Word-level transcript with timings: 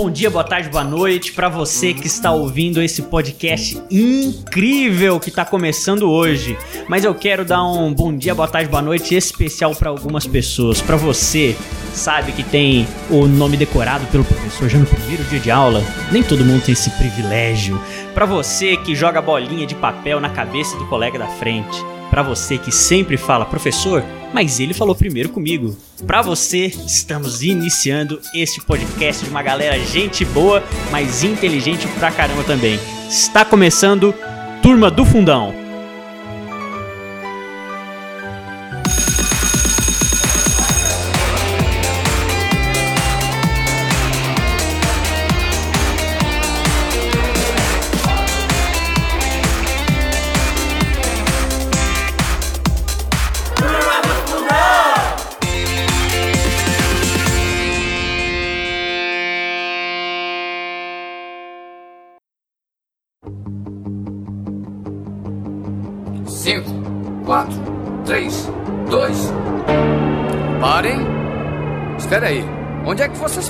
bom 0.00 0.08
dia, 0.08 0.30
boa 0.30 0.44
tarde, 0.44 0.68
boa 0.68 0.84
noite 0.84 1.32
para 1.32 1.48
você 1.48 1.92
que 1.92 2.06
está 2.06 2.30
ouvindo 2.30 2.80
esse 2.80 3.02
podcast 3.02 3.82
incrível 3.90 5.18
que 5.18 5.28
está 5.28 5.44
começando 5.44 6.08
hoje. 6.08 6.56
Mas 6.86 7.02
eu 7.02 7.12
quero 7.16 7.44
dar 7.44 7.64
um 7.64 7.92
bom 7.92 8.16
dia, 8.16 8.32
boa 8.32 8.46
tarde, 8.46 8.70
boa 8.70 8.80
noite 8.80 9.16
especial 9.16 9.74
para 9.74 9.90
algumas 9.90 10.24
pessoas. 10.24 10.80
Para 10.80 10.94
você, 10.94 11.56
sabe 11.92 12.30
que 12.30 12.44
tem 12.44 12.86
o 13.10 13.26
nome 13.26 13.56
decorado 13.56 14.06
pelo 14.06 14.22
professor 14.22 14.68
já 14.68 14.78
no 14.78 14.86
primeiro 14.86 15.24
dia 15.24 15.40
de 15.40 15.50
aula. 15.50 15.82
Nem 16.12 16.22
todo 16.22 16.44
mundo 16.44 16.62
tem 16.62 16.74
esse 16.74 16.90
privilégio. 16.90 17.82
Para 18.14 18.24
você 18.24 18.76
que 18.76 18.94
joga 18.94 19.20
bolinha 19.20 19.66
de 19.66 19.74
papel 19.74 20.20
na 20.20 20.30
cabeça 20.30 20.76
do 20.78 20.86
colega 20.86 21.18
da 21.18 21.26
frente. 21.26 21.76
Para 22.08 22.22
você 22.22 22.56
que 22.56 22.70
sempre 22.70 23.16
fala, 23.16 23.44
professor, 23.44 24.04
mas 24.32 24.60
ele 24.60 24.74
falou 24.74 24.94
primeiro 24.94 25.28
comigo. 25.28 25.76
Para 26.06 26.22
você, 26.22 26.66
estamos 26.66 27.42
iniciando 27.42 28.20
este 28.34 28.60
podcast 28.60 29.24
de 29.24 29.30
uma 29.30 29.42
galera 29.42 29.78
gente 29.78 30.24
boa, 30.24 30.62
mas 30.90 31.24
inteligente 31.24 31.86
pra 31.98 32.10
caramba 32.10 32.44
também. 32.44 32.78
Está 33.08 33.44
começando 33.44 34.14
Turma 34.62 34.90
do 34.90 35.04
Fundão. 35.04 35.67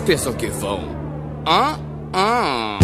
Pensam 0.09 0.33
que 0.33 0.47
vão? 0.47 0.81
Hã? 1.47 1.79
Hã? 2.15 2.79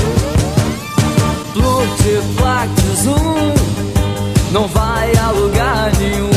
Zoom 2.96 3.54
não 4.52 4.68
vai 4.68 5.10
a 5.16 5.30
lugar 5.30 5.90
nenhum. 5.96 6.28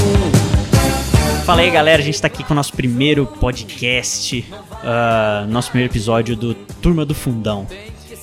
Fala 1.46 1.60
aí, 1.60 1.70
galera. 1.70 2.02
A 2.02 2.06
gente 2.06 2.22
tá 2.22 2.28
aqui 2.28 2.42
com 2.42 2.54
o 2.54 2.56
nosso 2.56 2.72
primeiro 2.72 3.26
podcast, 3.26 4.46
ah, 4.82 5.46
nosso 5.50 5.72
primeiro 5.72 5.92
episódio 5.92 6.38
do 6.38 6.54
Turma 6.54 7.04
do 7.04 7.14
Fundão. 7.14 7.68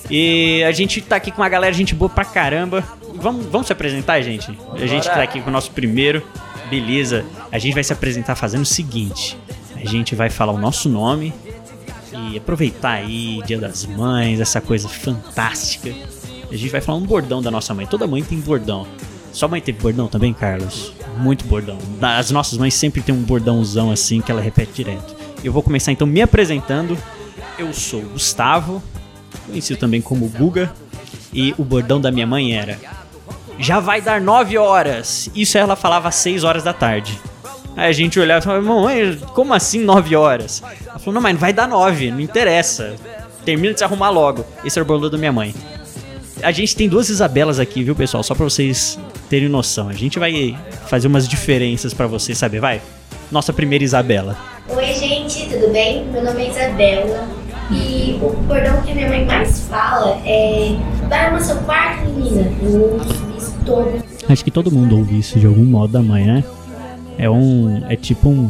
E 0.09 0.63
a 0.63 0.71
gente 0.71 1.01
tá 1.01 1.17
aqui 1.17 1.29
com 1.29 1.43
uma 1.43 1.49
galera, 1.49 1.71
gente 1.71 1.93
boa 1.93 2.09
pra 2.09 2.25
caramba. 2.25 2.83
Vamos, 3.13 3.45
vamos 3.45 3.67
se 3.67 3.73
apresentar, 3.73 4.19
gente? 4.21 4.57
A 4.73 4.87
gente 4.87 5.03
tá 5.03 5.21
aqui 5.21 5.39
com 5.39 5.51
o 5.51 5.53
nosso 5.53 5.69
primeiro. 5.69 6.23
Beleza. 6.67 7.25
A 7.51 7.59
gente 7.59 7.75
vai 7.75 7.83
se 7.83 7.93
apresentar 7.93 8.33
fazendo 8.33 8.63
o 8.63 8.65
seguinte: 8.65 9.37
a 9.75 9.87
gente 9.87 10.15
vai 10.15 10.31
falar 10.31 10.51
o 10.51 10.57
nosso 10.57 10.89
nome 10.89 11.31
e 12.15 12.37
aproveitar 12.37 12.93
aí 12.93 13.41
Dia 13.45 13.59
das 13.59 13.85
Mães, 13.85 14.39
essa 14.39 14.61
coisa 14.61 14.87
fantástica. 14.87 15.93
A 16.49 16.55
gente 16.55 16.69
vai 16.69 16.81
falar 16.81 16.97
um 16.97 17.05
bordão 17.05 17.41
da 17.41 17.51
nossa 17.51 17.73
mãe. 17.73 17.85
Toda 17.85 18.07
mãe 18.07 18.23
tem 18.23 18.39
bordão. 18.39 18.87
Sua 19.31 19.47
mãe 19.49 19.59
teve 19.59 19.79
bordão 19.79 20.07
também, 20.07 20.33
Carlos? 20.33 20.93
Muito 21.17 21.45
bordão. 21.45 21.77
As 22.01 22.31
nossas 22.31 22.57
mães 22.57 22.73
sempre 22.73 23.01
tem 23.01 23.13
um 23.13 23.21
bordãozão 23.21 23.91
assim 23.91 24.21
que 24.21 24.31
ela 24.31 24.41
repete 24.41 24.71
direto. 24.73 25.15
Eu 25.43 25.51
vou 25.51 25.61
começar 25.61 25.91
então 25.91 26.07
me 26.07 26.21
apresentando. 26.21 26.97
Eu 27.57 27.73
sou 27.73 28.01
o 28.01 28.09
Gustavo, 28.09 28.81
conhecido 29.45 29.79
também 29.79 30.01
como 30.01 30.27
Guga, 30.29 30.73
e 31.33 31.53
o 31.57 31.63
bordão 31.63 31.99
da 31.99 32.11
minha 32.11 32.25
mãe 32.25 32.55
era: 32.55 32.79
Já 33.59 33.79
vai 33.79 34.01
dar 34.01 34.21
9 34.21 34.57
horas. 34.57 35.29
Isso 35.35 35.57
ela 35.57 35.75
falava 35.75 36.09
às 36.09 36.15
6 36.15 36.43
horas 36.43 36.63
da 36.63 36.73
tarde. 36.73 37.19
Aí 37.75 37.89
a 37.89 37.91
gente 37.91 38.19
olhava 38.19 38.39
e 38.39 38.43
falava: 38.43 38.81
Mãe, 38.81 39.17
como 39.33 39.53
assim 39.53 39.83
9 39.83 40.15
horas? 40.15 40.61
Ela 40.87 40.99
falou: 40.99 41.13
Não, 41.15 41.21
mas 41.21 41.33
não 41.33 41.39
vai 41.39 41.53
dar 41.53 41.67
9, 41.67 42.11
não 42.11 42.19
interessa. 42.19 42.95
Termina 43.43 43.73
de 43.73 43.79
se 43.79 43.83
arrumar 43.83 44.09
logo. 44.09 44.45
Esse 44.63 44.79
era 44.79 44.83
o 44.83 44.87
bordão 44.87 45.09
da 45.09 45.17
minha 45.17 45.31
mãe. 45.31 45.53
A 46.41 46.51
gente 46.51 46.75
tem 46.75 46.89
duas 46.89 47.09
Isabelas 47.09 47.59
aqui, 47.59 47.83
viu, 47.83 47.95
pessoal? 47.95 48.23
Só 48.23 48.33
pra 48.35 48.43
vocês 48.43 48.99
terem 49.29 49.47
noção. 49.47 49.89
A 49.89 49.93
gente 49.93 50.19
vai 50.19 50.57
fazer 50.87 51.07
umas 51.07 51.27
diferenças 51.27 51.93
pra 51.93 52.07
vocês 52.07 52.37
saber, 52.37 52.59
vai? 52.59 52.81
Nossa 53.31 53.53
primeira 53.53 53.83
Isabela. 53.83 54.37
Oi, 54.69 54.93
gente, 54.93 55.47
tudo 55.49 55.71
bem? 55.71 56.05
Meu 56.05 56.23
nome 56.23 56.43
é 56.43 56.49
Isabela 56.49 57.27
e 57.71 58.19
o 58.21 58.29
bordão 58.43 58.81
que 58.81 58.91
a 58.91 58.95
minha 58.95 59.07
mãe 59.07 59.25
mais 59.25 59.61
fala 59.67 60.21
é 60.25 60.75
Vai 61.07 61.25
arrumar 61.25 61.39
seu 61.39 61.57
quarto, 61.57 62.09
menina. 62.09 62.51
Eu 62.61 62.93
ouço 62.93 63.13
isso 63.37 63.55
todo. 63.65 64.03
Acho 64.27 64.43
que 64.43 64.51
todo 64.51 64.71
mundo 64.71 64.97
ouve 64.97 65.19
isso 65.19 65.39
de 65.39 65.45
algum 65.45 65.63
modo 65.63 65.93
da 65.93 66.01
mãe, 66.01 66.25
né? 66.25 66.43
É 67.17 67.29
um. 67.29 67.83
É 67.89 67.95
tipo 67.95 68.29
um 68.29 68.49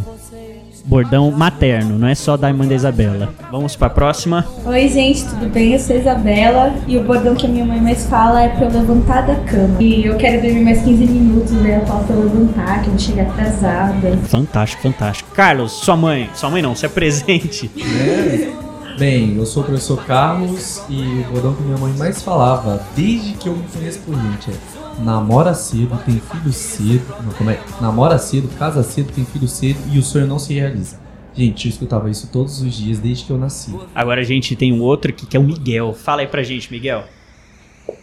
bordão 0.86 1.32
materno, 1.32 1.98
não 1.98 2.08
é 2.08 2.16
só 2.16 2.38
da 2.38 2.48
irmã 2.48 2.66
da 2.66 2.76
Isabela. 2.76 3.34
Vamos 3.52 3.76
pra 3.76 3.90
próxima. 3.90 4.46
Oi, 4.66 4.88
gente, 4.88 5.26
tudo 5.26 5.50
bem? 5.50 5.74
Eu 5.74 5.80
sou 5.80 5.96
a 5.96 6.00
Isabela 6.00 6.74
e 6.88 6.96
o 6.98 7.04
bordão 7.04 7.36
que 7.36 7.46
a 7.46 7.50
minha 7.50 7.66
mãe 7.66 7.82
mais 7.82 8.06
fala 8.06 8.44
é 8.44 8.50
pra 8.50 8.66
eu 8.66 8.72
levantar 8.72 9.22
da 9.26 9.36
cama. 9.36 9.82
E 9.82 10.06
eu 10.06 10.16
quero 10.16 10.42
dormir 10.42 10.64
mais 10.64 10.84
15 10.84 11.06
minutos, 11.06 11.52
né? 11.54 11.74
Ela 11.74 11.86
fala 11.86 12.04
pra 12.04 12.16
eu 12.16 12.24
levantar, 12.24 12.82
que 12.82 12.88
eu 12.88 12.92
não 12.92 13.00
cheguei 13.00 13.24
atrasada. 13.24 14.18
Fantástico, 14.26 14.84
fantástico. 14.84 15.32
Carlos, 15.34 15.72
sua 15.72 15.96
mãe. 15.96 16.30
Sua 16.36 16.50
mãe 16.50 16.62
não, 16.62 16.76
se 16.76 16.86
apresente. 16.86 17.72
Bem, 18.98 19.36
eu 19.36 19.46
sou 19.46 19.62
o 19.62 19.66
professor 19.66 20.06
Carlos 20.06 20.82
e 20.88 21.02
o 21.02 21.34
bordão 21.34 21.54
que 21.54 21.64
minha 21.64 21.78
mãe 21.78 21.92
mais 21.98 22.22
falava 22.22 22.82
desde 22.96 23.34
que 23.34 23.50
eu 23.50 23.54
me 23.54 23.64
conheço 23.74 24.00
por 24.00 24.16
gente 24.16 24.52
é 24.52 24.85
namora 25.00 25.54
cedo, 25.54 25.98
tem 26.06 26.20
filho 26.20 26.54
cedo, 26.54 27.16
não, 27.24 27.32
como 27.34 27.50
é? 27.50 27.60
Namora 27.82 28.18
cedo, 28.18 28.48
casa 28.58 28.84
cedo, 28.84 29.12
tem 29.12 29.26
filho 29.26 29.48
cedo 29.48 29.80
e 29.92 30.00
o 30.00 30.04
sonho 30.04 30.28
não 30.28 30.40
se 30.40 30.54
realiza. 30.54 31.00
Gente, 31.34 31.68
eu 31.68 31.70
escutava 31.70 32.10
isso 32.10 32.30
todos 32.32 32.62
os 32.62 32.74
dias 32.74 33.00
desde 33.00 33.26
que 33.26 33.32
eu 33.32 33.38
nasci. 33.38 33.78
Agora 33.94 34.22
a 34.22 34.24
gente 34.24 34.56
tem 34.56 34.72
um 34.72 34.82
outro 34.82 35.12
aqui 35.12 35.26
que 35.26 35.36
é 35.36 35.40
o 35.40 35.44
Miguel. 35.44 35.94
Fala 35.94 36.22
aí 36.22 36.28
pra 36.28 36.42
gente, 36.44 36.72
Miguel. 36.72 37.04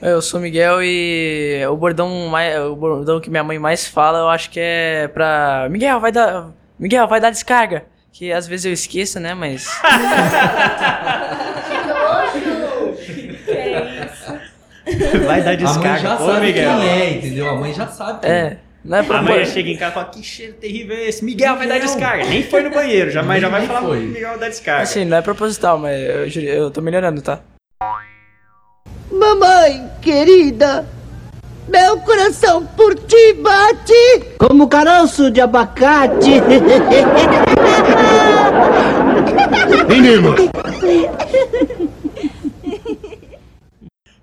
Eu 0.00 0.20
sou 0.20 0.38
o 0.38 0.42
Miguel 0.42 0.82
e 0.82 1.64
o 1.66 1.76
bordão, 1.76 2.28
mais, 2.28 2.60
o 2.60 2.76
bordão 2.76 3.20
que 3.20 3.30
minha 3.30 3.42
mãe 3.42 3.58
mais 3.58 3.86
fala, 3.86 4.18
eu 4.18 4.28
acho 4.28 4.50
que 4.50 4.60
é 4.60 5.08
pra. 5.08 5.66
Miguel, 5.70 5.98
vai 5.98 6.12
dar. 6.12 6.50
Miguel, 6.78 7.08
vai 7.08 7.20
dar 7.20 7.30
descarga. 7.30 7.86
Que 8.12 8.30
às 8.30 8.46
vezes 8.46 8.66
eu 8.66 8.72
esqueço, 8.72 9.18
né? 9.18 9.34
Mas. 9.34 9.66
Vai 15.26 15.42
dar 15.42 15.50
a 15.50 15.54
mãe 15.54 15.56
descarga. 15.56 15.98
já 16.00 16.14
Ô, 16.16 16.26
sabe 16.26 16.46
Miguel. 16.46 16.78
quem 16.78 16.88
é, 16.88 17.10
entendeu? 17.16 17.48
A 17.50 17.54
mãe 17.56 17.72
já 17.74 17.86
sabe 17.88 18.20
quem 18.20 18.30
É. 18.30 18.56
Não 18.84 18.98
é 18.98 19.02
pra 19.04 19.18
A 19.18 19.22
mãe 19.22 19.44
chega 19.46 19.70
em 19.70 19.76
casa 19.76 19.92
e 19.92 19.94
fala: 19.94 20.06
Que 20.06 20.22
cheiro 20.24 20.54
terrível 20.54 20.96
é 20.96 21.08
esse? 21.08 21.24
Miguel 21.24 21.56
vai 21.56 21.68
dar 21.68 21.78
descarga. 21.78 22.24
Nem 22.24 22.42
foi 22.42 22.62
no 22.64 22.70
banheiro, 22.70 23.10
já, 23.12 23.22
mas 23.22 23.40
já 23.40 23.48
vai 23.48 23.64
falar: 23.66 23.82
foi. 23.82 24.00
Miguel 24.00 24.30
vai 24.30 24.38
dar 24.40 24.48
descarga. 24.48 24.82
Assim, 24.82 25.04
não 25.04 25.16
é 25.18 25.22
proposital, 25.22 25.78
mas 25.78 26.00
eu, 26.02 26.28
juro- 26.28 26.46
eu 26.46 26.70
tô 26.70 26.80
melhorando, 26.80 27.22
tá? 27.22 27.38
Mamãe 29.10 29.88
querida, 30.00 30.84
meu 31.68 31.98
coração 32.00 32.66
por 32.66 32.94
ti 32.96 33.34
bate 33.34 34.24
como 34.38 34.66
caroço 34.66 35.30
de 35.30 35.40
abacate. 35.40 36.32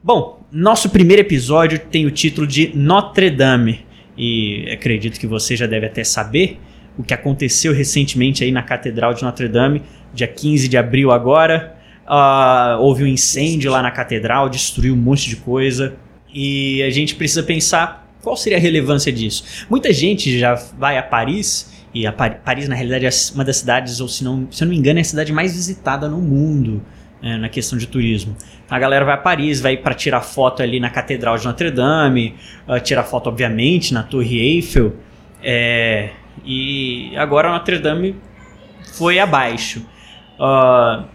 Bom, 0.04 0.39
nosso 0.52 0.90
primeiro 0.90 1.22
episódio 1.22 1.80
tem 1.80 2.06
o 2.06 2.12
título 2.12 2.48
de 2.48 2.72
Notre 2.76 3.30
Dame. 3.30 3.86
E 4.18 4.70
acredito 4.72 5.20
que 5.20 5.28
você 5.28 5.56
já 5.56 5.66
deve 5.66 5.86
até 5.86 6.04
saber 6.04 6.60
o 6.98 7.04
que 7.04 7.14
aconteceu 7.14 7.74
recentemente 7.74 8.44
aí 8.44 8.52
na 8.52 8.62
Catedral 8.62 9.14
de 9.14 9.24
Notre 9.24 9.48
Dame, 9.48 9.82
dia 10.14 10.28
15 10.28 10.68
de 10.68 10.78
abril 10.78 11.12
agora. 11.12 11.76
Ah, 12.06 12.78
houve 12.82 13.04
um 13.04 13.08
incêndio 13.08 13.72
lá 13.72 13.82
na 13.82 13.92
catedral, 13.92 14.50
destruiu 14.50 14.94
um 14.96 14.98
monte 14.98 15.30
de 15.30 15.36
coisa. 15.38 15.96
E 16.34 16.82
a 16.84 16.90
gente 16.90 17.16
precisa 17.16 17.44
pensar 17.44 18.12
qual 18.22 18.36
seria 18.36 18.58
a 18.58 18.62
relevância 18.62 19.12
disso. 19.14 19.66
Muita 19.70 19.94
gente 19.94 20.38
já 20.38 20.56
vai 20.78 20.98
a 20.98 21.04
Paris, 21.04 21.72
e 21.94 22.06
a 22.06 22.12
Pa- 22.12 22.30
Paris, 22.32 22.68
na 22.68 22.76
realidade, 22.76 23.06
é 23.06 23.10
uma 23.34 23.46
das 23.46 23.58
cidades, 23.58 24.02
ou 24.02 24.08
se, 24.08 24.24
não, 24.24 24.48
se 24.52 24.64
eu 24.64 24.66
não 24.66 24.74
me 24.74 24.80
engano, 24.80 25.00
é 25.00 25.02
a 25.02 25.06
cidade 25.06 25.32
mais 25.32 25.56
visitada 25.56 26.10
no 26.10 26.20
mundo 26.20 26.82
é, 27.22 27.38
na 27.38 27.48
questão 27.48 27.78
de 27.78 27.88
turismo. 27.88 28.36
A 28.70 28.78
galera 28.78 29.04
vai 29.04 29.16
a 29.16 29.18
Paris, 29.18 29.60
vai 29.60 29.76
para 29.78 29.94
tirar 29.94 30.22
foto 30.22 30.62
ali 30.62 30.80
na 30.80 30.90
Catedral 30.90 31.38
de 31.38 31.46
Notre 31.46 31.72
Dame, 31.72 32.36
ah, 32.68 32.80
tirar 32.80 33.04
foto, 33.04 33.28
obviamente, 33.28 33.94
na 33.94 34.04
Torre 34.04 34.40
Eiffel. 34.40 34.96
é, 35.42 36.10
e 36.46 37.14
agora 37.16 37.50
Notre 37.52 37.80
Dame 37.80 38.16
foi 38.94 39.20
abaixo. 39.20 39.86
Ah, 40.40 41.06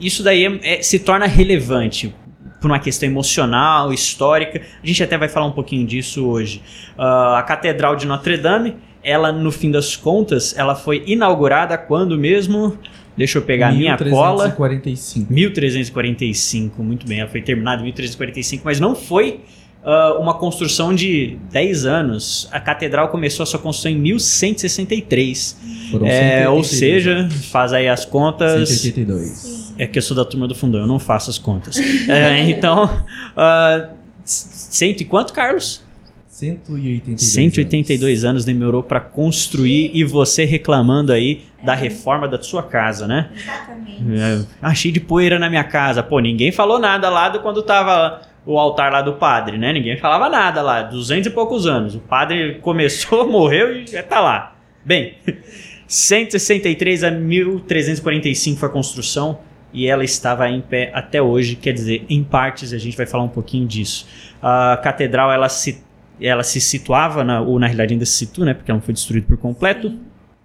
isso 0.00 0.22
daí 0.22 0.44
é- 0.44 0.78
é- 0.78 0.82
se 0.82 0.98
torna 0.98 1.26
relevante 1.26 2.14
por 2.60 2.70
uma 2.70 2.78
questão 2.78 3.08
emocional, 3.08 3.92
histórica. 3.92 4.60
A 4.82 4.86
gente 4.86 5.02
até 5.02 5.16
vai 5.16 5.28
falar 5.28 5.46
um 5.46 5.52
pouquinho 5.52 5.86
disso 5.86 6.26
hoje. 6.26 6.62
Ah, 6.98 7.38
a 7.38 7.42
Catedral 7.42 7.96
de 7.96 8.06
Notre 8.06 8.36
Dame 8.36 8.76
ela, 9.02 9.32
no 9.32 9.50
fim 9.50 9.70
das 9.70 9.96
contas, 9.96 10.54
ela 10.58 10.74
foi 10.74 11.02
inaugurada 11.06 11.76
quando 11.78 12.18
mesmo? 12.18 12.76
Deixa 13.20 13.36
eu 13.36 13.42
pegar 13.42 13.68
a 13.68 13.72
minha 13.72 13.98
cola. 13.98 14.44
1345. 14.44 15.30
1345, 15.30 16.82
muito 16.82 17.06
bem. 17.06 17.20
Ela 17.20 17.28
foi 17.28 17.42
terminada 17.42 17.82
em 17.82 17.84
1345, 17.84 18.62
mas 18.64 18.80
não 18.80 18.96
foi 18.96 19.40
ah, 19.84 20.16
uma 20.18 20.32
construção 20.32 20.94
de 20.94 21.36
10 21.52 21.84
anos. 21.84 22.48
A 22.50 22.58
catedral 22.58 23.08
começou 23.10 23.42
a 23.42 23.46
sua 23.46 23.60
construção 23.60 23.92
em 23.92 23.98
1163. 23.98 25.58
Foram 25.90 26.06
É, 26.06 26.44
182, 26.44 26.56
ou 26.56 26.64
seja, 26.64 27.28
faz 27.50 27.74
aí 27.74 27.88
as 27.88 28.06
contas. 28.06 28.70
182. 28.70 29.74
É 29.76 29.86
que 29.86 29.98
eu 29.98 30.02
sou 30.02 30.16
da 30.16 30.24
turma 30.24 30.48
do 30.48 30.54
fundão, 30.54 30.80
eu 30.80 30.86
não 30.86 30.98
faço 30.98 31.28
as 31.28 31.36
contas. 31.36 31.76
É, 32.08 32.40
então, 32.48 32.88
ah, 33.36 33.90
cento 34.24 35.02
e 35.02 35.04
quanto, 35.04 35.34
Carlos? 35.34 35.82
182. 36.26 37.20
182 37.20 38.24
anos 38.24 38.46
demorou 38.46 38.82
para 38.82 38.98
construir 38.98 39.90
e 39.92 40.04
você 40.04 40.46
reclamando 40.46 41.12
aí 41.12 41.42
da 41.62 41.74
reforma 41.74 42.26
da 42.26 42.40
sua 42.42 42.62
casa, 42.62 43.06
né? 43.06 43.30
Exatamente. 43.34 44.20
É, 44.20 44.46
ah, 44.62 44.74
cheio 44.74 44.94
de 44.94 45.00
poeira 45.00 45.38
na 45.38 45.48
minha 45.48 45.64
casa. 45.64 46.02
Pô, 46.02 46.18
ninguém 46.20 46.50
falou 46.50 46.78
nada 46.78 47.08
lá 47.08 47.28
do 47.28 47.40
quando 47.40 47.62
tava 47.62 48.22
o 48.46 48.58
altar 48.58 48.90
lá 48.92 49.02
do 49.02 49.14
padre, 49.14 49.58
né? 49.58 49.72
Ninguém 49.72 49.96
falava 49.96 50.28
nada 50.28 50.62
lá, 50.62 50.82
200 50.82 51.26
e 51.26 51.30
poucos 51.30 51.66
anos. 51.66 51.94
O 51.94 52.00
padre 52.00 52.54
começou, 52.62 53.28
morreu 53.28 53.76
e 53.76 53.86
já 53.86 54.02
tá 54.02 54.20
lá. 54.20 54.56
Bem, 54.84 55.14
163 55.86 57.04
a 57.04 57.10
1345 57.10 58.58
foi 58.58 58.68
a 58.68 58.72
construção 58.72 59.40
e 59.72 59.86
ela 59.86 60.02
estava 60.02 60.48
em 60.48 60.60
pé 60.60 60.90
até 60.94 61.22
hoje, 61.22 61.54
quer 61.54 61.72
dizer, 61.72 62.04
em 62.08 62.24
partes, 62.24 62.72
a 62.72 62.78
gente 62.78 62.96
vai 62.96 63.06
falar 63.06 63.24
um 63.24 63.28
pouquinho 63.28 63.66
disso. 63.66 64.06
A 64.42 64.78
catedral, 64.82 65.30
ela 65.30 65.48
se, 65.48 65.82
ela 66.20 66.42
se 66.42 66.60
situava, 66.60 67.22
na, 67.22 67.40
ou 67.40 67.58
na 67.58 67.66
realidade 67.66 67.92
ainda 67.92 68.06
se 68.06 68.12
situa, 68.12 68.46
né? 68.46 68.54
Porque 68.54 68.70
ela 68.70 68.78
não 68.78 68.84
foi 68.84 68.94
destruída 68.94 69.26
por 69.28 69.36
completo, 69.36 69.92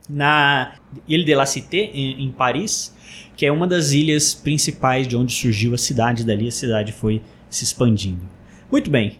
na 0.09 0.73
Ile 1.07 1.23
de 1.23 1.35
la 1.35 1.45
Cité, 1.45 1.89
em, 1.93 2.25
em 2.25 2.31
Paris, 2.31 2.95
que 3.35 3.45
é 3.45 3.51
uma 3.51 3.67
das 3.67 3.91
ilhas 3.91 4.33
principais 4.33 5.07
de 5.07 5.15
onde 5.15 5.33
surgiu 5.33 5.73
a 5.73 5.77
cidade. 5.77 6.23
Dali 6.23 6.47
a 6.47 6.51
cidade 6.51 6.91
foi 6.91 7.21
se 7.49 7.63
expandindo. 7.63 8.21
Muito 8.71 8.89
bem, 8.89 9.19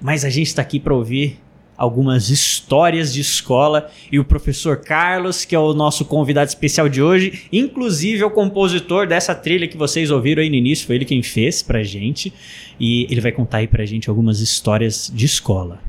mas 0.00 0.24
a 0.24 0.30
gente 0.30 0.46
está 0.46 0.62
aqui 0.62 0.78
para 0.78 0.94
ouvir 0.94 1.38
algumas 1.76 2.30
histórias 2.30 3.12
de 3.12 3.20
escola 3.20 3.90
e 4.10 4.18
o 4.18 4.24
professor 4.24 4.78
Carlos, 4.78 5.44
que 5.44 5.54
é 5.54 5.58
o 5.58 5.74
nosso 5.74 6.04
convidado 6.04 6.48
especial 6.48 6.88
de 6.88 7.02
hoje, 7.02 7.42
inclusive 7.52 8.22
é 8.22 8.26
o 8.26 8.30
compositor 8.30 9.06
dessa 9.06 9.34
trilha 9.34 9.68
que 9.68 9.76
vocês 9.76 10.10
ouviram 10.10 10.42
aí 10.42 10.48
no 10.48 10.56
início, 10.56 10.86
foi 10.86 10.96
ele 10.96 11.04
quem 11.04 11.22
fez 11.22 11.62
pra 11.62 11.82
gente 11.82 12.32
e 12.80 13.06
ele 13.10 13.20
vai 13.20 13.32
contar 13.32 13.58
aí 13.58 13.66
pra 13.66 13.84
gente 13.84 14.08
algumas 14.08 14.40
histórias 14.40 15.10
de 15.14 15.26
escola. 15.26 15.80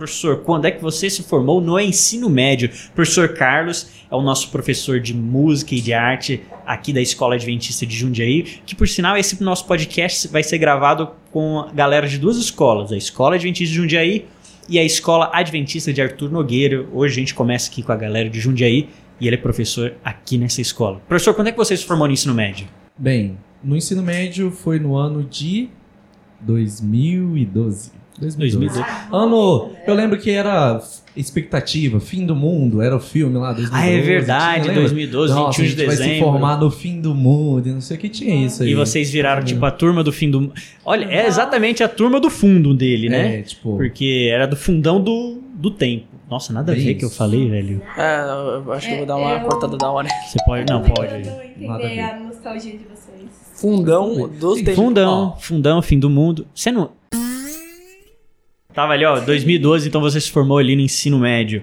Professor, 0.00 0.38
quando 0.38 0.64
é 0.64 0.70
que 0.70 0.80
você 0.80 1.10
se 1.10 1.22
formou 1.22 1.60
no 1.60 1.78
ensino 1.78 2.30
médio? 2.30 2.70
Professor 2.94 3.34
Carlos 3.34 3.86
é 4.10 4.16
o 4.16 4.22
nosso 4.22 4.48
professor 4.48 4.98
de 4.98 5.12
música 5.12 5.74
e 5.74 5.80
de 5.82 5.92
arte 5.92 6.40
aqui 6.64 6.90
da 6.90 7.02
Escola 7.02 7.34
Adventista 7.34 7.84
de 7.84 7.94
Jundiaí, 7.94 8.44
que 8.64 8.74
por 8.74 8.88
sinal 8.88 9.18
esse 9.18 9.44
nosso 9.44 9.66
podcast 9.66 10.26
vai 10.28 10.42
ser 10.42 10.56
gravado 10.56 11.10
com 11.30 11.58
a 11.58 11.70
galera 11.70 12.08
de 12.08 12.16
duas 12.16 12.38
escolas, 12.38 12.90
a 12.90 12.96
Escola 12.96 13.34
Adventista 13.34 13.74
de 13.74 13.78
Jundiaí 13.78 14.24
e 14.66 14.78
a 14.78 14.82
Escola 14.82 15.28
Adventista 15.34 15.92
de 15.92 16.00
Arthur 16.00 16.30
Nogueira. 16.30 16.86
Hoje 16.94 17.16
a 17.16 17.20
gente 17.20 17.34
começa 17.34 17.70
aqui 17.70 17.82
com 17.82 17.92
a 17.92 17.96
galera 17.96 18.30
de 18.30 18.40
Jundiaí 18.40 18.88
e 19.20 19.26
ele 19.26 19.36
é 19.36 19.38
professor 19.38 19.92
aqui 20.02 20.38
nessa 20.38 20.62
escola. 20.62 20.98
Professor, 21.06 21.34
quando 21.34 21.48
é 21.48 21.52
que 21.52 21.58
você 21.58 21.76
se 21.76 21.84
formou 21.84 22.06
no 22.06 22.14
ensino 22.14 22.32
médio? 22.32 22.66
Bem, 22.96 23.36
no 23.62 23.76
ensino 23.76 24.02
médio 24.02 24.50
foi 24.50 24.78
no 24.78 24.96
ano 24.96 25.22
de 25.22 25.68
2012. 26.42 27.92
2012. 28.20 28.36
2012. 28.58 28.84
Ano, 29.12 29.70
eu 29.86 29.94
lembro 29.94 30.18
que 30.18 30.30
era 30.30 30.78
expectativa, 31.16 31.98
fim 31.98 32.24
do 32.26 32.36
mundo, 32.36 32.82
era 32.82 32.94
o 32.94 33.00
filme 33.00 33.36
lá, 33.38 33.52
2012. 33.52 33.72
Ah, 33.82 33.90
é 33.90 34.00
verdade, 34.00 34.54
tinha, 34.62 34.66
lembra? 34.74 34.80
2012, 34.82 35.34
Nossa, 35.34 35.62
21 35.62 35.62
a 35.62 35.64
de 35.64 35.70
gente 35.76 35.86
vai 35.86 35.96
se 35.96 36.02
dezembro. 36.02 36.24
formar 36.30 36.56
no 36.58 36.70
fim 36.70 37.00
do 37.00 37.14
mundo 37.14 37.68
e 37.68 37.72
não 37.72 37.80
sei 37.80 37.96
o 37.96 38.00
que 38.00 38.08
tinha 38.08 38.46
isso 38.46 38.62
aí. 38.62 38.70
E 38.70 38.74
vocês 38.74 39.10
viraram 39.10 39.42
tipo 39.42 39.64
a 39.64 39.70
turma 39.70 40.04
do 40.04 40.12
fim 40.12 40.30
do. 40.30 40.52
Olha, 40.84 41.06
é 41.06 41.26
exatamente 41.26 41.82
a 41.82 41.88
turma 41.88 42.20
do 42.20 42.28
fundo 42.30 42.74
dele, 42.74 43.08
né? 43.08 43.38
É, 43.38 43.42
tipo, 43.42 43.76
Porque 43.76 44.28
era 44.32 44.46
do 44.46 44.54
fundão 44.56 45.02
do, 45.02 45.40
do 45.54 45.70
tempo. 45.70 46.04
Nossa, 46.30 46.52
nada 46.52 46.70
a 46.72 46.74
Bem 46.76 46.84
ver 46.84 46.94
que 46.94 47.04
eu 47.04 47.10
falei, 47.10 47.48
velho. 47.48 47.82
É, 47.96 48.20
eu 48.64 48.72
acho 48.72 48.86
que 48.86 48.92
eu 48.92 48.98
vou 48.98 49.06
dar 49.06 49.16
uma 49.16 49.32
É, 49.32 49.36
eu- 49.42 49.48
cortada 49.48 49.76
da 49.76 49.90
hora. 49.90 50.08
Você 50.28 50.38
pode. 50.46 50.70
Não, 50.70 50.82
pode. 50.82 51.12
Eu 51.12 51.68
Nada 51.68 51.84
a 51.84 51.86
entender 51.86 51.94
ver. 51.94 52.00
a 52.00 52.20
nostalgia 52.20 52.72
de 52.72 52.84
vocês. 52.84 53.28
Fundão 53.60 54.26
dos 54.26 54.56
tempos. 54.56 54.74
Fundão, 54.74 55.36
fundão, 55.38 55.82
fim 55.82 55.98
do 55.98 56.08
mundo. 56.08 56.46
Você 56.54 56.72
não. 56.72 56.92
Tava 58.72 58.94
ali, 58.94 59.04
ó, 59.04 59.20
2012, 59.20 59.88
então 59.88 60.00
você 60.00 60.18
se 60.18 60.30
formou 60.30 60.56
ali 60.56 60.74
no 60.74 60.80
ensino 60.80 61.18
médio. 61.18 61.62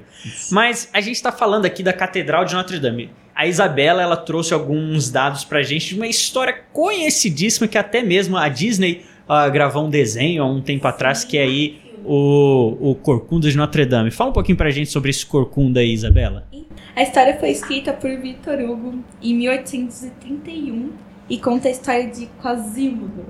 Mas 0.52 0.90
a 0.94 1.02
gente 1.02 1.20
tá 1.24 1.32
falando 1.32 1.66
aqui 1.66 1.82
da 1.82 1.92
Catedral 1.92 2.46
de 2.46 2.54
Notre 2.54 2.80
Dame. 2.80 3.10
A 3.34 3.48
Isabela, 3.48 4.04
ela 4.04 4.16
trouxe 4.16 4.54
alguns 4.54 5.10
dados 5.10 5.44
pra 5.44 5.64
gente 5.64 5.88
de 5.88 5.96
uma 5.96 6.06
história 6.06 6.54
conhecidíssima 6.72 7.68
que 7.68 7.80
até 7.80 8.04
mesmo 8.04 8.38
a 8.38 8.48
Disney 8.48 9.04
ah, 9.28 9.50
gravou 9.50 9.88
um 9.88 9.90
desenho 9.90 10.44
há 10.44 10.46
um 10.46 10.62
tempo 10.62 10.88
atrás, 10.88 11.24
que 11.24 11.36
é 11.38 11.44
aí 11.44 11.82
o, 12.06 12.92
o 12.92 12.96
Corcunda 12.96 13.50
de 13.50 13.58
Notre 13.58 13.86
Dame. 13.86 14.12
Fala 14.12 14.30
um 14.30 14.34
pouquinho 14.34 14.58
pra 14.58 14.70
gente 14.70 14.92
sobre 14.92 15.10
esse 15.10 15.26
Corcunda 15.26 15.80
aí, 15.80 15.92
Isabela. 15.94 16.48
A 16.96 17.02
história 17.02 17.38
foi 17.40 17.50
escrita 17.50 17.92
por 17.94 18.16
Victor 18.18 18.60
Hugo 18.60 19.00
em 19.22 19.34
1831 19.34 21.07
e 21.30 21.38
conta 21.38 21.68
a 21.68 21.72
história 21.72 22.08
de 22.08 22.28
Quasimodo. 22.42 23.26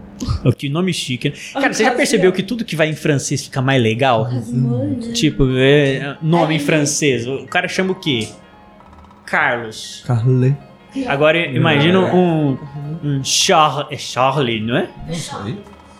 Oh, 0.45 0.51
que 0.51 0.69
nome 0.69 0.93
chique. 0.93 1.29
né? 1.29 1.35
Cara, 1.53 1.73
você 1.73 1.83
já 1.83 1.91
percebeu 1.91 2.31
que 2.31 2.43
tudo 2.43 2.63
que 2.63 2.75
vai 2.75 2.89
em 2.89 2.95
francês 2.95 3.43
fica 3.43 3.61
mais 3.61 3.81
legal? 3.81 4.25
Quasimodo. 4.25 5.13
Tipo, 5.13 5.45
é, 5.57 6.17
nome 6.21 6.55
em 6.55 6.59
francês. 6.59 7.27
O 7.27 7.45
cara 7.47 7.67
chama 7.67 7.91
o 7.91 7.95
quê? 7.95 8.27
Carlos. 9.25 10.03
Carle. 10.05 10.55
Agora 11.07 11.37
imagina 11.37 11.99
um, 11.99 12.57
um 13.03 13.23
Char 13.23 13.87
é 13.91 13.97
Charlie, 13.97 14.61
não 14.61 14.77
é? 14.77 14.89
Não 15.07 15.13
sei. 15.13 15.57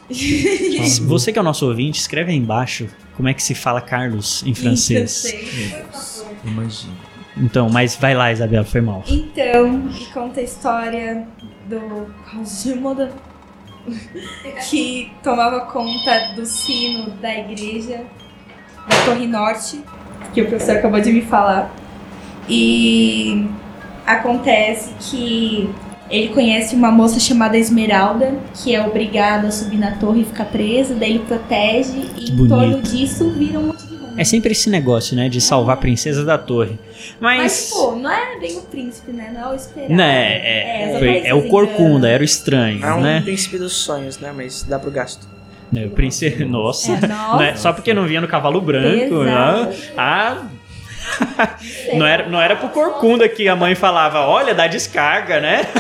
Se 0.09 1.01
Você 1.05 1.31
que 1.31 1.38
é 1.38 1.41
o 1.41 1.45
nosso 1.45 1.67
ouvinte, 1.67 1.99
escreve 1.99 2.31
aí 2.31 2.38
embaixo 2.38 2.88
como 3.15 3.27
é 3.27 3.33
que 3.33 3.44
se 3.44 3.53
fala 3.53 3.81
Carlos 3.81 4.44
em 4.44 4.53
francês. 4.53 5.25
Em 5.25 5.38
francês. 5.67 6.25
Imagina. 6.45 6.94
Então, 7.35 7.69
mas 7.69 7.95
vai 7.95 8.15
lá, 8.15 8.31
Isabela, 8.31 8.63
foi 8.63 8.81
mal. 8.81 9.03
Então, 9.07 9.89
e 9.89 10.05
conta 10.05 10.39
a 10.39 10.44
história 10.44 11.27
do 11.67 12.07
Quasimodo 12.29 13.09
que 14.69 15.11
tomava 15.23 15.61
conta 15.61 16.33
do 16.35 16.45
sino 16.45 17.11
da 17.21 17.33
igreja 17.33 18.03
da 18.89 19.05
Torre 19.05 19.27
Norte, 19.27 19.81
que 20.33 20.41
o 20.41 20.47
professor 20.47 20.77
acabou 20.77 20.99
de 20.99 21.11
me 21.11 21.21
falar. 21.21 21.71
E 22.49 23.47
acontece 24.06 24.94
que 24.99 25.69
ele 26.09 26.30
conhece 26.30 26.75
uma 26.75 26.92
moça 26.92 27.19
chamada 27.19 27.57
Esmeralda, 27.57 28.33
que 28.53 28.73
é 28.73 28.85
obrigada 28.85 29.47
a 29.47 29.51
subir 29.51 29.77
na 29.77 29.92
torre 29.97 30.21
e 30.21 30.25
ficar 30.25 30.45
presa, 30.45 30.95
daí 30.95 31.11
ele 31.11 31.19
protege 31.19 32.09
e 32.15 32.31
em 32.31 32.47
torno 32.47 32.81
disso 32.81 33.30
vira 33.31 33.59
um 33.59 33.68
monte. 33.68 33.86
É 34.18 34.24
sempre 34.24 34.52
esse 34.52 34.69
negócio, 34.69 35.16
né, 35.16 35.30
de 35.30 35.40
salvar 35.40 35.76
a 35.76 35.80
princesa 35.80 36.26
da 36.26 36.38
torre. 36.38 36.78
Mas, 37.19 37.38
Mas, 37.42 37.69
pô, 37.71 37.95
não 37.95 38.12
é 38.12 38.38
bem 38.40 38.57
o 38.57 38.62
príncipe, 38.64 39.12
né? 39.12 39.31
Não 39.33 39.50
é 39.50 39.54
o 39.54 39.56
esperado. 39.56 39.94
né, 39.94 40.33
é, 40.44 40.92
as 40.94 41.00
foi- 41.00 41.21
é 41.28 41.33
o 41.33 41.47
Corcunda, 41.47 42.09
era 42.09 42.21
o 42.21 42.26
estranho, 42.26 42.83
É 42.86 42.94
um 42.94 43.02
né? 43.02 43.21
príncipe 43.21 43.57
dos 43.57 43.74
sonhos, 43.74 44.18
né? 44.19 44.33
Mas 44.36 44.64
dá 44.64 44.80
pro 44.80 44.90
gasto. 44.92 45.28
É, 45.76 45.86
O 45.86 45.90
príncipe, 45.92 46.44
nossa, 46.45 46.94
É, 46.94 47.07
nossa. 47.07 47.38
né? 47.38 47.56
só 47.56 47.71
porque 47.74 47.94
não 47.94 48.06
vinha 48.06 48.21
no 48.21 48.28
cavalo 48.28 48.59
branco, 48.62 49.24
né? 49.24 49.74
Ah, 49.97 50.44
não 51.94 52.06
era, 52.06 52.28
não 52.30 52.42
era 52.42 52.56
pro 52.56 52.69
Corcunda 52.69 53.28
que 53.30 53.47
a 53.47 53.56
mãe 53.56 53.76
falava, 53.76 54.21
olha, 54.28 54.54
dá 54.56 54.66
descarga, 54.68 55.40
né? 55.40 55.62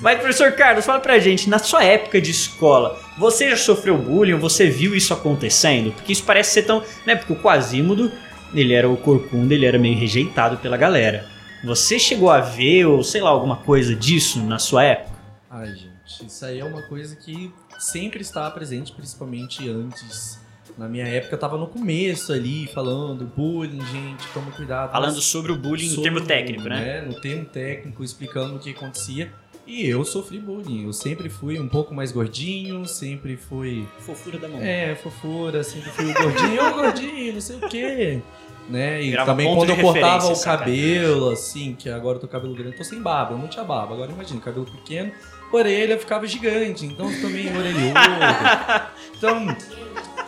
Mas, 0.00 0.18
professor 0.18 0.52
Carlos, 0.52 0.84
fala 0.84 1.00
pra 1.00 1.18
gente, 1.18 1.48
na 1.48 1.58
sua 1.58 1.82
época 1.82 2.20
de 2.20 2.30
escola, 2.30 3.00
você 3.18 3.50
já 3.50 3.56
sofreu 3.56 3.98
bullying? 3.98 4.38
Você 4.38 4.70
viu 4.70 4.94
isso 4.94 5.12
acontecendo? 5.12 5.92
Porque 5.92 6.12
isso 6.12 6.22
parece 6.24 6.52
ser 6.52 6.62
tão... 6.62 6.82
Né? 7.04 7.16
Porque 7.16 7.32
o 7.32 7.42
Quasímodo, 7.42 8.12
ele 8.54 8.74
era 8.74 8.88
o 8.88 8.96
Corcunda, 8.96 9.54
ele 9.54 9.66
era 9.66 9.78
meio 9.78 9.98
rejeitado 9.98 10.56
pela 10.58 10.76
galera. 10.76 11.26
Você 11.64 11.98
chegou 11.98 12.30
a 12.30 12.40
ver, 12.40 12.86
ou 12.86 13.02
sei 13.02 13.20
lá, 13.20 13.30
alguma 13.30 13.56
coisa 13.56 13.94
disso 13.94 14.40
na 14.40 14.58
sua 14.58 14.84
época? 14.84 15.18
Ai, 15.50 15.66
gente, 15.66 16.26
isso 16.26 16.44
aí 16.44 16.60
é 16.60 16.64
uma 16.64 16.82
coisa 16.82 17.16
que 17.16 17.52
sempre 17.78 18.20
está 18.20 18.48
presente, 18.50 18.92
principalmente 18.92 19.68
antes. 19.68 20.38
Na 20.76 20.88
minha 20.88 21.06
época 21.08 21.34
eu 21.34 21.38
tava 21.38 21.58
no 21.58 21.66
começo 21.66 22.32
ali, 22.32 22.68
falando 22.72 23.24
bullying, 23.24 23.84
gente, 23.86 24.24
toma 24.32 24.52
cuidado. 24.52 24.92
Falando 24.92 25.20
sobre 25.20 25.50
o 25.50 25.56
bullying 25.56 25.88
no 25.88 25.96
sobre 25.96 26.04
termo 26.04 26.18
o 26.20 26.24
técnico, 26.24 26.62
bullying, 26.62 26.76
né? 26.76 27.00
No 27.00 27.20
termo 27.20 27.44
técnico, 27.46 28.04
explicando 28.04 28.54
o 28.54 28.58
que 28.60 28.70
acontecia. 28.70 29.32
E 29.68 29.86
eu 29.86 30.02
sofri 30.02 30.38
bullying. 30.38 30.86
Eu 30.86 30.94
sempre 30.94 31.28
fui 31.28 31.60
um 31.60 31.68
pouco 31.68 31.94
mais 31.94 32.10
gordinho, 32.10 32.86
sempre 32.86 33.36
fui. 33.36 33.86
Fofura 33.98 34.38
da 34.38 34.48
mão. 34.48 34.58
É, 34.62 34.94
fofura, 34.94 35.62
sempre 35.62 35.90
fui 35.90 36.10
o 36.10 36.14
gordinho, 36.14 36.66
ô 36.66 36.72
gordinho, 36.72 37.34
não 37.34 37.40
sei 37.42 37.56
o 37.56 37.68
quê. 37.68 38.22
Né? 38.66 39.02
E 39.02 39.16
também 39.26 39.54
quando 39.54 39.68
eu 39.68 39.76
cortava 39.76 40.32
o 40.32 40.40
cabelo, 40.42 41.30
assim, 41.30 41.74
que 41.74 41.90
agora 41.90 42.16
eu 42.16 42.20
tô 42.22 42.28
cabelo 42.28 42.54
grande, 42.54 42.78
tô 42.78 42.84
sem 42.84 43.00
barba, 43.00 43.34
eu 43.34 43.38
não 43.38 43.46
tinha 43.46 43.62
barba. 43.62 43.92
Agora 43.92 44.10
imagina, 44.10 44.40
cabelo 44.40 44.64
pequeno, 44.64 45.12
orelha 45.52 45.98
ficava 45.98 46.26
gigante, 46.26 46.86
então 46.86 47.06
também 47.20 47.54
orelhudo. 47.54 47.98
Então, 49.18 49.48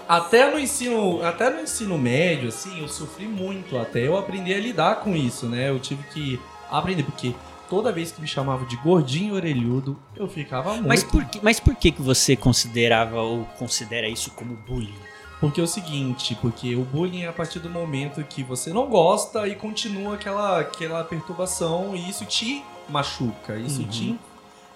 até 0.08 0.50
no 0.50 0.58
ensino, 0.58 1.22
até 1.22 1.48
no 1.48 1.60
ensino 1.60 1.96
médio, 1.96 2.48
assim, 2.48 2.80
eu 2.80 2.88
sofri 2.88 3.26
muito 3.26 3.78
até 3.78 4.06
eu 4.06 4.18
aprender 4.18 4.54
a 4.54 4.58
lidar 4.58 4.96
com 4.96 5.14
isso, 5.14 5.46
né? 5.46 5.70
Eu 5.70 5.78
tive 5.78 6.02
que 6.12 6.40
aprender, 6.68 7.04
porque 7.04 7.32
toda 7.70 7.92
vez 7.92 8.10
que 8.10 8.20
me 8.20 8.26
chamavam 8.26 8.66
de 8.66 8.76
gordinho 8.76 9.34
orelhudo, 9.34 9.96
eu 10.16 10.28
ficava 10.28 10.72
muito. 10.74 10.88
Mas 10.88 11.04
por, 11.04 11.24
que, 11.24 11.40
mas 11.42 11.60
por 11.60 11.74
que, 11.76 11.92
que 11.92 12.02
você 12.02 12.34
considerava 12.34 13.20
ou 13.22 13.44
considera 13.58 14.08
isso 14.08 14.32
como 14.32 14.56
bullying? 14.56 14.92
Porque 15.40 15.60
é 15.60 15.64
o 15.64 15.66
seguinte, 15.66 16.36
porque 16.42 16.74
o 16.74 16.82
bullying 16.82 17.22
é 17.22 17.28
a 17.28 17.32
partir 17.32 17.60
do 17.60 17.70
momento 17.70 18.22
que 18.24 18.42
você 18.42 18.72
não 18.74 18.86
gosta 18.88 19.48
e 19.48 19.54
continua 19.54 20.14
aquela, 20.16 20.60
aquela 20.60 21.02
perturbação 21.04 21.96
e 21.96 22.10
isso 22.10 22.26
te 22.26 22.62
machuca, 22.88 23.56
isso 23.56 23.80
Uhum. 23.80 23.88
te... 23.88 24.18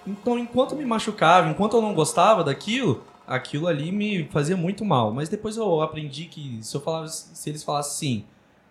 Então, 0.06 0.38
enquanto 0.38 0.76
me 0.76 0.84
machucava, 0.84 1.50
enquanto 1.50 1.76
eu 1.76 1.82
não 1.82 1.92
gostava 1.92 2.44
daquilo, 2.44 3.02
aquilo 3.26 3.66
ali 3.66 3.90
me 3.90 4.24
fazia 4.30 4.56
muito 4.56 4.84
mal. 4.84 5.12
Mas 5.12 5.28
depois 5.28 5.56
eu 5.56 5.80
aprendi 5.82 6.26
que 6.26 6.58
se 6.62 6.74
eu 6.74 6.80
falava, 6.80 7.08
se 7.08 7.50
eles 7.50 7.62
falassem 7.62 7.90
assim, 7.92 8.24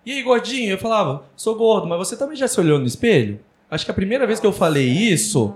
e 0.05 0.11
aí, 0.11 0.23
gordinho? 0.23 0.71
Eu 0.71 0.77
falava, 0.77 1.23
sou 1.35 1.55
gordo, 1.55 1.87
mas 1.87 1.97
você 1.97 2.17
também 2.17 2.35
já 2.35 2.47
se 2.47 2.59
olhou 2.59 2.77
no 2.79 2.85
espelho? 2.85 3.39
Acho 3.69 3.85
que 3.85 3.91
a 3.91 3.93
primeira 3.93 4.27
vez 4.27 4.39
que 4.39 4.45
eu 4.45 4.53
falei 4.53 4.87
isso 4.87 5.53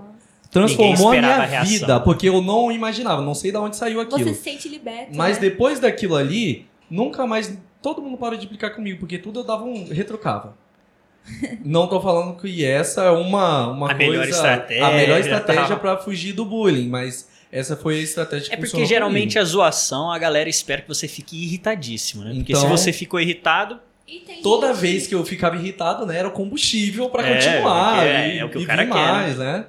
transformou 0.50 1.08
a 1.12 1.12
minha 1.12 1.60
a 1.60 1.64
vida, 1.64 2.00
porque 2.00 2.28
eu 2.28 2.40
não 2.40 2.72
imaginava, 2.72 3.20
não 3.22 3.34
sei 3.34 3.50
de 3.52 3.58
onde 3.58 3.76
saiu 3.76 4.00
aquilo. 4.00 4.18
Você 4.24 4.34
se 4.34 4.42
sente 4.42 4.68
liberto. 4.68 5.16
Mas 5.16 5.36
né? 5.36 5.42
depois 5.42 5.78
daquilo 5.78 6.16
ali, 6.16 6.66
nunca 6.90 7.26
mais. 7.26 7.56
Todo 7.80 8.02
mundo 8.02 8.16
parou 8.16 8.36
de 8.38 8.44
implicar 8.46 8.74
comigo, 8.74 8.98
porque 8.98 9.18
tudo 9.18 9.40
eu 9.40 9.44
dava 9.44 9.64
um. 9.64 9.86
retrocava. 9.88 10.56
Não 11.64 11.86
tô 11.86 12.00
falando 12.00 12.36
que 12.40 12.64
essa 12.64 13.02
é 13.02 13.10
uma, 13.10 13.68
uma 13.68 13.90
A 13.90 13.94
coisa. 13.94 14.10
melhor 14.10 14.28
estratégia, 14.28 14.86
A 14.86 14.90
melhor 14.92 15.20
estratégia 15.20 15.66
tal. 15.68 15.78
pra 15.78 15.96
fugir 15.98 16.32
do 16.32 16.44
bullying, 16.44 16.88
mas 16.88 17.28
essa 17.52 17.76
foi 17.76 17.98
a 17.98 18.02
estratégia 18.02 18.48
que 18.48 18.54
É 18.54 18.56
porque 18.56 18.86
geralmente 18.86 19.34
comigo. 19.34 19.40
a 19.40 19.44
zoação, 19.44 20.10
a 20.10 20.18
galera 20.18 20.48
espera 20.48 20.80
que 20.82 20.88
você 20.88 21.06
fique 21.06 21.36
irritadíssimo, 21.44 22.24
né? 22.24 22.32
Porque 22.34 22.52
Então- 22.52 22.62
se 22.62 22.66
você 22.68 22.92
ficou 22.92 23.20
irritado, 23.20 23.78
Toda 24.42 24.68
gente- 24.68 24.80
vez 24.80 25.06
que 25.06 25.14
eu 25.14 25.24
ficava 25.24 25.56
irritado, 25.56 26.06
né, 26.06 26.18
era 26.18 26.28
o 26.28 26.32
combustível 26.32 27.10
pra 27.10 27.26
É, 27.26 27.34
continuar. 27.34 28.06
é, 28.06 28.34
e, 28.34 28.38
é 28.38 28.44
o 28.44 28.48
que 28.50 28.58
o 28.58 28.66
cara 28.66 28.84
vir 28.84 28.90
quer, 28.92 28.98
né? 28.98 29.12
mais, 29.12 29.38
né? 29.38 29.66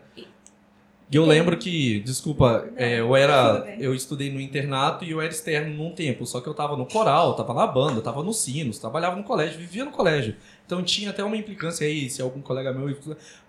E 1.11 1.15
eu 1.15 1.25
lembro 1.25 1.57
que, 1.57 2.01
desculpa, 2.01 2.69
é, 2.75 2.99
eu 2.99 3.15
era. 3.15 3.65
Eu 3.79 3.95
estudei 3.95 4.31
no 4.31 4.39
internato 4.39 5.03
e 5.03 5.09
eu 5.09 5.19
era 5.19 5.31
externo 5.31 5.73
num 5.75 5.91
tempo. 5.91 6.23
Só 6.23 6.39
que 6.39 6.47
eu 6.47 6.53
tava 6.53 6.77
no 6.77 6.85
coral, 6.85 7.33
tava 7.35 7.51
na 7.51 7.65
banda, 7.65 7.99
tava 7.99 8.21
no 8.21 8.31
sinos, 8.31 8.77
trabalhava 8.77 9.15
no 9.15 9.23
colégio, 9.23 9.57
vivia 9.57 9.83
no 9.83 9.89
colégio. 9.89 10.35
Então 10.67 10.83
tinha 10.83 11.09
até 11.09 11.23
uma 11.23 11.35
implicância 11.35 11.87
aí, 11.87 12.11
se 12.11 12.21
algum 12.21 12.41
colega 12.41 12.71
meu. 12.71 12.95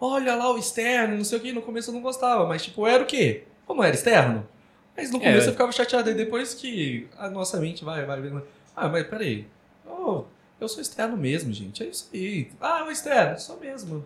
Olha 0.00 0.34
lá 0.36 0.50
o 0.50 0.56
externo, 0.56 1.18
não 1.18 1.24
sei 1.24 1.36
o 1.36 1.40
que. 1.42 1.52
No 1.52 1.60
começo 1.60 1.90
eu 1.90 1.94
não 1.94 2.00
gostava, 2.00 2.46
mas 2.46 2.62
tipo, 2.64 2.80
eu 2.80 2.86
era 2.86 3.02
o 3.02 3.06
quê? 3.06 3.42
Como 3.66 3.84
era 3.84 3.94
externo? 3.94 4.48
Mas 4.96 5.10
no 5.10 5.18
É. 5.18 5.20
começo 5.20 5.48
eu 5.48 5.52
ficava 5.52 5.70
chateado. 5.70 6.10
E 6.10 6.14
depois 6.14 6.54
que 6.54 7.08
a 7.18 7.28
nossa 7.28 7.60
mente 7.60 7.84
vai, 7.84 8.06
vai 8.06 8.22
vendo. 8.22 8.42
Ah, 8.74 8.88
mas 8.88 9.06
peraí. 9.06 9.44
Oh, 9.86 10.24
eu 10.60 10.68
sou 10.68 10.80
externo 10.80 11.16
mesmo, 11.16 11.52
gente. 11.52 11.82
É 11.82 11.86
isso 11.86 12.08
aí. 12.12 12.48
Ah, 12.60 12.84
o 12.86 12.90
externo, 12.90 13.38
sou 13.38 13.58
mesmo. 13.58 14.04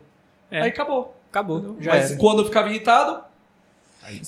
É. 0.51 0.63
Aí 0.63 0.69
acabou. 0.69 1.17
acabou. 1.31 1.77
Mas 1.85 2.11
era. 2.13 2.21
quando 2.21 2.41
eu 2.41 2.45
ficava 2.47 2.69
irritado. 2.69 3.25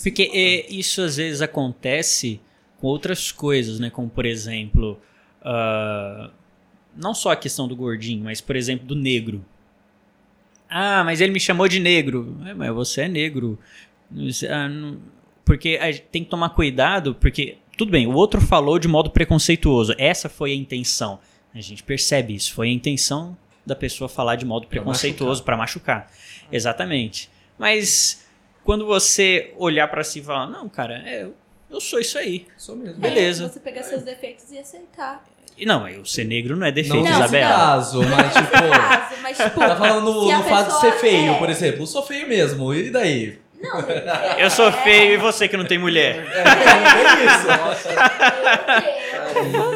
Porque 0.02 0.30
é, 0.32 0.72
isso 0.72 1.02
às 1.02 1.16
vezes 1.16 1.42
acontece 1.42 2.40
com 2.80 2.86
outras 2.86 3.30
coisas, 3.30 3.78
né? 3.78 3.90
Como, 3.90 4.08
por 4.08 4.24
exemplo, 4.24 4.98
ah, 5.42 6.30
não 6.96 7.14
só 7.14 7.30
a 7.32 7.36
questão 7.36 7.68
do 7.68 7.76
gordinho, 7.76 8.24
mas, 8.24 8.40
por 8.40 8.56
exemplo, 8.56 8.86
do 8.86 8.94
negro. 8.94 9.44
Ah, 10.68 11.04
mas 11.04 11.20
ele 11.20 11.32
me 11.32 11.38
chamou 11.40 11.68
de 11.68 11.78
negro. 11.78 12.36
É, 12.46 12.54
mas 12.54 12.74
você 12.74 13.02
é 13.02 13.08
negro. 13.08 13.58
Ah, 14.50 14.68
não- 14.68 14.98
Porque 15.44 15.78
a 15.80 15.92
gente 15.92 16.04
tem 16.10 16.24
que 16.24 16.30
tomar 16.30 16.48
cuidado, 16.50 17.14
porque, 17.14 17.58
tudo 17.78 17.92
bem, 17.92 18.06
o 18.06 18.14
outro 18.14 18.40
falou 18.40 18.78
de 18.78 18.88
modo 18.88 19.10
preconceituoso. 19.10 19.94
Essa 19.98 20.28
foi 20.28 20.52
a 20.52 20.54
intenção. 20.56 21.20
A 21.56 21.60
gente 21.60 21.82
percebe 21.82 22.34
isso. 22.34 22.52
Foi 22.52 22.68
a 22.68 22.72
intenção 22.72 23.36
da 23.64 23.74
pessoa 23.74 24.08
falar 24.08 24.36
de 24.36 24.44
modo 24.44 24.66
preconceituoso 24.66 25.42
para 25.42 25.56
machucar. 25.56 26.06
Exatamente. 26.52 27.30
Mas 27.58 28.24
quando 28.62 28.84
você 28.86 29.52
olhar 29.56 29.88
pra 29.88 30.04
si 30.04 30.18
e 30.18 30.22
falar, 30.22 30.46
não, 30.46 30.68
cara, 30.68 31.02
é, 31.06 31.22
eu- 31.22 31.34
eu 31.70 31.80
sou 31.80 31.98
isso 31.98 32.18
aí. 32.18 32.46
Sou 32.58 32.76
mesmo. 32.76 33.00
beleza. 33.00 33.46
É, 33.46 33.48
você 33.48 33.58
pegar 33.60 33.82
seus 33.82 34.02
defeitos 34.02 34.52
e 34.52 34.58
aceitar. 34.58 35.24
E 35.58 35.64
não, 35.64 35.88
eu 35.88 36.04
ser 36.04 36.24
negro 36.24 36.54
não 36.54 36.66
é 36.66 36.70
Não 36.70 36.74
defeito, 36.74 37.02
nesse 37.02 37.14
Isabela. 37.16 37.54
caso, 37.56 38.02
mas 38.04 38.34
tipo. 38.36 38.50
Caso, 38.52 39.22
mas 39.22 39.36
tipo. 39.38 39.58
Tá 39.60 39.76
falando 39.76 40.12
no, 40.12 40.30
no 40.30 40.44
fato 40.44 40.74
de 40.74 40.80
ser 40.80 40.92
feio, 41.00 41.32
é. 41.32 41.38
por 41.38 41.48
exemplo. 41.48 41.80
Eu 41.82 41.86
sou 41.86 42.02
feio 42.02 42.28
mesmo, 42.28 42.74
e 42.74 42.90
daí? 42.90 43.38
Não, 43.58 43.80
é, 43.88 44.36
Eu 44.44 44.50
sou 44.50 44.70
feio 44.70 45.14
e 45.14 45.16
você 45.16 45.48
que 45.48 45.56
não 45.56 45.64
tem 45.64 45.78
mulher. 45.78 46.26
É, 46.30 46.40
é 46.42 47.24
isso. 47.24 47.46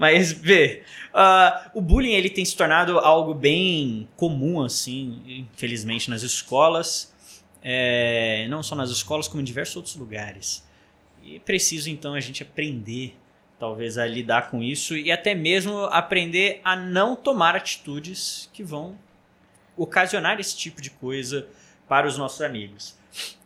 Mas, 0.00 0.32
vê, 0.32 0.82
ah, 1.12 1.70
o 1.74 1.80
bullying 1.82 2.14
ele 2.14 2.30
tem 2.30 2.42
se 2.42 2.56
tornado 2.56 2.98
algo 2.98 3.34
bem 3.34 4.08
comum, 4.16 4.62
assim, 4.62 5.46
infelizmente, 5.52 6.08
nas 6.08 6.22
escolas. 6.22 7.14
É, 7.62 8.46
não 8.48 8.62
só 8.62 8.74
nas 8.74 8.88
escolas, 8.88 9.28
como 9.28 9.42
em 9.42 9.44
diversos 9.44 9.76
outros 9.76 9.94
lugares. 9.94 10.66
E 11.22 11.38
preciso, 11.40 11.90
então, 11.90 12.14
a 12.14 12.20
gente 12.20 12.42
aprender, 12.42 13.14
talvez, 13.58 13.98
a 13.98 14.06
lidar 14.06 14.50
com 14.50 14.62
isso 14.62 14.96
e 14.96 15.12
até 15.12 15.34
mesmo 15.34 15.84
aprender 15.84 16.62
a 16.64 16.74
não 16.74 17.14
tomar 17.14 17.54
atitudes 17.54 18.48
que 18.54 18.64
vão 18.64 18.98
ocasionar 19.76 20.40
esse 20.40 20.56
tipo 20.56 20.80
de 20.80 20.88
coisa 20.88 21.46
para 21.86 22.06
os 22.06 22.16
nossos 22.16 22.40
amigos. 22.40 22.96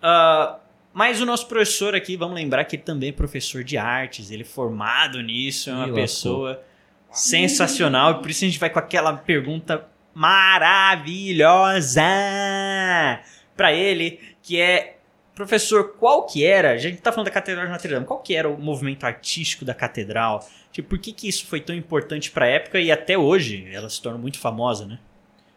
Ah, 0.00 0.60
mas 0.94 1.20
o 1.20 1.26
nosso 1.26 1.48
professor 1.48 1.94
aqui, 1.94 2.16
vamos 2.16 2.36
lembrar 2.36 2.64
que 2.64 2.76
ele 2.76 2.84
também 2.84 3.08
é 3.08 3.12
professor 3.12 3.64
de 3.64 3.76
artes, 3.76 4.30
ele 4.30 4.42
é 4.42 4.46
formado 4.46 5.20
nisso, 5.20 5.68
é 5.68 5.72
uma 5.72 5.80
lascou. 5.80 5.96
pessoa 6.00 6.62
sensacional, 7.10 8.12
e 8.12 8.14
por 8.22 8.30
isso 8.30 8.44
a 8.44 8.48
gente 8.48 8.60
vai 8.60 8.70
com 8.70 8.78
aquela 8.78 9.12
pergunta 9.12 9.88
maravilhosa 10.14 12.00
para 13.56 13.72
ele, 13.72 14.20
que 14.40 14.60
é 14.60 14.98
professor, 15.34 15.96
qual 15.98 16.26
que 16.26 16.44
era? 16.46 16.70
A 16.70 16.78
gente 16.78 16.98
tá 16.98 17.10
falando 17.10 17.26
da 17.26 17.32
Catedral 17.32 17.66
de 17.66 17.72
Notre 17.72 17.92
Dame, 17.92 18.06
qual 18.06 18.20
que 18.20 18.36
era 18.36 18.48
o 18.48 18.56
movimento 18.56 19.04
artístico 19.04 19.64
da 19.64 19.74
catedral? 19.74 20.48
Tipo, 20.70 20.90
por 20.90 20.98
que 20.98 21.12
que 21.12 21.28
isso 21.28 21.44
foi 21.46 21.60
tão 21.60 21.74
importante 21.74 22.30
para 22.30 22.44
a 22.46 22.48
época 22.48 22.80
e 22.80 22.92
até 22.92 23.18
hoje 23.18 23.68
ela 23.72 23.90
se 23.90 24.00
torna 24.00 24.18
muito 24.18 24.38
famosa, 24.38 24.86
né? 24.86 25.00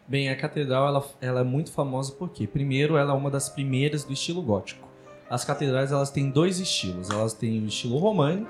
Bem, 0.07 0.29
a 0.29 0.35
catedral 0.35 0.87
ela, 0.87 1.07
ela 1.21 1.41
é 1.41 1.43
muito 1.43 1.71
famosa 1.71 2.13
porque, 2.13 2.47
primeiro, 2.47 2.97
ela 2.97 3.13
é 3.13 3.15
uma 3.15 3.29
das 3.29 3.49
primeiras 3.49 4.03
do 4.03 4.13
estilo 4.13 4.41
gótico. 4.41 4.86
As 5.29 5.43
catedrais 5.43 5.91
elas 5.91 6.09
têm 6.09 6.29
dois 6.29 6.59
estilos. 6.59 7.09
Elas 7.09 7.33
têm 7.33 7.63
o 7.63 7.67
estilo 7.67 7.97
romano, 7.97 8.47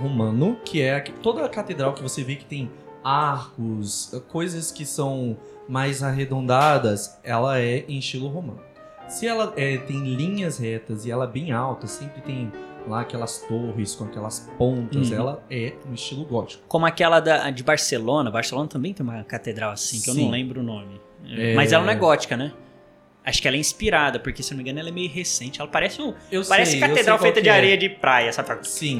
romano, 0.00 0.58
que 0.64 0.82
é 0.82 1.00
toda 1.22 1.44
a 1.44 1.48
catedral 1.48 1.94
que 1.94 2.02
você 2.02 2.22
vê 2.22 2.36
que 2.36 2.44
tem 2.44 2.70
arcos, 3.02 4.12
coisas 4.28 4.70
que 4.70 4.84
são 4.84 5.36
mais 5.68 6.02
arredondadas, 6.02 7.18
ela 7.24 7.58
é 7.58 7.84
em 7.88 7.98
estilo 7.98 8.28
romano. 8.28 8.60
Se 9.08 9.26
ela 9.26 9.52
eh, 9.56 9.78
tem 9.78 9.98
linhas 10.16 10.58
retas 10.58 11.06
e 11.06 11.10
ela 11.10 11.24
é 11.24 11.28
bem 11.28 11.52
alta, 11.52 11.86
sempre 11.86 12.20
tem 12.22 12.50
lá 12.88 13.00
aquelas 13.00 13.38
torres 13.42 13.94
com 13.94 14.04
aquelas 14.04 14.48
pontas, 14.58 15.10
Uhum. 15.10 15.16
ela 15.16 15.44
é 15.50 15.74
no 15.86 15.94
estilo 15.94 16.24
gótico. 16.24 16.62
Como 16.68 16.84
aquela 16.86 17.20
da, 17.20 17.50
de 17.50 17.62
Barcelona. 17.62 18.30
Barcelona 18.30 18.68
também 18.68 18.92
tem 18.92 19.04
uma 19.06 19.22
catedral 19.24 19.70
assim, 19.70 20.00
que 20.00 20.10
eu 20.10 20.14
Sim. 20.14 20.24
não 20.24 20.30
lembro 20.30 20.60
o 20.60 20.64
nome. 20.64 21.00
É. 21.28 21.54
Mas 21.54 21.72
ela 21.72 21.84
não 21.84 21.92
é 21.92 21.96
gótica, 21.96 22.36
né? 22.36 22.52
Acho 23.26 23.42
que 23.42 23.48
ela 23.48 23.56
é 23.56 23.60
inspirada, 23.60 24.20
porque 24.20 24.40
se 24.40 24.52
eu 24.52 24.56
não 24.56 24.62
me 24.62 24.70
engano 24.70 24.78
ela 24.78 24.88
é 24.88 24.92
meio 24.92 25.10
recente. 25.10 25.60
Ela 25.60 25.68
parece 25.68 26.00
um. 26.00 26.14
Eu 26.30 26.44
parece 26.44 26.70
sei, 26.70 26.80
eu 26.80 26.86
sei 26.86 26.88
catedral 26.88 27.18
qual 27.18 27.24
feita 27.24 27.42
de 27.42 27.48
é. 27.48 27.52
areia 27.52 27.76
de 27.76 27.88
praia, 27.88 28.32
sabe? 28.32 28.66
Sim. 28.68 28.98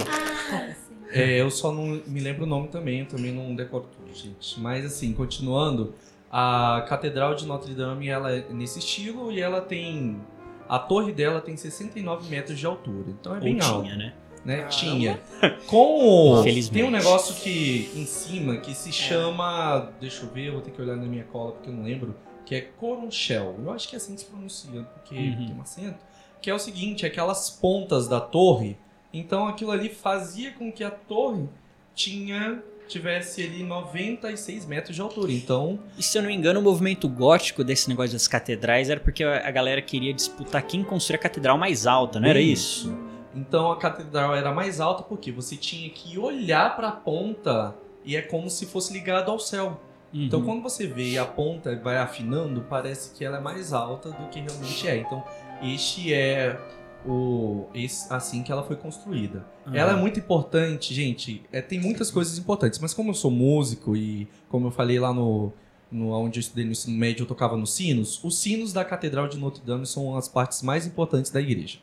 Ah, 0.51 0.75
sim. 0.75 0.97
É, 1.11 1.41
eu 1.41 1.49
só 1.49 1.71
não 1.73 2.03
me 2.05 2.21
lembro 2.21 2.43
o 2.43 2.47
nome 2.47 2.67
também, 2.67 3.01
eu 3.01 3.07
também 3.07 3.33
não 3.33 3.55
decoro 3.55 3.89
tudo, 3.97 4.13
gente. 4.13 4.59
Mas 4.59 4.85
assim, 4.85 5.13
continuando, 5.13 5.95
a 6.31 6.85
Catedral 6.89 7.37
de 7.37 7.47
Notre 7.47 7.73
Dame, 7.73 8.09
ela 8.09 8.33
é 8.33 8.45
nesse 8.51 8.81
estilo 8.81 9.31
e 9.31 9.41
ela 9.41 9.61
tem... 9.61 10.21
A 10.69 10.81
torre 10.81 11.13
dela 11.13 11.41
tem 11.41 11.57
69 11.57 12.29
metros 12.29 12.59
de 12.59 12.67
altura, 12.67 13.07
então 13.09 13.37
é 13.37 13.39
bem 13.39 13.57
Ou 13.63 13.67
alto, 13.67 13.83
tinha, 13.85 13.97
né? 13.97 14.13
né? 14.45 14.65
Tinha. 14.65 15.21
Com. 15.69 16.43
Tem 16.73 16.83
um 16.83 16.91
negócio 16.91 17.37
que 17.37 17.93
em 17.95 18.05
cima 18.05 18.57
que 18.57 18.75
se 18.75 18.93
chama... 18.93 19.93
Deixa 20.01 20.25
eu 20.25 20.31
ver, 20.31 20.49
eu 20.49 20.55
vou 20.55 20.61
ter 20.63 20.73
que 20.73 20.83
olhar 20.83 20.97
na 20.97 21.07
minha 21.07 21.25
cola 21.25 21.53
porque 21.53 21.71
eu 21.71 21.75
não 21.75 21.85
lembro. 21.85 22.17
Que 22.47 22.55
é 22.55 22.61
Coronchel. 22.63 23.57
Eu 23.59 23.71
acho 23.73 23.87
que 23.89 23.95
é 23.95 23.99
assim 23.99 24.15
que 24.15 24.21
se 24.23 24.27
pronuncia, 24.27 24.83
porque 24.95 25.15
Uhum. 25.15 25.47
tem 25.49 25.55
um 25.55 25.61
acento. 25.61 25.99
Que 26.41 26.49
é 26.49 26.55
o 26.55 26.59
seguinte, 26.59 27.05
aquelas 27.05 27.51
pontas 27.51 28.09
da 28.09 28.21
torre 28.21 28.79
então 29.13 29.47
aquilo 29.49 29.71
ali 29.71 29.89
fazia 29.89 30.53
com 30.53 30.71
que 30.71 30.85
a 30.85 30.91
torre 30.91 31.49
tinha 31.95 32.63
tivesse 32.87 33.43
ali 33.43 33.63
96 33.65 34.65
metros 34.67 34.95
de 34.95 35.01
altura. 35.03 35.33
Então, 35.33 35.79
E 35.99 36.03
se 36.03 36.17
eu 36.19 36.23
não 36.23 36.29
me 36.29 36.37
engano, 36.37 36.61
o 36.61 36.63
movimento 36.63 37.09
gótico 37.09 37.65
desse 37.65 37.89
negócio 37.89 38.13
das 38.13 38.29
catedrais 38.29 38.89
era 38.91 39.01
porque 39.01 39.25
a 39.25 39.51
galera 39.51 39.81
queria 39.83 40.13
disputar 40.13 40.63
quem 40.63 40.85
construía 40.85 41.19
a 41.19 41.23
catedral 41.23 41.57
mais 41.59 41.87
alta, 41.87 42.21
não 42.21 42.29
era 42.29 42.41
isso? 42.41 42.95
Então 43.35 43.73
a 43.73 43.77
catedral 43.79 44.35
era 44.37 44.53
mais 44.53 44.81
alta 44.81 45.03
porque 45.03 45.33
você 45.33 45.57
tinha 45.57 45.89
que 45.91 46.17
olhar 46.19 46.77
para 46.77 46.89
a 46.89 46.93
ponta 46.93 47.75
e 48.05 48.15
é 48.17 48.23
como 48.23 48.49
se 48.51 48.67
fosse 48.67 48.93
ligado 48.93 49.31
ao 49.31 49.39
céu. 49.41 49.81
Então 50.25 50.41
Uhum. 50.41 50.47
quando 50.47 50.63
você 50.63 50.87
vê 50.87 51.19
a 51.19 51.25
ponta 51.25 51.77
vai 51.77 51.99
afinando, 51.99 52.63
parece 52.63 53.15
que 53.15 53.25
ela 53.25 53.37
é 53.39 53.41
mais 53.41 53.73
alta 53.73 54.11
do 54.11 54.29
que 54.29 54.41
realmente 54.41 54.89
é. 54.89 54.97
Então 54.99 55.23
este 55.63 56.13
é 56.15 56.59
o, 57.07 57.67
esse- 57.75 58.13
assim 58.13 58.43
que 58.43 58.51
ela 58.51 58.63
foi 58.65 58.77
construída. 58.77 59.45
Ah. 59.65 59.71
Ela 59.75 59.93
é 59.93 59.97
muito 59.97 60.19
importante, 60.19 60.93
gente. 60.95 61.43
é, 61.53 61.61
tem 61.61 61.79
muitas 61.81 62.11
coisas 62.11 62.39
importantes, 62.39 62.79
mas 62.79 62.93
como 62.95 63.11
eu 63.11 63.15
sou 63.15 63.31
músico 63.31 63.97
e 63.97 64.27
como 64.49 64.69
eu 64.69 64.71
falei 64.71 64.99
lá 64.99 65.13
no, 65.13 65.53
no 65.91 66.11
onde 66.11 66.39
eu 66.39 66.41
estudei 66.41 66.65
no 66.65 66.73
ensino 66.73 66.97
médio, 66.97 67.23
eu 67.23 67.27
tocava 67.27 67.57
nos 67.57 67.73
sinos. 67.75 68.23
Os 68.25 68.39
sinos 68.39 68.73
da 68.73 68.85
Catedral 68.85 69.29
de 69.29 69.39
Notre 69.39 69.63
Dame 69.63 69.87
são 69.87 70.17
as 70.17 70.29
partes 70.29 70.63
mais 70.63 70.87
importantes 70.87 71.31
da 71.31 71.41
igreja, 71.41 71.79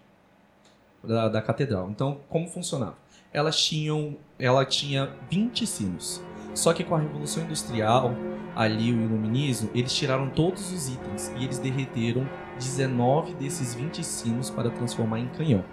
da, 1.03 1.29
da 1.29 1.41
catedral. 1.41 1.89
Então, 1.89 2.19
como 2.29 2.47
funcionava? 2.47 2.97
Elas 3.31 3.57
tinham, 3.61 4.15
ela 4.37 4.65
tinha 4.65 5.09
20 5.29 5.65
sinos. 5.65 6.21
Só 6.53 6.73
que 6.73 6.83
com 6.83 6.95
a 6.95 6.99
Revolução 6.99 7.43
Industrial, 7.43 8.13
ali 8.55 8.91
o 8.91 9.01
Iluminismo, 9.01 9.69
eles 9.73 9.93
tiraram 9.93 10.29
todos 10.29 10.71
os 10.71 10.89
itens 10.89 11.31
e 11.37 11.43
eles 11.43 11.59
derreteram 11.59 12.27
19 12.57 13.33
desses 13.35 13.73
20 13.73 14.03
sinos 14.03 14.49
para 14.49 14.69
transformar 14.69 15.19
em 15.19 15.27
canhão. 15.27 15.63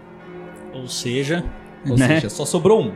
Ou 0.73 0.87
seja, 0.87 1.45
Ou 1.89 1.97
né? 1.97 2.09
seja, 2.09 2.31
só 2.31 2.45
sobrou 2.45 2.83
um. 2.83 2.93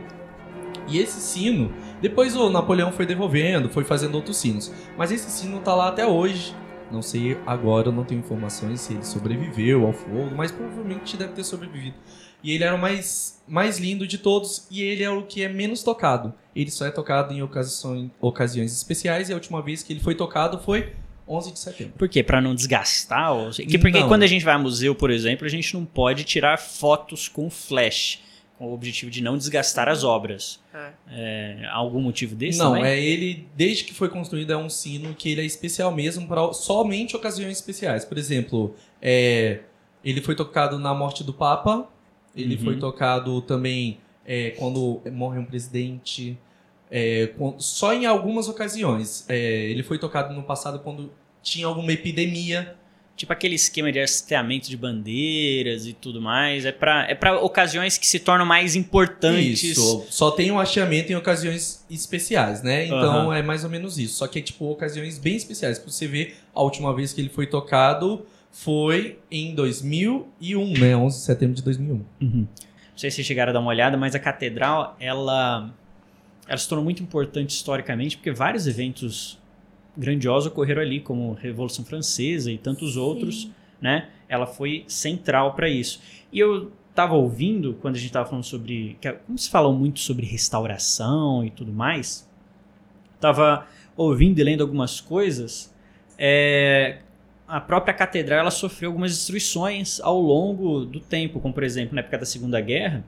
E 0.87 0.99
esse 0.99 1.19
sino, 1.19 1.71
depois 2.01 2.35
o 2.35 2.49
Napoleão 2.49 2.91
foi 2.91 3.05
devolvendo, 3.05 3.69
foi 3.69 3.83
fazendo 3.83 4.15
outros 4.15 4.37
sinos. 4.37 4.71
Mas 4.97 5.11
esse 5.11 5.29
sino 5.29 5.59
tá 5.59 5.73
lá 5.73 5.89
até 5.89 6.05
hoje. 6.05 6.55
Não 6.91 7.01
sei 7.01 7.37
agora, 7.47 7.87
eu 7.87 7.91
não 7.91 8.03
tenho 8.03 8.19
informações 8.19 8.79
se 8.81 8.93
ele 8.93 9.03
sobreviveu 9.03 9.87
ao 9.87 9.93
fogo, 9.93 10.35
mas 10.35 10.51
provavelmente 10.51 11.17
deve 11.17 11.33
ter 11.33 11.43
sobrevivido. 11.43 11.95
E 12.43 12.51
ele 12.51 12.63
era 12.63 12.75
o 12.75 12.77
mais, 12.79 13.41
mais 13.47 13.77
lindo 13.79 14.07
de 14.07 14.17
todos 14.17 14.67
e 14.69 14.81
ele 14.81 15.03
é 15.03 15.09
o 15.09 15.23
que 15.23 15.43
é 15.43 15.49
menos 15.49 15.83
tocado. 15.83 16.33
Ele 16.55 16.69
só 16.71 16.85
é 16.85 16.91
tocado 16.91 17.33
em 17.33 17.41
ocasiões, 17.41 18.11
ocasiões 18.21 18.71
especiais 18.73 19.29
e 19.29 19.33
a 19.33 19.35
última 19.35 19.61
vez 19.61 19.81
que 19.83 19.93
ele 19.93 19.99
foi 19.99 20.15
tocado 20.15 20.59
foi 20.59 20.93
11 21.27 21.51
de 21.51 21.59
setembro. 21.59 21.93
Por 21.97 22.07
quê? 22.07 22.21
Pra 22.21 22.39
não 22.39 22.53
desgastar? 22.53 23.33
Ou... 23.33 23.49
Que 23.49 23.77
porque 23.79 23.99
Não. 23.99 24.07
quando 24.07 24.23
a 24.23 24.27
gente 24.27 24.45
vai 24.45 24.53
a 24.53 24.59
museu, 24.59 24.93
por 24.93 25.09
exemplo, 25.09 25.45
a 25.45 25.49
gente 25.49 25.73
não 25.73 25.83
pode 25.83 26.23
tirar 26.23 26.57
fotos 26.59 27.27
com 27.27 27.49
flash, 27.49 28.19
com 28.59 28.67
o 28.67 28.73
objetivo 28.73 29.09
de 29.11 29.21
não 29.21 29.37
desgastar 29.37 29.89
as 29.89 30.03
obras. 30.03 30.59
É. 30.73 30.89
É, 31.09 31.67
algum 31.71 31.99
motivo 31.99 32.35
desse 32.35 32.59
Não, 32.59 32.73
também? 32.75 32.85
é 32.85 33.03
ele, 33.03 33.47
desde 33.55 33.83
que 33.83 33.93
foi 33.93 34.07
construído, 34.07 34.51
é 34.53 34.57
um 34.57 34.69
sino 34.69 35.13
que 35.15 35.31
ele 35.31 35.41
é 35.41 35.45
especial 35.45 35.91
mesmo 35.91 36.27
para 36.27 36.53
somente 36.53 37.15
ocasiões 37.15 37.57
especiais. 37.57 38.05
Por 38.05 38.17
exemplo, 38.17 38.75
é, 39.01 39.61
ele 40.03 40.21
foi 40.21 40.35
tocado 40.35 40.77
na 40.77 40.93
morte 40.93 41.23
do 41.23 41.33
Papa, 41.33 41.89
ele 42.35 42.55
Uhum. 42.55 42.63
foi 42.63 42.75
tocado 42.77 43.41
também 43.41 43.97
é, 44.25 44.51
quando 44.51 45.01
morre 45.11 45.39
um 45.39 45.45
presidente, 45.45 46.37
é, 46.91 47.31
só 47.57 47.93
em 47.93 48.05
algumas 48.05 48.47
ocasiões. 48.47 49.25
É, 49.29 49.37
ele 49.69 49.83
foi 49.83 49.97
tocado 49.99 50.33
no 50.33 50.43
passado 50.43 50.79
quando 50.79 51.11
tinha 51.41 51.65
alguma 51.67 51.91
epidemia. 51.91 52.75
Tipo 53.15 53.31
aquele 53.31 53.55
esquema 53.55 53.93
de 53.93 53.99
hasteamento 54.01 54.69
de 54.69 54.75
bandeiras 54.75 55.85
e 55.87 55.93
tudo 55.93 56.21
mais. 56.21 56.65
É 56.65 56.71
pra, 56.73 57.05
é 57.09 57.15
pra 57.15 57.39
ocasiões 57.39 57.97
que 57.97 58.05
se 58.05 58.19
tornam 58.19 58.45
mais 58.45 58.75
importantes. 58.75 59.63
Isso, 59.63 60.05
só 60.09 60.31
tem 60.31 60.51
um 60.51 60.59
hasteamento 60.59 61.13
em 61.13 61.15
ocasiões 61.15 61.85
especiais, 61.89 62.61
né? 62.61 62.85
Então 62.87 63.29
Aham. 63.29 63.35
é 63.37 63.41
mais 63.41 63.63
ou 63.63 63.69
menos 63.69 63.97
isso. 63.97 64.15
Só 64.15 64.27
que 64.27 64.39
é 64.39 64.41
tipo 64.41 64.69
ocasiões 64.69 65.17
bem 65.17 65.37
especiais. 65.37 65.79
Pra 65.79 65.89
você 65.91 66.07
ver, 66.07 66.35
a 66.53 66.61
última 66.61 66.93
vez 66.93 67.13
que 67.13 67.21
ele 67.21 67.29
foi 67.29 67.47
tocado 67.47 68.25
foi 68.57 69.19
em 69.29 69.53
2001, 69.53 70.79
né? 70.79 70.95
11 70.95 71.17
de 71.17 71.23
setembro 71.25 71.55
de 71.55 71.61
2001. 71.61 71.93
Uhum. 71.95 72.05
Não 72.21 72.47
sei 72.97 73.11
se 73.11 73.15
vocês 73.17 73.27
chegaram 73.27 73.49
a 73.49 73.53
dar 73.53 73.59
uma 73.59 73.69
olhada, 73.69 73.97
mas 73.97 74.15
a 74.15 74.19
catedral, 74.19 74.95
ela, 74.97 75.73
ela 76.47 76.57
se 76.57 76.67
tornou 76.69 76.83
muito 76.83 77.03
importante 77.03 77.49
historicamente, 77.49 78.15
porque 78.15 78.31
vários 78.31 78.65
eventos 78.65 79.37
grandiosos 79.97 80.49
ocorreram 80.49 80.81
ali, 80.81 81.01
como 81.01 81.35
a 81.37 81.41
Revolução 81.41 81.83
Francesa 81.83 82.49
e 82.49 82.57
tantos 82.57 82.95
outros, 82.95 83.49
né? 83.81 84.07
Ela 84.29 84.47
foi 84.47 84.85
central 84.87 85.53
para 85.53 85.67
isso. 85.69 86.01
E 86.31 86.39
eu 86.39 86.71
tava 86.95 87.13
ouvindo, 87.13 87.73
quando 87.81 87.95
a 87.97 87.99
gente 87.99 88.11
tava 88.13 88.25
falando 88.25 88.45
sobre... 88.45 88.97
que- 89.01 89.11
Como 89.11 89.37
se 89.37 89.49
fala 89.49 89.69
muito 89.73 89.99
sobre 89.99 90.25
restauração 90.25 91.43
e 91.43 91.49
tudo 91.51 91.73
mais, 91.73 92.25
tava 93.19 93.67
ouvindo 93.97 94.39
e 94.39 94.43
lendo 94.45 94.61
algumas 94.61 95.01
coisas, 95.01 95.73
é, 96.17 96.99
a 97.47 97.61
própria 97.61 97.93
catedral 97.93 98.39
ela 98.39 98.51
sofreu 98.51 98.89
algumas 98.89 99.11
destruições 99.11 99.99
ao 99.99 100.19
longo 100.19 100.85
do 100.85 100.99
tempo, 100.99 101.39
como 101.39 101.53
por 101.53 101.63
exemplo 101.63 101.95
na 101.95 102.01
época 102.01 102.17
da 102.17 102.25
Segunda 102.25 102.59
Guerra, 102.59 103.03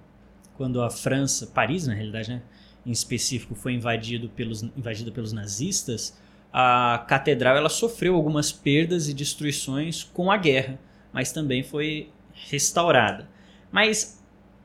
quando 0.56 0.82
a 0.82 0.90
França, 0.90 1.48
Paris 1.48 1.88
na 1.88 1.94
realidade, 1.94 2.30
né, 2.30 2.42
em 2.86 2.92
específico, 2.92 3.56
foi 3.56 3.74
invadido 3.74 4.30
pelos, 4.30 4.64
invadida 4.64 5.12
pelos 5.12 5.34
nazistas, 5.34 6.18
a 6.52 7.06
catedral 7.08 7.58
ela 7.58 7.70
sofreu 7.70 8.16
algumas 8.16 8.52
perdas 8.52 9.10
e 9.10 9.14
destruições 9.14 10.04
com 10.04 10.32
a 10.32 10.38
guerra, 10.38 10.80
mas 11.12 11.32
também 11.32 11.64
foi 11.64 12.10
restaurada. 12.50 13.28
Mas 13.72 14.17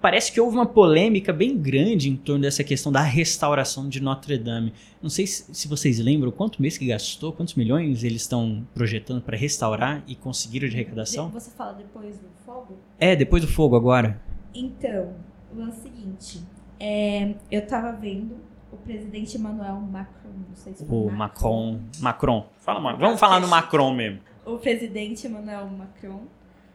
parece 0.03 0.33
que 0.33 0.41
houve 0.41 0.57
uma 0.57 0.67
polêmica 0.67 1.33
bem 1.33 1.57
grande 1.57 2.11
em 2.11 2.17
torno 2.17 2.43
dessa 2.43 2.63
questão 2.65 2.91
da 2.91 3.01
restauração 3.01 3.89
de 3.89 4.01
Notre 4.03 4.37
Dame. 4.37 4.75
Não 5.01 5.09
sei 5.09 5.27
se, 5.27 5.55
se 5.55 5.69
vocês 5.69 5.99
lembram 6.01 6.31
quanto 6.33 6.61
mês 6.61 6.77
que 6.77 6.87
gastou, 6.87 7.33
quantos 7.33 7.55
milhões 7.55 8.03
eles 8.05 8.23
estão 8.23 8.67
projetando 8.75 9.23
para 9.23 9.37
restaurar 9.37 10.03
e 10.07 10.15
conseguiram 10.17 10.69
de 10.69 10.75
arrecadação. 10.75 11.31
Você 11.31 11.51
fala 11.53 11.73
depois 11.75 12.19
do 12.19 12.29
fogo? 12.45 12.77
É, 12.99 13.15
depois 13.17 13.43
do 13.43 13.49
fogo 13.49 13.77
agora. 13.77 14.21
Então, 14.55 15.15
o 15.57 15.63
é 15.63 15.69
o 15.69 15.73
seguinte. 15.73 16.41
é, 16.79 17.35
eu 17.51 17.65
tava 17.67 17.93
vendo 17.93 18.37
o 18.73 18.77
presidente 18.77 19.37
Emmanuel 19.37 19.77
Macron, 19.81 20.31
não 20.49 20.57
sei 20.57 20.75
se 20.75 20.85
O 20.89 21.11
Macron. 21.11 21.79
Macron. 22.01 22.47
Fala, 22.59 22.81
Macron. 22.81 22.99
Vamos 23.05 23.21
falar 23.21 23.39
no 23.41 23.49
Macron 23.49 23.95
mesmo. 23.95 24.21
o 24.45 24.59
presidente 24.59 25.27
Emmanuel 25.27 25.67
Macron 25.69 26.23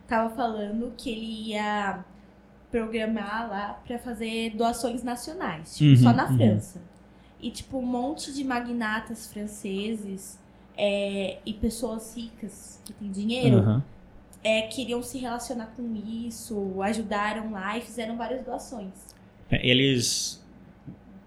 tava 0.07 0.33
falando 0.33 0.93
que 0.95 1.09
ele 1.11 1.49
ia 1.51 2.05
programar 2.71 3.49
lá 3.49 3.79
pra 3.87 3.97
fazer 3.97 4.51
doações 4.55 5.03
nacionais, 5.03 5.77
tipo, 5.77 5.89
Uhum, 5.91 5.97
só 5.97 6.13
na 6.13 6.27
uhum. 6.29 6.37
França. 6.37 6.81
E 7.39 7.49
tipo, 7.51 7.77
um 7.77 7.85
monte 7.85 8.33
de 8.33 8.43
magnatas 8.43 9.27
franceses 9.31 10.39
é, 10.77 11.37
e 11.45 11.53
pessoas 11.53 12.15
ricas 12.15 12.81
que 12.85 12.93
têm 12.93 13.09
dinheiro 13.11 13.57
Aham. 13.59 13.83
é, 14.43 14.63
queriam 14.63 15.01
se 15.03 15.17
relacionar 15.19 15.67
com 15.77 15.95
isso, 16.25 16.81
ajudaram 16.81 17.51
lá 17.51 17.77
e 17.77 17.81
fizeram 17.81 18.17
várias 18.17 18.43
doações. 18.43 18.89
Eles 19.51 20.43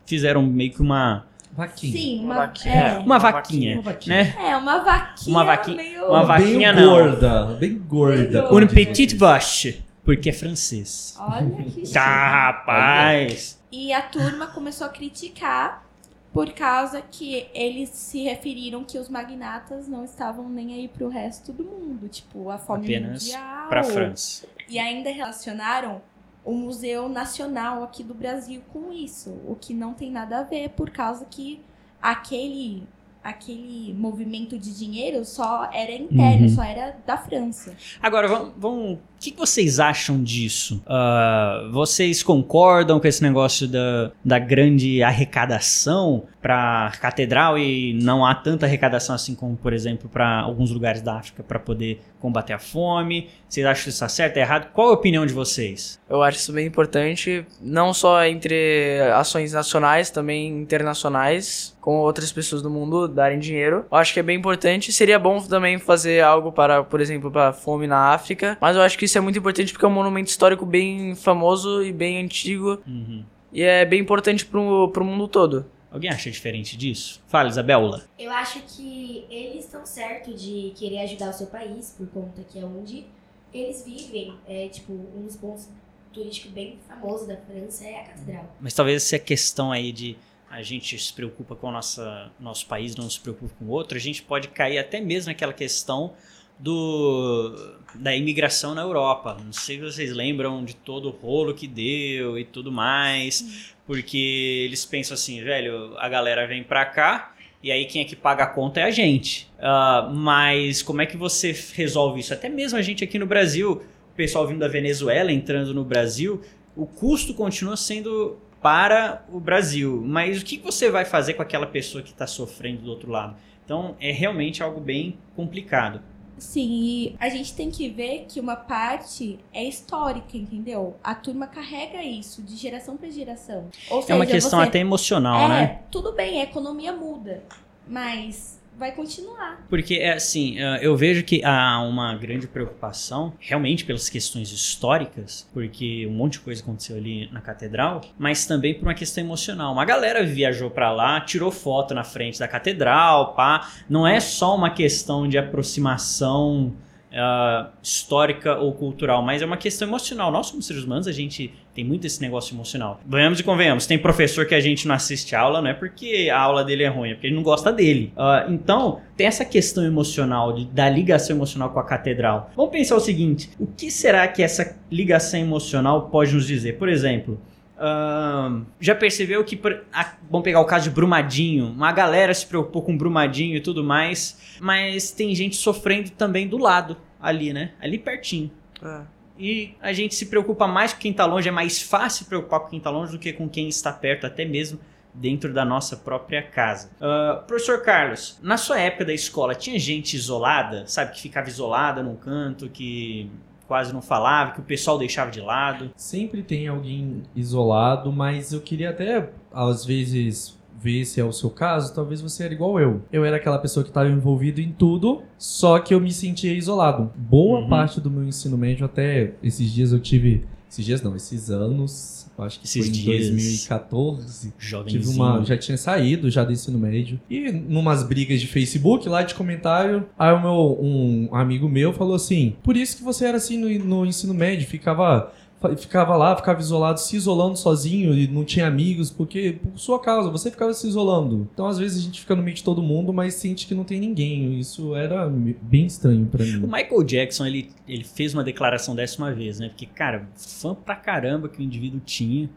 fizeram 0.06 0.42
meio 0.42 0.72
que 0.72 0.82
uma, 0.82 1.24
Vaquinha. 1.52 1.92
Sim, 1.92 2.20
Uma 2.24 2.34
uma, 2.34 2.46
vaquinha. 2.46 2.74
é, 2.74 2.98
uma 2.98 3.18
vaquinha, 3.18 3.74
Uma 3.74 3.82
vaquinha. 3.82 4.16
né? 4.24 4.34
é, 4.50 4.56
uma 4.56 4.78
vaquinha, 4.78 5.34
Uma 5.36 5.44
vaquinha- 5.44 5.76
meio... 5.76 6.04
uma 6.08 6.22
va- 6.22 6.38
vaquinha 6.38 6.72
bem 6.72 6.84
não. 6.84 6.90
gorda, 6.92 7.44
bem 7.58 7.78
gorda. 7.78 8.40
Bem 8.42 8.48
como 8.48 8.64
diz 8.66 8.72
petit 8.74 9.16
vache, 9.16 9.82
porque 10.04 10.30
é 10.30 10.32
francês. 10.32 11.16
Olha 11.18 11.50
que 11.50 11.70
chique. 11.70 11.92
Tá, 11.92 12.46
rapaz. 12.46 13.60
E 13.70 13.92
a 13.92 14.02
turma 14.02 14.48
começou 14.48 14.86
a 14.86 14.90
criticar 14.90 15.84
por 16.32 16.52
causa 16.52 17.02
que 17.02 17.48
eles 17.52 17.88
se 17.90 18.22
referiram 18.22 18.84
que 18.84 18.98
os 18.98 19.08
magnatas 19.08 19.88
não 19.88 20.04
estavam 20.04 20.48
nem 20.48 20.74
aí 20.74 20.88
pro 20.88 21.08
resto 21.08 21.52
do 21.52 21.64
mundo, 21.64 22.08
tipo, 22.08 22.50
a 22.50 22.58
fome 22.58 22.84
Apenas 22.84 23.24
mundial. 23.24 23.68
Pra 23.68 23.82
França. 23.82 24.46
E 24.68 24.78
ainda 24.78 25.10
relacionaram 25.10 26.00
o 26.44 26.52
Museu 26.52 27.08
Nacional 27.08 27.82
aqui 27.82 28.02
do 28.02 28.14
Brasil 28.14 28.62
com 28.72 28.92
isso, 28.92 29.30
o 29.46 29.56
que 29.60 29.74
não 29.74 29.92
tem 29.92 30.10
nada 30.10 30.38
a 30.38 30.42
ver, 30.42 30.70
por 30.70 30.90
causa 30.90 31.26
que 31.28 31.60
aquele 32.00 32.84
aquele 33.22 33.92
movimento 33.94 34.58
de 34.58 34.76
dinheiro 34.76 35.24
só 35.24 35.68
era 35.72 35.92
interno, 35.92 36.42
Uhum. 36.44 36.48
só 36.48 36.62
era 36.62 36.96
da 37.06 37.16
França. 37.18 37.74
Agora, 38.02 38.26
vamos. 38.28 38.52
vamos- 38.56 38.92
O 38.94 38.98
que 39.22 39.36
vocês 39.36 39.78
acham 39.78 40.22
disso? 40.24 40.82
Ah, 40.86 41.68
vocês 41.72 42.22
concordam 42.22 42.98
com 42.98 43.06
esse 43.06 43.22
negócio 43.22 43.68
da, 43.68 44.10
da 44.24 44.38
grande 44.38 45.02
arrecadação 45.02 46.24
para 46.40 46.92
catedral 47.00 47.58
e 47.58 47.92
não 48.02 48.24
há 48.24 48.34
tanta 48.34 48.66
arrecadação 48.66 49.14
assim 49.14 49.34
como, 49.34 49.56
por 49.56 49.72
exemplo, 49.72 50.08
para 50.08 50.40
alguns 50.40 50.70
lugares 50.70 51.02
da 51.02 51.16
África 51.16 51.42
para 51.42 51.58
poder 51.58 52.00
combater 52.18 52.52
a 52.52 52.58
fome? 52.58 53.28
Vocês 53.48 53.66
acham 53.66 53.84
que 53.84 53.88
isso 53.90 53.96
está 53.96 54.08
certo, 54.08 54.36
é 54.38 54.40
errado? 54.40 54.70
Qual 54.72 54.88
a 54.88 54.92
opinião 54.92 55.26
de 55.26 55.32
vocês? 55.32 56.00
Eu 56.08 56.22
acho 56.22 56.38
isso 56.38 56.52
bem 56.52 56.66
importante, 56.66 57.44
não 57.60 57.92
só 57.92 58.24
entre 58.24 59.00
ações 59.14 59.52
nacionais, 59.52 60.10
também 60.10 60.48
internacionais, 60.60 61.76
com 61.80 61.96
outras 61.96 62.32
pessoas 62.32 62.62
do 62.62 62.70
mundo 62.70 63.08
darem 63.08 63.38
dinheiro. 63.38 63.84
Eu 63.90 63.98
acho 63.98 64.12
que 64.12 64.20
é 64.20 64.22
bem 64.22 64.38
importante. 64.38 64.92
Seria 64.92 65.18
bom 65.18 65.40
também 65.40 65.78
fazer 65.78 66.22
algo 66.22 66.52
para, 66.52 66.82
por 66.82 67.00
exemplo, 67.00 67.30
para 67.30 67.48
a 67.48 67.52
fome 67.52 67.86
na 67.86 68.12
África. 68.12 68.56
Mas 68.60 68.76
eu 68.76 68.82
acho 68.82 68.98
que 68.98 69.06
isso 69.06 69.18
é 69.18 69.20
muito 69.20 69.38
importante 69.38 69.72
porque 69.72 69.84
é 69.84 69.88
um 69.88 69.92
monumento 69.92 70.30
histórico 70.30 70.66
bem 70.66 71.14
famoso 71.14 71.82
e 71.82 71.92
bem 71.92 72.22
antigo. 72.22 72.78
Uhum. 72.86 73.24
E 73.52 73.62
é 73.62 73.84
bem 73.84 74.00
importante 74.00 74.44
pro, 74.44 74.88
pro 74.90 75.04
mundo 75.04 75.26
todo. 75.26 75.66
Alguém 75.90 76.10
acha 76.10 76.30
diferente 76.30 76.76
disso? 76.76 77.20
Fala, 77.26 77.48
Isabela. 77.48 78.04
Eu 78.18 78.30
acho 78.30 78.60
que 78.62 79.26
eles 79.28 79.64
estão 79.64 79.84
certos 79.84 80.40
de 80.40 80.72
querer 80.76 81.00
ajudar 81.00 81.30
o 81.30 81.32
seu 81.32 81.48
país, 81.48 81.94
por 81.96 82.06
conta 82.08 82.42
que 82.44 82.58
é 82.58 82.64
onde 82.64 83.04
eles 83.52 83.84
vivem. 83.84 84.34
É, 84.46 84.68
tipo, 84.68 84.92
um 84.92 85.24
dos 85.24 85.36
pontos 85.36 85.68
turísticos 86.12 86.52
bem 86.52 86.78
famosos 86.86 87.26
da 87.26 87.36
França 87.36 87.84
é 87.84 88.00
a 88.00 88.04
catedral. 88.04 88.56
Mas 88.60 88.74
talvez 88.74 89.02
essa 89.02 89.18
questão 89.18 89.72
aí 89.72 89.90
de 89.90 90.16
a 90.48 90.62
gente 90.62 90.98
se 90.98 91.12
preocupa 91.12 91.54
com 91.54 91.68
o 91.68 91.72
nosso 91.72 92.66
país, 92.66 92.96
não 92.96 93.08
se 93.08 93.20
preocupa 93.20 93.54
com 93.58 93.66
o 93.66 93.68
outro, 93.68 93.96
a 93.96 94.00
gente 94.00 94.22
pode 94.22 94.48
cair 94.48 94.78
até 94.78 95.00
mesmo 95.00 95.28
naquela 95.28 95.52
questão 95.52 96.12
do 96.58 97.78
da 97.94 98.14
imigração 98.14 98.74
na 98.74 98.82
Europa. 98.82 99.36
Não 99.42 99.52
sei 99.52 99.76
se 99.76 99.82
vocês 99.82 100.12
lembram 100.12 100.64
de 100.64 100.74
todo 100.74 101.08
o 101.08 101.10
rolo 101.10 101.54
que 101.54 101.66
deu 101.66 102.38
e 102.38 102.44
tudo 102.44 102.70
mais, 102.70 103.74
porque 103.90 104.66
eles 104.66 104.84
pensam 104.84 105.16
assim, 105.16 105.42
velho, 105.42 105.96
a 105.98 106.08
galera 106.08 106.46
vem 106.46 106.62
pra 106.62 106.86
cá 106.86 107.34
e 107.60 107.72
aí 107.72 107.86
quem 107.86 108.00
é 108.00 108.04
que 108.04 108.14
paga 108.14 108.44
a 108.44 108.46
conta 108.46 108.78
é 108.78 108.84
a 108.84 108.90
gente. 108.92 109.50
Uh, 109.58 110.14
mas 110.14 110.80
como 110.80 111.02
é 111.02 111.06
que 111.06 111.16
você 111.16 111.52
resolve 111.74 112.20
isso? 112.20 112.32
Até 112.32 112.48
mesmo 112.48 112.78
a 112.78 112.82
gente 112.82 113.02
aqui 113.02 113.18
no 113.18 113.26
Brasil, 113.26 113.82
o 114.12 114.14
pessoal 114.14 114.46
vindo 114.46 114.60
da 114.60 114.68
Venezuela 114.68 115.32
entrando 115.32 115.74
no 115.74 115.82
Brasil, 115.84 116.40
o 116.76 116.86
custo 116.86 117.34
continua 117.34 117.76
sendo 117.76 118.38
para 118.62 119.24
o 119.28 119.40
Brasil. 119.40 120.00
Mas 120.06 120.40
o 120.40 120.44
que 120.44 120.56
você 120.58 120.88
vai 120.88 121.04
fazer 121.04 121.34
com 121.34 121.42
aquela 121.42 121.66
pessoa 121.66 122.00
que 122.00 122.10
está 122.10 122.28
sofrendo 122.28 122.82
do 122.82 122.90
outro 122.90 123.10
lado? 123.10 123.34
Então 123.64 123.96
é 123.98 124.12
realmente 124.12 124.62
algo 124.62 124.80
bem 124.80 125.18
complicado. 125.34 126.00
Sim, 126.40 126.68
e 126.70 127.16
a 127.20 127.28
gente 127.28 127.54
tem 127.54 127.70
que 127.70 127.88
ver 127.88 128.24
que 128.28 128.40
uma 128.40 128.56
parte 128.56 129.38
é 129.52 129.62
histórica, 129.62 130.36
entendeu? 130.36 130.96
A 131.04 131.14
turma 131.14 131.46
carrega 131.46 132.02
isso 132.02 132.42
de 132.42 132.56
geração 132.56 132.96
para 132.96 133.10
geração. 133.10 133.68
Ou 133.90 134.04
é 134.08 134.14
uma 134.14 134.26
questão 134.26 134.58
você... 134.58 134.68
até 134.68 134.78
emocional, 134.78 135.42
é, 135.42 135.48
né? 135.48 135.80
Tudo 135.90 136.12
bem, 136.12 136.40
a 136.40 136.44
economia 136.44 136.92
muda, 136.92 137.42
mas 137.86 138.59
vai 138.80 138.92
continuar. 138.92 139.66
Porque, 139.68 139.96
é 139.96 140.14
assim, 140.14 140.56
eu 140.80 140.96
vejo 140.96 141.22
que 141.22 141.44
há 141.44 141.80
uma 141.82 142.16
grande 142.16 142.48
preocupação, 142.48 143.34
realmente 143.38 143.84
pelas 143.84 144.08
questões 144.08 144.50
históricas, 144.50 145.46
porque 145.52 146.06
um 146.06 146.12
monte 146.12 146.32
de 146.32 146.40
coisa 146.40 146.62
aconteceu 146.62 146.96
ali 146.96 147.30
na 147.30 147.42
catedral, 147.42 148.00
mas 148.18 148.46
também 148.46 148.72
por 148.72 148.84
uma 148.84 148.94
questão 148.94 149.22
emocional. 149.22 149.74
Uma 149.74 149.84
galera 149.84 150.24
viajou 150.24 150.70
para 150.70 150.90
lá, 150.90 151.20
tirou 151.20 151.50
foto 151.50 151.94
na 151.94 152.02
frente 152.02 152.38
da 152.38 152.48
catedral, 152.48 153.34
pá. 153.34 153.70
Não 153.88 154.06
é 154.06 154.18
só 154.18 154.56
uma 154.56 154.70
questão 154.70 155.28
de 155.28 155.36
aproximação 155.36 156.74
uh, 157.10 157.70
histórica 157.82 158.56
ou 158.56 158.72
cultural, 158.72 159.22
mas 159.22 159.42
é 159.42 159.46
uma 159.46 159.56
questão 159.56 159.86
emocional. 159.86 160.30
Nós, 160.32 160.50
como 160.50 160.62
seres 160.62 160.84
humanos, 160.84 161.06
a 161.06 161.12
gente 161.12 161.52
tem 161.80 161.84
muito 161.84 162.06
esse 162.06 162.20
negócio 162.20 162.54
emocional. 162.54 163.00
Venhamos 163.06 163.40
e 163.40 163.42
convenhamos, 163.42 163.86
tem 163.86 163.98
professor 163.98 164.44
que 164.44 164.54
a 164.54 164.60
gente 164.60 164.86
não 164.86 164.94
assiste 164.94 165.34
aula, 165.34 165.62
não 165.62 165.70
é 165.70 165.74
porque 165.74 166.28
a 166.30 166.38
aula 166.38 166.62
dele 166.62 166.82
é 166.82 166.88
ruim, 166.88 167.10
é 167.10 167.14
porque 167.14 167.26
ele 167.26 167.36
não 167.36 167.42
gosta 167.42 167.72
dele. 167.72 168.12
Uh, 168.14 168.52
então, 168.52 169.00
tem 169.16 169.26
essa 169.26 169.46
questão 169.46 169.82
emocional, 169.82 170.52
de, 170.52 170.66
da 170.66 170.90
ligação 170.90 171.36
emocional 171.36 171.70
com 171.70 171.80
a 171.80 171.84
catedral. 171.84 172.50
Vamos 172.54 172.70
pensar 172.70 172.96
o 172.96 173.00
seguinte: 173.00 173.50
o 173.58 173.66
que 173.66 173.90
será 173.90 174.28
que 174.28 174.42
essa 174.42 174.76
ligação 174.90 175.40
emocional 175.40 176.08
pode 176.10 176.34
nos 176.34 176.46
dizer? 176.46 176.76
Por 176.76 176.88
exemplo. 176.88 177.40
Uh, 177.82 178.66
já 178.78 178.94
percebeu 178.94 179.42
que, 179.42 179.58
a, 179.90 180.12
vamos 180.30 180.44
pegar 180.44 180.60
o 180.60 180.66
caso 180.66 180.84
de 180.84 180.94
Brumadinho, 180.94 181.64
uma 181.64 181.90
galera 181.90 182.34
se 182.34 182.46
preocupou 182.46 182.82
com 182.82 182.94
Brumadinho 182.94 183.56
e 183.56 183.60
tudo 183.62 183.82
mais, 183.82 184.38
mas 184.60 185.12
tem 185.12 185.34
gente 185.34 185.56
sofrendo 185.56 186.10
também 186.10 186.46
do 186.46 186.58
lado, 186.58 186.98
ali, 187.18 187.54
né? 187.54 187.70
Ali 187.80 187.96
pertinho. 187.96 188.50
É. 188.84 189.19
E 189.40 189.74
a 189.80 189.92
gente 189.92 190.14
se 190.14 190.26
preocupa 190.26 190.66
mais 190.66 190.92
com 190.92 191.00
quem 191.00 191.10
está 191.12 191.24
longe, 191.24 191.48
é 191.48 191.52
mais 191.52 191.80
fácil 191.80 192.26
preocupar 192.26 192.60
com 192.60 192.68
quem 192.68 192.78
está 192.78 192.90
longe 192.90 193.12
do 193.12 193.18
que 193.18 193.32
com 193.32 193.48
quem 193.48 193.68
está 193.68 193.90
perto, 193.90 194.26
até 194.26 194.44
mesmo 194.44 194.78
dentro 195.14 195.52
da 195.52 195.64
nossa 195.64 195.96
própria 195.96 196.42
casa. 196.42 196.90
Uh, 197.00 197.42
professor 197.46 197.82
Carlos, 197.82 198.38
na 198.42 198.56
sua 198.56 198.78
época 198.78 199.04
da 199.06 199.14
escola, 199.14 199.54
tinha 199.54 199.78
gente 199.78 200.14
isolada, 200.14 200.86
sabe, 200.86 201.12
que 201.12 201.20
ficava 201.20 201.48
isolada 201.48 202.02
num 202.02 202.16
canto, 202.16 202.68
que 202.68 203.30
quase 203.66 203.92
não 203.92 204.02
falava, 204.02 204.52
que 204.52 204.60
o 204.60 204.64
pessoal 204.64 204.98
deixava 204.98 205.30
de 205.30 205.40
lado? 205.40 205.90
Sempre 205.96 206.42
tem 206.42 206.68
alguém 206.68 207.22
isolado, 207.34 208.12
mas 208.12 208.52
eu 208.52 208.60
queria 208.60 208.90
até, 208.90 209.30
às 209.52 209.84
vezes, 209.84 210.59
ver 210.80 211.04
se 211.04 211.20
é 211.20 211.24
o 211.24 211.32
seu 211.32 211.50
caso, 211.50 211.94
talvez 211.94 212.20
você 212.20 212.44
era 212.44 212.54
igual 212.54 212.80
eu. 212.80 213.02
Eu 213.12 213.24
era 213.24 213.36
aquela 213.36 213.58
pessoa 213.58 213.84
que 213.84 213.90
estava 213.90 214.08
envolvido 214.08 214.60
em 214.60 214.72
tudo, 214.72 215.22
só 215.36 215.78
que 215.78 215.92
eu 215.92 216.00
me 216.00 216.12
sentia 216.12 216.52
isolado. 216.52 217.12
Boa 217.16 217.60
uhum. 217.60 217.68
parte 217.68 218.00
do 218.00 218.10
meu 218.10 218.24
ensino 218.24 218.56
médio, 218.56 218.86
até 218.86 219.34
esses 219.42 219.70
dias 219.70 219.92
eu 219.92 220.00
tive. 220.00 220.44
Esses 220.70 220.84
dias 220.84 221.02
não, 221.02 221.16
esses 221.16 221.50
anos. 221.50 222.20
Acho 222.38 222.58
que 222.58 222.64
esses 222.64 222.86
foi 222.86 222.88
em 222.88 222.92
dias 222.92 223.28
2014. 223.28 224.54
Tive 224.86 225.08
uma, 225.08 225.44
já 225.44 225.58
tinha 225.58 225.76
saído 225.76 226.30
já 226.30 226.42
do 226.42 226.52
ensino 226.52 226.78
médio. 226.78 227.20
E 227.28 227.52
numas 227.52 228.02
brigas 228.02 228.40
de 228.40 228.46
Facebook, 228.46 229.06
lá 229.08 229.22
de 229.22 229.34
comentário, 229.34 230.06
aí 230.18 230.32
o 230.32 230.40
meu, 230.40 230.78
um 230.80 231.28
amigo 231.32 231.68
meu 231.68 231.92
falou 231.92 232.14
assim: 232.14 232.54
Por 232.62 232.78
isso 232.78 232.96
que 232.96 233.02
você 233.02 233.26
era 233.26 233.36
assim 233.36 233.58
no, 233.58 233.84
no 233.84 234.06
ensino 234.06 234.32
médio, 234.32 234.66
ficava 234.66 235.30
ficava 235.76 236.16
lá, 236.16 236.34
ficava 236.36 236.60
isolado, 236.60 237.00
se 237.00 237.16
isolando 237.16 237.56
sozinho 237.56 238.14
e 238.14 238.26
não 238.26 238.44
tinha 238.44 238.66
amigos, 238.66 239.10
porque 239.10 239.58
por 239.62 239.78
sua 239.78 240.00
causa, 240.00 240.30
você 240.30 240.50
ficava 240.50 240.72
se 240.72 240.88
isolando. 240.88 241.48
Então, 241.52 241.66
às 241.66 241.78
vezes, 241.78 241.98
a 241.98 242.02
gente 242.02 242.20
fica 242.20 242.34
no 242.34 242.42
meio 242.42 242.56
de 242.56 242.64
todo 242.64 242.82
mundo, 242.82 243.12
mas 243.12 243.34
sente 243.34 243.66
que 243.66 243.74
não 243.74 243.84
tem 243.84 244.00
ninguém. 244.00 244.58
Isso 244.58 244.94
era 244.94 245.28
bem 245.28 245.86
estranho 245.86 246.26
para 246.26 246.44
mim. 246.44 246.62
O 246.64 246.66
Michael 246.66 247.02
Jackson, 247.04 247.46
ele, 247.46 247.70
ele 247.86 248.04
fez 248.04 248.32
uma 248.32 248.42
declaração 248.42 248.94
dessa 248.94 249.18
uma 249.18 249.32
vez, 249.32 249.58
né? 249.58 249.68
Porque, 249.68 249.86
cara, 249.86 250.28
fã 250.34 250.74
pra 250.74 250.96
caramba 250.96 251.48
que 251.48 251.60
o 251.60 251.62
indivíduo 251.62 252.00
tinha. 252.04 252.48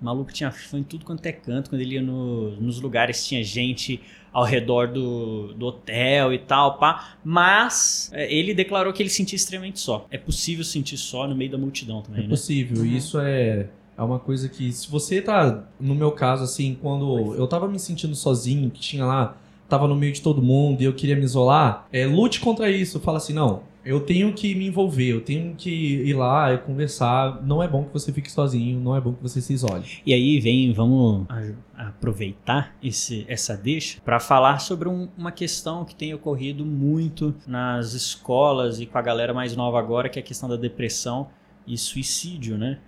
O 0.00 0.04
maluco 0.04 0.32
tinha 0.32 0.50
fã 0.50 0.78
em 0.78 0.82
tudo 0.82 1.04
quanto 1.04 1.24
é 1.26 1.32
canto. 1.32 1.70
Quando 1.70 1.82
ele 1.82 1.94
ia 1.94 2.02
no, 2.02 2.52
nos 2.60 2.80
lugares, 2.80 3.26
tinha 3.26 3.42
gente 3.44 4.00
ao 4.32 4.44
redor 4.44 4.88
do, 4.88 5.52
do 5.54 5.66
hotel 5.66 6.32
e 6.32 6.38
tal, 6.38 6.78
pá. 6.78 7.14
Mas 7.24 8.10
é, 8.14 8.32
ele 8.32 8.54
declarou 8.54 8.92
que 8.92 9.02
ele 9.02 9.10
sentia 9.10 9.36
extremamente 9.36 9.80
só. 9.80 10.06
É 10.10 10.18
possível 10.18 10.64
sentir 10.64 10.96
só 10.96 11.26
no 11.26 11.34
meio 11.34 11.50
da 11.50 11.58
multidão 11.58 12.02
também, 12.02 12.20
é 12.20 12.24
né? 12.24 12.28
possível. 12.28 12.78
Uhum. 12.78 12.86
Isso 12.86 13.18
é, 13.20 13.68
é 13.96 14.02
uma 14.02 14.18
coisa 14.18 14.48
que, 14.48 14.72
se 14.72 14.90
você 14.90 15.20
tá, 15.20 15.64
no 15.78 15.94
meu 15.94 16.12
caso, 16.12 16.44
assim, 16.44 16.76
quando 16.80 17.34
eu 17.34 17.46
tava 17.46 17.68
me 17.68 17.78
sentindo 17.78 18.14
sozinho, 18.14 18.70
que 18.70 18.80
tinha 18.80 19.04
lá, 19.04 19.36
tava 19.70 19.88
no 19.88 19.94
meio 19.94 20.12
de 20.12 20.20
todo 20.20 20.42
mundo 20.42 20.82
e 20.82 20.84
eu 20.84 20.92
queria 20.92 21.16
me 21.16 21.22
isolar, 21.22 21.86
é, 21.92 22.04
lute 22.04 22.40
contra 22.40 22.68
isso. 22.68 23.00
Fala 23.00 23.18
assim, 23.18 23.32
não, 23.32 23.62
eu 23.84 24.00
tenho 24.00 24.32
que 24.34 24.54
me 24.54 24.66
envolver, 24.66 25.08
eu 25.08 25.20
tenho 25.22 25.54
que 25.54 25.70
ir 25.70 26.12
lá 26.12 26.52
e 26.52 26.58
conversar. 26.58 27.42
Não 27.42 27.62
é 27.62 27.68
bom 27.68 27.84
que 27.84 27.92
você 27.92 28.12
fique 28.12 28.30
sozinho, 28.30 28.78
não 28.78 28.94
é 28.94 29.00
bom 29.00 29.14
que 29.14 29.22
você 29.22 29.40
se 29.40 29.54
isole. 29.54 29.84
E 30.04 30.12
aí 30.12 30.38
vem, 30.40 30.72
vamos 30.72 31.26
aproveitar 31.74 32.76
esse, 32.82 33.24
essa 33.28 33.56
deixa 33.56 34.00
para 34.04 34.20
falar 34.20 34.58
sobre 34.58 34.88
um, 34.88 35.08
uma 35.16 35.32
questão 35.32 35.84
que 35.84 35.94
tem 35.94 36.12
ocorrido 36.12 36.66
muito 36.66 37.34
nas 37.46 37.94
escolas 37.94 38.80
e 38.80 38.86
com 38.86 38.98
a 38.98 39.02
galera 39.02 39.32
mais 39.32 39.56
nova 39.56 39.78
agora, 39.78 40.08
que 40.08 40.18
é 40.18 40.22
a 40.22 40.24
questão 40.24 40.48
da 40.48 40.56
depressão 40.56 41.28
e 41.66 41.78
suicídio, 41.78 42.58
né? 42.58 42.78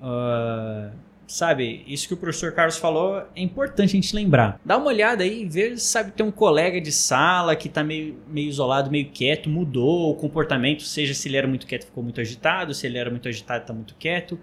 Uh, 0.00 0.92
sabe, 1.26 1.82
isso 1.86 2.06
que 2.06 2.14
o 2.14 2.16
professor 2.16 2.52
Carlos 2.52 2.76
falou 2.76 3.18
é 3.34 3.40
importante 3.40 3.90
a 3.90 4.00
gente 4.00 4.14
lembrar. 4.14 4.60
Dá 4.64 4.76
uma 4.76 4.86
olhada 4.86 5.24
aí, 5.24 5.44
vê, 5.44 5.76
sabe, 5.76 6.12
tem 6.12 6.24
um 6.24 6.30
colega 6.30 6.80
de 6.80 6.92
sala 6.92 7.56
que 7.56 7.68
tá 7.68 7.82
meio, 7.82 8.16
meio 8.28 8.48
isolado, 8.48 8.90
meio 8.90 9.10
quieto, 9.10 9.48
mudou 9.48 10.10
o 10.10 10.14
comportamento, 10.14 10.82
seja 10.82 11.14
se 11.14 11.28
ele 11.28 11.36
era 11.36 11.48
muito 11.48 11.66
quieto, 11.66 11.86
ficou 11.86 12.02
muito 12.02 12.20
agitado, 12.20 12.72
se 12.72 12.86
ele 12.86 12.98
era 12.98 13.10
muito 13.10 13.28
agitado, 13.28 13.66
tá 13.66 13.72
muito 13.72 13.94
quieto, 13.98 14.38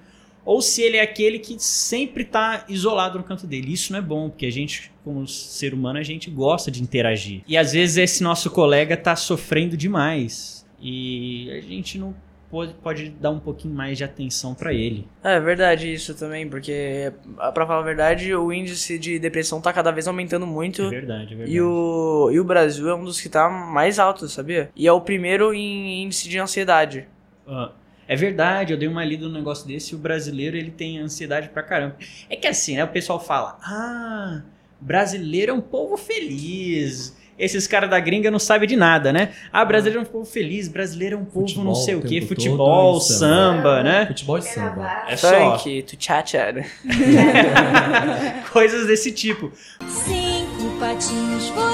ou 0.46 0.62
se 0.62 0.82
ele 0.82 0.98
é 0.98 1.02
aquele 1.02 1.39
que 1.39 1.56
sempre 1.58 2.26
tá 2.26 2.65
isolado 2.67 3.17
no 3.17 3.24
canto 3.24 3.48
dele. 3.48 3.72
Isso 3.72 3.93
não 3.93 4.00
é 4.00 4.02
bom, 4.02 4.30
porque 4.30 4.46
a 4.46 4.52
gente, 4.52 4.91
como 5.04 5.26
ser 5.26 5.74
humano, 5.74 6.00
a 6.00 6.04
gente 6.04 6.30
gosta 6.30 6.69
de 6.69 6.84
interagir. 6.84 7.41
E 7.48 7.58
às 7.58 7.72
vezes 7.72 7.98
esse 7.98 8.22
nosso 8.22 8.52
colega 8.52 8.98
tá 8.98 9.15
sofrendo 9.15 9.78
demais. 9.78 10.65
E 10.82 11.50
a 11.52 11.62
gente 11.62 11.98
não 11.98 12.13
pode, 12.54 12.74
pode 12.76 13.10
dar 13.10 13.32
um 13.32 13.39
pouquinho 13.39 13.74
mais 13.74 13.98
de 13.98 14.04
atenção 14.04 14.54
para 14.54 14.72
ele. 14.72 15.08
É 15.24 15.39
verdade 15.39 15.92
isso 15.92 16.13
também, 16.13 16.48
porque 16.48 17.12
para 17.36 17.66
falar 17.66 17.80
a 17.80 17.84
verdade, 17.84 18.34
o 18.36 18.54
índice 18.54 19.00
de 19.00 19.18
depressão 19.18 19.60
tá 19.60 19.74
cada 19.74 19.89
vez 19.89 20.08
aumentando 20.08 20.46
muito. 20.46 20.84
É 20.84 20.89
verdade, 20.89 21.34
é 21.34 21.38
verdade. 21.38 21.52
E 21.52 21.60
o, 21.60 22.30
e 22.32 22.39
o 22.39 22.44
Brasil 22.44 22.88
é 22.88 22.94
um 22.94 23.04
dos 23.04 23.20
que 23.20 23.28
tá 23.28 23.50
mais 23.50 23.98
alto, 23.98 24.30
sabia? 24.30 24.70
E 24.76 24.88
é 24.88 24.92
o 24.92 25.02
primeiro 25.02 25.52
em 25.52 26.04
índice 26.04 26.30
de 26.30 26.38
ansiedade. 26.38 27.08
Uh, 27.48 27.72
é 28.08 28.16
verdade, 28.16 28.72
eu 28.72 28.78
dei 28.78 28.88
uma 28.88 29.04
lida 29.04 29.28
no 29.28 29.34
negócio 29.34 29.68
desse 29.68 29.94
e 29.94 29.96
o 29.96 30.00
brasileiro 30.00 30.56
ele 30.56 30.70
tem 30.70 31.00
ansiedade 31.00 31.50
pra 31.50 31.63
caramba. 31.63 31.96
É 32.30 32.36
que 32.36 32.46
assim, 32.46 32.76
né, 32.76 32.84
o 32.84 32.89
pessoal 32.89 33.20
fala: 33.20 33.58
"Ah, 33.63 34.44
brasileiro 34.80 35.52
é 35.52 35.56
um 35.56 35.62
povo 35.62 35.98
feliz" 35.98 37.18
esses 37.38 37.67
caras 37.67 37.89
da 37.89 38.00
gringa 38.00 38.30
não 38.30 38.39
sabem 38.39 38.67
de 38.67 38.76
nada, 38.76 39.12
né? 39.12 39.30
Ah, 39.52 39.65
brasileiro 39.65 40.00
é 40.00 40.04
um 40.04 40.12
povo 40.12 40.26
feliz, 40.26 40.67
brasileiro 40.67 41.15
é 41.15 41.19
um 41.19 41.26
povo 41.26 41.48
futebol, 41.48 41.65
não 41.65 41.76
sei 41.76 41.96
o 41.96 42.02
quê, 42.02 42.22
futebol, 42.22 43.00
samba, 43.00 43.84
né? 43.84 44.06
Futebol 44.08 44.38
e 44.38 44.41
samba. 44.41 45.04
É 45.08 45.15
só. 45.15 45.58
Funk, 45.58 45.84
tchacha. 45.98 46.54
Coisas 48.52 48.88
desse 48.88 49.12
tipo. 49.12 49.52
Cinco 49.88 50.80
patinhos 50.80 51.48
foram 51.50 51.72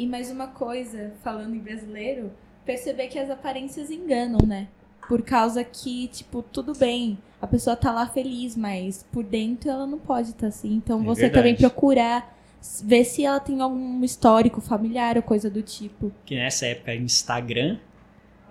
E 0.00 0.06
mais 0.06 0.30
uma 0.30 0.46
coisa, 0.46 1.12
falando 1.22 1.54
em 1.54 1.58
brasileiro, 1.58 2.32
perceber 2.64 3.08
que 3.08 3.18
as 3.18 3.28
aparências 3.28 3.90
enganam, 3.90 4.38
né? 4.46 4.68
Por 5.06 5.22
causa 5.22 5.62
que, 5.62 6.08
tipo, 6.08 6.42
tudo 6.42 6.72
bem, 6.74 7.18
a 7.38 7.46
pessoa 7.46 7.76
tá 7.76 7.92
lá 7.92 8.06
feliz, 8.06 8.56
mas 8.56 9.06
por 9.12 9.22
dentro 9.22 9.70
ela 9.70 9.86
não 9.86 9.98
pode 9.98 10.30
estar 10.30 10.40
tá 10.40 10.46
assim. 10.46 10.74
Então 10.74 11.00
é 11.00 11.04
você 11.04 11.22
verdade. 11.22 11.40
também 11.42 11.56
procurar 11.56 12.34
ver 12.82 13.04
se 13.04 13.24
ela 13.24 13.40
tem 13.40 13.60
algum 13.60 14.02
histórico 14.02 14.60
familiar 14.60 15.16
ou 15.16 15.22
coisa 15.22 15.50
do 15.50 15.62
tipo. 15.62 16.10
Que 16.24 16.34
nessa 16.34 16.66
época, 16.66 16.94
Instagram, 16.94 17.78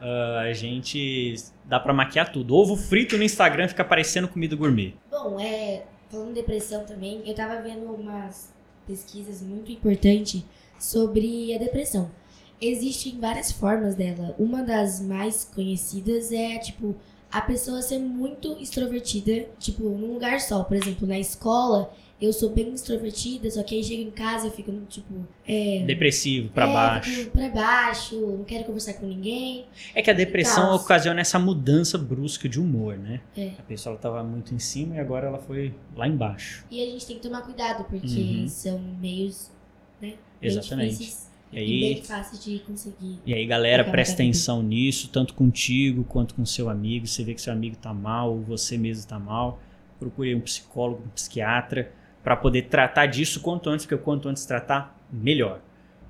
ah, 0.02 0.42
a 0.42 0.54
gente 0.54 1.36
dá 1.66 1.80
pra 1.80 1.94
maquiar 1.94 2.32
tudo. 2.32 2.56
Ovo 2.56 2.76
frito 2.76 3.18
no 3.18 3.24
Instagram 3.24 3.68
fica 3.68 3.84
parecendo 3.84 4.28
comida 4.28 4.56
gourmet. 4.56 4.94
Bom, 5.10 5.40
é, 5.40 5.84
falando 6.10 6.30
de 6.30 6.36
depressão 6.36 6.86
também, 6.86 7.24
eu 7.26 7.34
tava 7.34 7.62
vendo 7.62 7.86
umas 7.92 8.54
pesquisas 8.90 9.40
muito 9.44 9.72
importantes 9.72 10.44
sobre 10.80 11.54
a 11.54 11.60
depressão. 11.60 12.10
Existem 12.60 13.20
várias 13.20 13.52
formas 13.52 13.94
dela. 13.94 14.36
Uma 14.40 14.64
das 14.64 15.00
mais 15.00 15.44
conhecidas 15.46 16.32
é, 16.32 16.58
tipo, 16.58 16.96
a 17.32 17.40
pessoa 17.40 17.84
ser 17.84 18.00
muito 18.00 18.58
extrovertida, 18.60 19.48
tipo, 19.60 19.84
num 19.84 20.14
lugar 20.16 20.42
só. 20.42 20.64
Por 20.64 20.76
exemplo, 20.76 21.08
na 21.08 21.20
escola, 21.20 21.94
eu 22.22 22.34
sou 22.34 22.50
bem 22.50 22.74
extrovertida, 22.74 23.50
só 23.50 23.64
que 23.64 23.76
aí 23.76 23.84
chego 23.84 24.02
em 24.02 24.12
casa 24.12 24.48
eu 24.48 24.52
fico, 24.52 24.72
tipo, 24.90 25.26
é... 25.48 25.84
Depressivo, 25.86 26.50
pra 26.50 26.68
é, 26.70 26.74
baixo. 26.74 27.30
pra 27.32 27.50
baixo, 27.50 28.20
não 28.20 28.44
quero 28.44 28.66
conversar 28.66 28.94
com 28.96 29.06
ninguém. 29.06 29.66
É 29.96 30.02
que 30.02 30.10
a 30.12 30.14
depressão 30.14 30.76
ocasiona 30.76 31.22
essa 31.22 31.40
mudança 31.40 31.98
brusca 31.98 32.50
de 32.50 32.60
humor, 32.60 32.98
né? 32.98 33.22
É. 33.38 33.52
A 33.58 33.62
pessoa 33.64 33.94
ela 33.94 34.02
tava 34.02 34.24
muito 34.24 34.54
em 34.54 34.60
cima 34.60 34.96
e 34.96 35.00
agora 35.00 35.28
ela 35.28 35.40
foi 35.40 35.74
lá 35.96 36.08
embaixo. 36.08 36.66
E 36.70 36.82
a 36.84 36.86
gente 36.86 37.06
tem 37.06 37.16
que 37.16 37.22
tomar 37.22 37.42
cuidado, 37.42 37.86
porque 37.86 38.06
Uhum. 38.08 38.48
são 38.48 38.80
meios, 39.00 39.50
né, 40.02 40.16
Exatamente. 40.42 40.92
difíceis 40.98 41.30
E 41.54 41.56
e 41.56 41.60
aí, 41.60 41.94
bem 41.96 42.04
fáceis 42.04 42.44
de 42.44 42.60
conseguir. 42.60 43.20
e 43.26 43.34
aí, 43.34 43.46
galera, 43.46 43.84
presta 43.84 44.16
atenção 44.16 44.62
nisso, 44.62 45.10
tanto 45.10 45.34
contigo 45.34 46.04
quanto 46.04 46.36
com 46.36 46.46
seu 46.46 46.70
amigo. 46.70 47.08
Você 47.08 47.24
vê 47.24 47.34
que 47.34 47.42
seu 47.42 47.54
amigo 47.54 47.76
tá 47.78 47.94
mal, 47.94 48.32
ou 48.34 48.42
você 48.42 48.78
mesmo 48.78 49.08
tá 49.08 49.18
mal, 49.18 49.60
procure 49.98 50.36
um 50.36 50.42
psicólogo, 50.42 51.02
um 51.06 51.10
psiquiatra, 51.10 51.92
pra 52.24 52.36
poder 52.36 52.64
tratar 52.64 53.06
disso 53.06 53.40
quanto 53.42 53.70
antes, 53.70 53.86
porque 53.86 54.02
quanto 54.04 54.28
antes 54.30 54.46
tratar, 54.46 54.96
melhor. 55.12 55.60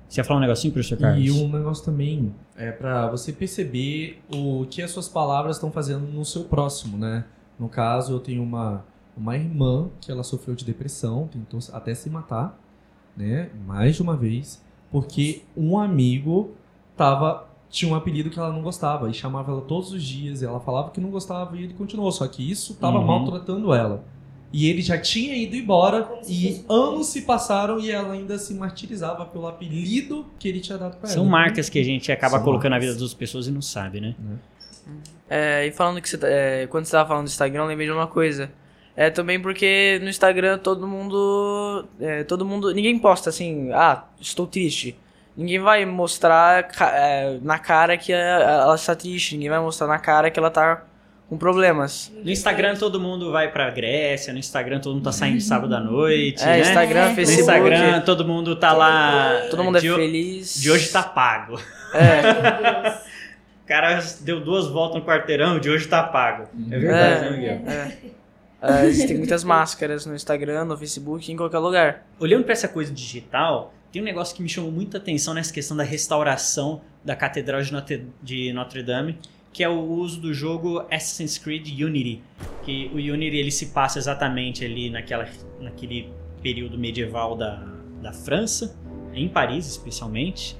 Você 0.08 0.20
ia 0.20 0.24
falar 0.24 0.38
um 0.38 0.42
negocinho, 0.42 0.72
professor 0.72 0.98
Carlos? 0.98 1.24
E 1.24 1.30
um 1.30 1.48
negócio 1.50 1.84
também 1.84 2.34
é 2.56 2.72
pra 2.72 3.08
você 3.08 3.32
perceber 3.32 4.20
o 4.34 4.66
que 4.68 4.82
as 4.82 4.90
suas 4.90 5.08
palavras 5.08 5.56
estão 5.56 5.70
fazendo 5.70 6.00
no 6.06 6.24
seu 6.24 6.44
próximo, 6.44 6.98
né? 6.98 7.24
No 7.58 7.68
caso, 7.68 8.12
eu 8.12 8.18
tenho 8.18 8.42
uma, 8.42 8.84
uma 9.16 9.36
irmã 9.36 9.88
que 10.00 10.10
ela 10.10 10.24
sofreu 10.24 10.56
de 10.56 10.64
depressão, 10.64 11.28
tentou 11.28 11.60
até 11.72 11.94
se 11.94 12.10
matar, 12.10 12.58
né? 13.16 13.50
Mais 13.66 13.94
de 13.96 14.02
uma 14.02 14.16
vez, 14.16 14.60
porque 14.90 15.42
um 15.56 15.78
amigo 15.78 16.54
tava 16.96 17.48
tinha 17.68 17.92
um 17.92 17.94
apelido 17.94 18.30
que 18.30 18.36
ela 18.38 18.52
não 18.52 18.62
gostava 18.62 19.08
e 19.08 19.14
chamava 19.14 19.52
ela 19.52 19.60
todos 19.60 19.92
os 19.92 20.02
dias, 20.02 20.42
e 20.42 20.44
ela 20.44 20.58
falava 20.58 20.90
que 20.90 21.00
não 21.00 21.08
gostava 21.08 21.56
e 21.56 21.62
ele 21.62 21.74
continuou, 21.74 22.10
só 22.10 22.26
que 22.26 22.50
isso 22.50 22.74
tava 22.74 22.98
Uhum. 22.98 23.06
maltratando 23.06 23.72
ela. 23.72 24.02
E 24.52 24.68
ele 24.68 24.82
já 24.82 24.98
tinha 24.98 25.36
ido 25.36 25.54
embora 25.54 26.02
Como 26.02 26.22
e 26.28 26.64
anos 26.68 27.06
se 27.06 27.22
passaram 27.22 27.78
e 27.78 27.90
ela 27.90 28.14
ainda 28.14 28.36
se 28.36 28.52
martirizava 28.54 29.24
pelo 29.24 29.46
apelido 29.46 30.26
que 30.40 30.48
ele 30.48 30.58
tinha 30.60 30.76
dado 30.76 30.96
pra 30.96 31.08
ela. 31.08 31.14
São 31.14 31.24
marcas 31.24 31.68
que 31.68 31.78
a 31.78 31.84
gente 31.84 32.10
acaba 32.10 32.36
São 32.36 32.44
colocando 32.44 32.70
na 32.70 32.76
marcas. 32.76 32.94
vida 32.94 33.04
das 33.04 33.14
pessoas 33.14 33.46
e 33.46 33.50
não 33.52 33.62
sabe, 33.62 34.00
né? 34.00 34.14
É, 35.28 35.66
e 35.66 35.70
falando 35.72 36.00
que 36.02 36.08
você. 36.08 36.18
tá- 36.18 36.26
é, 36.28 36.66
quando 36.66 36.84
você 36.84 36.92
tava 36.92 37.08
falando 37.08 37.26
do 37.26 37.28
Instagram, 37.28 37.62
eu 37.62 37.66
lembrei 37.66 37.86
de 37.86 37.92
uma 37.92 38.06
coisa. 38.08 38.50
É 38.96 39.08
também 39.08 39.40
porque 39.40 39.98
no 40.02 40.08
Instagram 40.08 40.58
todo 40.58 40.86
mundo. 40.86 41.86
é, 42.00 42.24
todo 42.24 42.44
mundo. 42.44 42.72
Ninguém 42.74 42.98
posta 42.98 43.30
assim, 43.30 43.70
ah, 43.72 44.04
estou 44.20 44.46
triste. 44.46 44.96
Ninguém 45.36 45.60
vai 45.60 45.86
mostrar 45.86 46.68
é, 46.92 47.38
na 47.40 47.58
cara 47.58 47.96
que 47.96 48.12
ela 48.12 48.74
está 48.74 48.96
triste. 48.96 49.34
Ninguém 49.36 49.50
vai 49.50 49.60
mostrar 49.60 49.86
na 49.86 49.98
cara 49.98 50.28
que 50.30 50.38
ela 50.40 50.50
tá 50.50 50.84
com 51.30 51.38
problemas. 51.38 52.12
No 52.24 52.30
Instagram 52.30 52.74
todo 52.74 53.00
mundo 53.00 53.30
vai 53.30 53.50
pra 53.52 53.70
Grécia, 53.70 54.32
no 54.32 54.38
Instagram 54.40 54.80
todo 54.80 54.94
mundo 54.94 55.04
tá 55.04 55.12
saindo 55.12 55.40
sábado 55.40 55.72
à 55.74 55.80
noite, 55.80 56.42
É, 56.42 56.46
né? 56.46 56.60
Instagram, 56.60 57.08
No 57.10 57.14
Facebook. 57.14 57.40
Instagram 57.40 58.00
todo 58.00 58.26
mundo 58.26 58.56
tá 58.56 58.72
lá. 58.72 59.46
Todo 59.48 59.62
mundo 59.64 59.78
é 59.78 59.80
de, 59.80 59.94
feliz. 59.94 60.60
De 60.60 60.70
hoje 60.70 60.90
tá 60.90 61.02
pago. 61.04 61.58
É. 61.94 63.10
O 63.64 63.72
cara 63.72 64.00
deu 64.22 64.40
duas 64.40 64.66
voltas 64.66 65.00
no 65.00 65.06
quarteirão, 65.06 65.60
de 65.60 65.70
hoje 65.70 65.86
tá 65.86 66.02
pago. 66.02 66.48
É 66.72 66.76
verdade, 66.76 67.20
né, 67.20 67.30
Miguel? 67.30 67.62
é. 67.68 67.92
É, 68.60 68.86
existem 68.86 69.16
muitas 69.16 69.44
máscaras 69.44 70.04
no 70.04 70.12
Instagram, 70.16 70.64
no 70.64 70.76
Facebook, 70.76 71.30
em 71.30 71.36
qualquer 71.36 71.58
lugar. 71.58 72.04
Olhando 72.18 72.42
pra 72.42 72.52
essa 72.52 72.66
coisa 72.66 72.92
digital, 72.92 73.72
tem 73.92 74.02
um 74.02 74.04
negócio 74.04 74.34
que 74.34 74.42
me 74.42 74.48
chamou 74.48 74.72
muita 74.72 74.98
atenção 74.98 75.34
nessa 75.34 75.52
questão 75.52 75.76
da 75.76 75.84
restauração 75.84 76.80
da 77.04 77.14
Catedral 77.14 77.62
de 77.62 77.72
Notre, 77.72 78.06
de 78.20 78.52
Notre 78.52 78.82
Dame, 78.82 79.16
que 79.52 79.64
é 79.64 79.68
o 79.68 79.80
uso 79.80 80.20
do 80.20 80.32
jogo 80.32 80.80
Assassin's 80.90 81.38
Creed 81.38 81.68
Unity. 81.68 82.22
Que 82.64 82.90
o 82.92 82.96
Unity 82.96 83.36
ele 83.36 83.50
se 83.50 83.66
passa 83.66 83.98
exatamente 83.98 84.64
ali 84.64 84.90
naquela, 84.90 85.28
naquele 85.60 86.08
período 86.42 86.78
medieval 86.78 87.36
da, 87.36 87.66
da 88.00 88.12
França, 88.12 88.76
em 89.12 89.28
Paris 89.28 89.66
especialmente. 89.66 90.56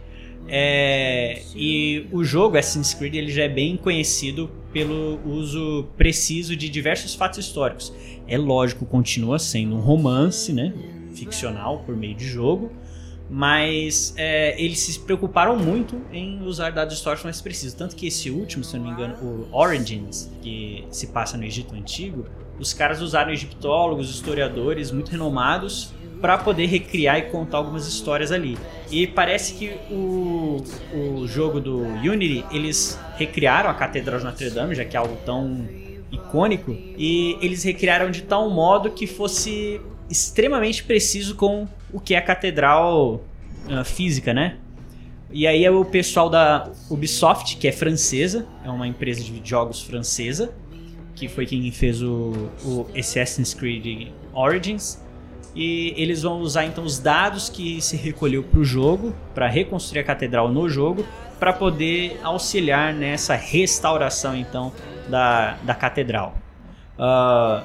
É, 0.49 1.43
e 1.55 2.07
o 2.11 2.25
jogo 2.25 2.57
Assassin's 2.57 2.95
Creed 2.95 3.15
ele 3.15 3.31
já 3.31 3.45
é 3.45 3.49
bem 3.49 3.77
conhecido 3.77 4.51
pelo 4.73 5.21
uso 5.25 5.87
preciso 5.97 6.57
de 6.57 6.69
diversos 6.69 7.15
fatos 7.15 7.39
históricos. 7.39 7.93
É 8.27 8.39
lógico, 8.39 8.87
continua 8.87 9.39
sendo 9.39 9.77
um 9.77 9.81
romance, 9.81 10.53
né, 10.53 10.73
ficcional 11.15 11.81
por 11.85 11.97
meio 11.97 12.15
de 12.15 12.27
jogo, 12.27 12.73
mas 13.31 14.13
é, 14.17 14.61
eles 14.61 14.81
se 14.81 14.99
preocuparam 14.99 15.57
muito 15.57 16.01
em 16.13 16.43
usar 16.43 16.71
dados 16.71 16.97
históricos 16.97 17.25
mais 17.25 17.41
precisos. 17.41 17.75
Tanto 17.75 17.95
que 17.95 18.09
esse 18.09 18.29
último, 18.29 18.65
se 18.65 18.77
não 18.77 18.85
me 18.85 18.91
engano, 18.91 19.15
o 19.23 19.49
Origins, 19.57 20.29
que 20.43 20.85
se 20.91 21.07
passa 21.07 21.37
no 21.37 21.45
Egito 21.45 21.73
Antigo, 21.75 22.27
os 22.59 22.75
caras 22.75 23.01
usaram 23.01 23.31
egiptólogos, 23.31 24.11
historiadores 24.11 24.91
muito 24.91 25.13
renomados 25.13 25.93
para 26.21 26.37
poder 26.37 26.67
recriar 26.67 27.19
e 27.19 27.23
contar 27.23 27.59
algumas 27.59 27.87
histórias 27.87 28.33
ali. 28.33 28.59
E 28.91 29.07
parece 29.07 29.55
que 29.55 29.71
o, 29.91 30.63
o 30.93 31.27
jogo 31.27 31.61
do 31.61 31.79
Unity, 31.79 32.45
eles 32.51 32.99
recriaram 33.17 33.71
a 33.71 33.75
Catedral 33.75 34.19
de 34.19 34.25
Notre 34.25 34.51
Dame, 34.51 34.75
já 34.75 34.85
que 34.85 34.97
é 34.97 34.99
algo 34.99 35.17
tão 35.25 35.67
icônico, 36.11 36.73
e 36.99 37.39
eles 37.41 37.63
recriaram 37.63 38.11
de 38.11 38.23
tal 38.23 38.51
modo 38.51 38.91
que 38.91 39.07
fosse 39.07 39.81
extremamente 40.11 40.83
preciso 40.83 41.37
com 41.37 41.69
o 41.93 42.01
que 42.01 42.15
é 42.15 42.19
a 42.19 42.23
catedral 42.23 43.23
ah, 43.69 43.85
física, 43.85 44.35
né? 44.35 44.57
E 45.33 45.47
aí 45.47 45.65
é 45.65 45.71
o 45.71 45.85
pessoal 45.85 46.29
da 46.29 46.69
Ubisoft, 46.91 47.57
que 47.57 47.69
é 47.69 47.73
francesa, 47.73 48.47
é 48.65 48.69
uma 48.69 48.89
empresa 48.89 49.23
de 49.23 49.41
jogos 49.45 49.81
francesa, 49.81 50.53
que 51.15 51.29
foi 51.29 51.47
quem 51.47 51.71
fez 51.71 52.03
o, 52.03 52.51
o 52.65 52.87
Assassin's 52.99 53.55
Creed 53.55 54.09
Origins. 54.33 55.01
E 55.55 55.95
eles 55.97 56.23
vão 56.23 56.41
usar 56.41 56.65
então 56.65 56.85
os 56.85 56.99
dados 56.99 57.49
que 57.49 57.81
se 57.81 57.97
recolheu 57.97 58.43
para 58.43 58.59
o 58.59 58.65
jogo, 58.65 59.15
para 59.35 59.49
reconstruir 59.49 60.01
a 60.01 60.05
catedral 60.05 60.51
no 60.51 60.69
jogo, 60.69 61.05
para 61.39 61.53
poder 61.53 62.19
auxiliar 62.23 62.93
nessa 62.93 63.35
restauração 63.35 64.37
então 64.37 64.73
da, 65.09 65.57
da 65.63 65.75
catedral. 65.75 66.35
Ah, 66.99 67.63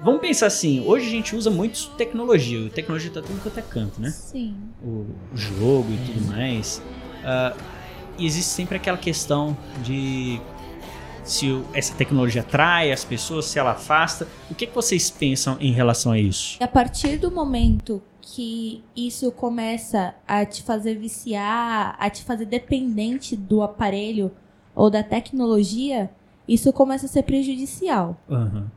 vamos 0.00 0.20
pensar 0.20 0.46
assim, 0.46 0.80
hoje 0.86 1.06
a 1.06 1.10
gente 1.10 1.34
usa 1.36 1.50
muito 1.50 1.90
tecnologia, 1.96 2.66
a 2.66 2.70
tecnologia 2.70 3.08
está 3.08 3.22
tudo 3.22 3.40
quanto 3.42 3.58
é 3.58 3.62
canto, 3.62 4.00
né? 4.00 4.10
Sim. 4.10 4.56
o, 4.82 5.06
o 5.32 5.36
jogo 5.36 5.86
e 5.92 5.96
tudo 6.06 6.26
mais. 6.26 6.82
Ah, 7.24 7.54
e 8.18 8.26
existe 8.26 8.50
sempre 8.50 8.76
aquela 8.76 8.96
questão 8.96 9.56
de 9.82 10.40
se 11.22 11.46
essa 11.74 11.94
tecnologia 11.94 12.40
atrai 12.40 12.92
as 12.92 13.04
pessoas, 13.04 13.46
se 13.46 13.58
ela 13.58 13.72
afasta. 13.72 14.26
O 14.50 14.54
que, 14.54 14.66
que 14.66 14.74
vocês 14.74 15.10
pensam 15.10 15.56
em 15.60 15.72
relação 15.72 16.12
a 16.12 16.18
isso? 16.18 16.56
E 16.60 16.64
a 16.64 16.68
partir 16.68 17.18
do 17.18 17.30
momento 17.30 18.00
que 18.20 18.82
isso 18.96 19.30
começa 19.32 20.14
a 20.26 20.44
te 20.44 20.62
fazer 20.62 20.94
viciar, 20.96 21.96
a 21.98 22.08
te 22.08 22.22
fazer 22.22 22.46
dependente 22.46 23.36
do 23.36 23.62
aparelho 23.62 24.30
ou 24.74 24.88
da 24.88 25.02
tecnologia, 25.02 26.10
isso 26.48 26.72
começa 26.72 27.06
a 27.06 27.08
ser 27.08 27.24
prejudicial. 27.24 28.16
Aham. 28.30 28.70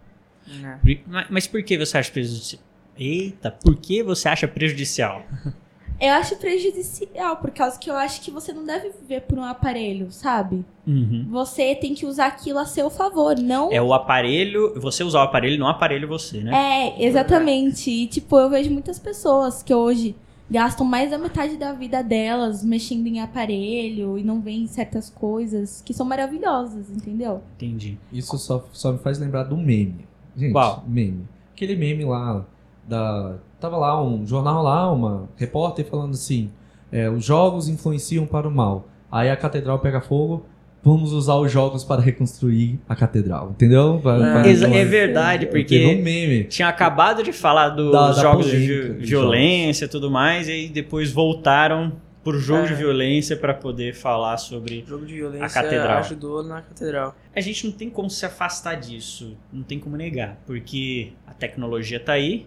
Mas, 1.08 1.26
mas 1.30 1.48
por 1.48 1.64
que 1.64 1.78
você 1.78 1.98
acha 1.98 2.12
prejudicial? 2.12 2.62
Eita, 2.98 3.52
por 3.52 3.76
que 3.76 4.04
você 4.04 4.28
acha 4.28 4.48
prejudicial? 4.48 5.24
Eu 6.00 6.14
acho 6.14 6.38
prejudicial, 6.38 7.36
por 7.38 7.52
causa 7.52 7.78
que 7.78 7.90
eu 7.90 7.96
acho 7.96 8.22
que 8.22 8.32
você 8.32 8.54
não 8.54 8.64
deve 8.64 8.90
viver 8.90 9.22
por 9.24 9.38
um 9.38 9.44
aparelho, 9.44 10.10
sabe? 10.12 10.64
Uhum. 10.88 11.28
Você 11.30 11.76
tem 11.76 11.94
que 11.94 12.06
usar 12.06 12.28
aquilo 12.28 12.58
a 12.58 12.66
seu 12.66 12.90
favor, 12.90 13.38
não 13.38 13.70
É 13.70 13.82
o 13.82 13.94
aparelho, 13.94 14.80
você 14.80 15.04
usar 15.04 15.20
o 15.20 15.24
aparelho, 15.24 15.60
não 15.60 15.68
o 15.68 15.70
aparelho 15.70 16.08
você, 16.08 16.40
né? 16.40 16.52
É, 16.56 17.06
exatamente. 17.06 17.92
E, 17.92 18.08
tipo, 18.08 18.40
eu 18.40 18.50
vejo 18.50 18.72
muitas 18.72 18.98
pessoas 18.98 19.62
que 19.62 19.74
hoje 19.74 20.16
gastam 20.50 20.86
mais 20.86 21.12
da 21.12 21.18
metade 21.18 21.58
da 21.58 21.74
vida 21.74 22.02
delas 22.02 22.64
mexendo 22.64 23.06
em 23.06 23.20
aparelho 23.20 24.18
e 24.18 24.24
não 24.24 24.40
veem 24.40 24.68
certas 24.68 25.10
coisas 25.10 25.84
que 25.86 25.94
são 25.94 26.06
maravilhosas, 26.06 26.90
entendeu? 26.90 27.44
Entendi. 27.58 27.98
Isso 28.12 28.38
só, 28.38 28.66
só 28.72 28.94
me 28.94 29.00
faz 29.00 29.20
lembrar 29.20 29.44
do 29.44 29.58
meme. 29.58 30.08
Gente, 30.36 30.52
Qual? 30.52 30.84
meme. 30.88 31.24
Aquele 31.54 31.76
meme 31.76 32.06
lá 32.06 32.46
da. 32.88 33.36
Tava 33.60 33.76
lá 33.78 34.02
um 34.02 34.26
jornal 34.26 34.64
lá, 34.64 34.92
uma 34.92 35.28
repórter 35.36 35.86
falando 35.86 36.12
assim: 36.14 36.50
é, 36.92 37.10
os 37.10 37.24
jogos 37.26 37.68
influenciam 37.68 38.26
para 38.26 38.48
o 38.48 38.52
mal. 38.52 38.88
Aí 39.12 39.30
a 39.30 39.36
catedral 39.36 39.80
pega 39.80 40.00
fogo, 40.00 40.46
vamos 40.84 41.12
usar 41.12 41.36
os 41.36 41.52
jogos 41.52 41.84
para 41.84 42.02
reconstruir 42.02 42.80
a 42.88 42.96
catedral, 42.96 43.50
entendeu? 43.52 44.00
Pra- 44.02 44.16
É. 44.16 44.56
pra- 44.56 44.70
é 44.78 44.86
verdade, 44.86 45.46
um 45.46 45.50
porque 45.50 45.96
meme. 45.96 46.44
tinha 46.46 46.68
acabado 46.70 47.22
de 47.24 47.34
falar 47.34 47.70
dos 47.70 47.92
Da- 47.92 48.12
da 48.12 48.22
jogos 48.22 48.46
de 48.46 48.58
polêmica 48.58 49.06
violência 49.06 49.86
e 49.86 49.88
tudo 49.90 50.10
mais, 50.10 50.48
e 50.48 50.52
aí 50.52 50.70
depois 50.70 51.12
voltaram 51.12 51.92
pro 52.24 52.38
jogo 52.40 52.64
É. 52.66 52.68
de 52.68 52.76
violência 52.76 53.36
para 53.38 53.54
poder 53.54 53.94
falar 53.96 54.38
sobre. 54.38 54.84
Jogo 54.88 55.06
de 55.06 55.14
violência 55.16 55.46
A 55.46 55.50
catedral. 55.50 55.98
ajudou 56.00 56.44
na 56.44 56.62
catedral. 56.62 57.16
A 57.36 57.42
gente 57.42 57.66
não 57.66 57.72
tem 57.74 57.90
como 57.90 58.10
se 58.10 58.26
afastar 58.26 58.76
disso, 58.76 59.38
não 59.52 59.64
tem 59.64 59.80
como 59.80 59.96
negar, 59.96 60.38
porque 60.46 61.14
a 61.26 61.34
tecnologia 61.34 62.00
tá 62.00 62.14
aí 62.14 62.46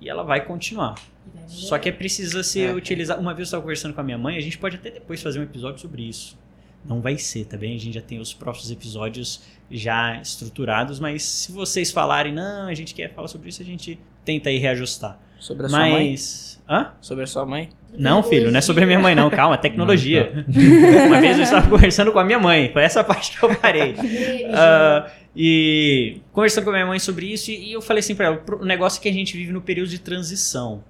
e 0.00 0.08
ela 0.08 0.22
vai 0.22 0.44
continuar. 0.44 0.94
Só 1.46 1.78
que 1.78 1.88
é 1.88 1.92
precisa 1.92 2.42
ser 2.42 2.70
É. 2.70 2.74
utilizado. 2.74 3.20
Uma 3.20 3.32
vez 3.32 3.40
eu 3.40 3.50
estava 3.50 3.62
conversando 3.62 3.94
com 3.94 4.00
a 4.00 4.04
minha 4.04 4.18
mãe, 4.18 4.36
a 4.36 4.40
gente 4.40 4.58
pode 4.58 4.76
até 4.76 4.90
depois 4.90 5.22
fazer 5.22 5.38
um 5.38 5.44
episódio 5.44 5.80
sobre 5.80 6.02
isso. 6.02 6.36
Não 6.84 7.00
vai 7.00 7.16
ser, 7.16 7.44
tá 7.44 7.56
bem? 7.56 7.76
A 7.76 7.78
gente 7.78 7.94
já 7.94 8.00
tem 8.02 8.18
os 8.18 8.34
próximos 8.34 8.72
episódios 8.72 9.40
já 9.70 10.20
estruturados, 10.20 10.98
mas 10.98 11.22
se 11.22 11.52
vocês 11.52 11.92
falarem, 11.92 12.32
não, 12.34 12.66
a 12.66 12.74
gente 12.74 12.92
quer 12.92 13.14
falar 13.14 13.28
sobre 13.28 13.50
isso, 13.50 13.62
a 13.62 13.64
gente 13.64 14.00
tenta 14.24 14.48
aí 14.50 14.58
reajustar. 14.58 15.16
Sobre 15.42 15.66
a 15.66 15.68
sua 15.68 15.78
mãe? 15.80 16.10
Mas. 16.10 16.62
Hã? 16.70 16.92
Sobre 17.00 17.24
a 17.24 17.26
sua 17.26 17.44
mãe? 17.44 17.70
Não, 17.98 18.22
filho, 18.22 18.50
não 18.50 18.58
é 18.58 18.60
sobre 18.60 18.84
a 18.84 18.86
minha 18.86 19.00
mãe, 19.00 19.12
não. 19.12 19.28
Calma, 19.28 19.58
tecnologia. 19.58 20.46
Não, 20.46 21.06
Uma 21.08 21.20
vez 21.20 21.36
eu 21.36 21.42
estava 21.42 21.68
conversando 21.68 22.12
com 22.12 22.18
a 22.20 22.24
minha 22.24 22.38
mãe, 22.38 22.70
foi 22.72 22.82
essa 22.82 23.02
parte 23.02 23.36
que 23.36 23.44
eu 23.44 23.54
parei. 23.56 23.94
Ah, 24.54 25.10
e 25.34 26.20
conversando 26.32 26.64
com 26.64 26.70
a 26.70 26.74
minha 26.74 26.86
mãe 26.86 26.98
sobre 26.98 27.32
isso, 27.32 27.50
e 27.50 27.70
e 27.70 27.72
eu 27.72 27.82
falei 27.82 28.00
assim 28.00 28.14
pra 28.14 28.26
ela: 28.26 28.42
o 28.60 28.64
negócio 28.64 29.00
é 29.00 29.02
que 29.02 29.08
a 29.08 29.12
gente 29.12 29.36
vive 29.36 29.52
no 29.52 29.60
período 29.60 29.88
de 29.88 29.98
transição. 29.98 30.84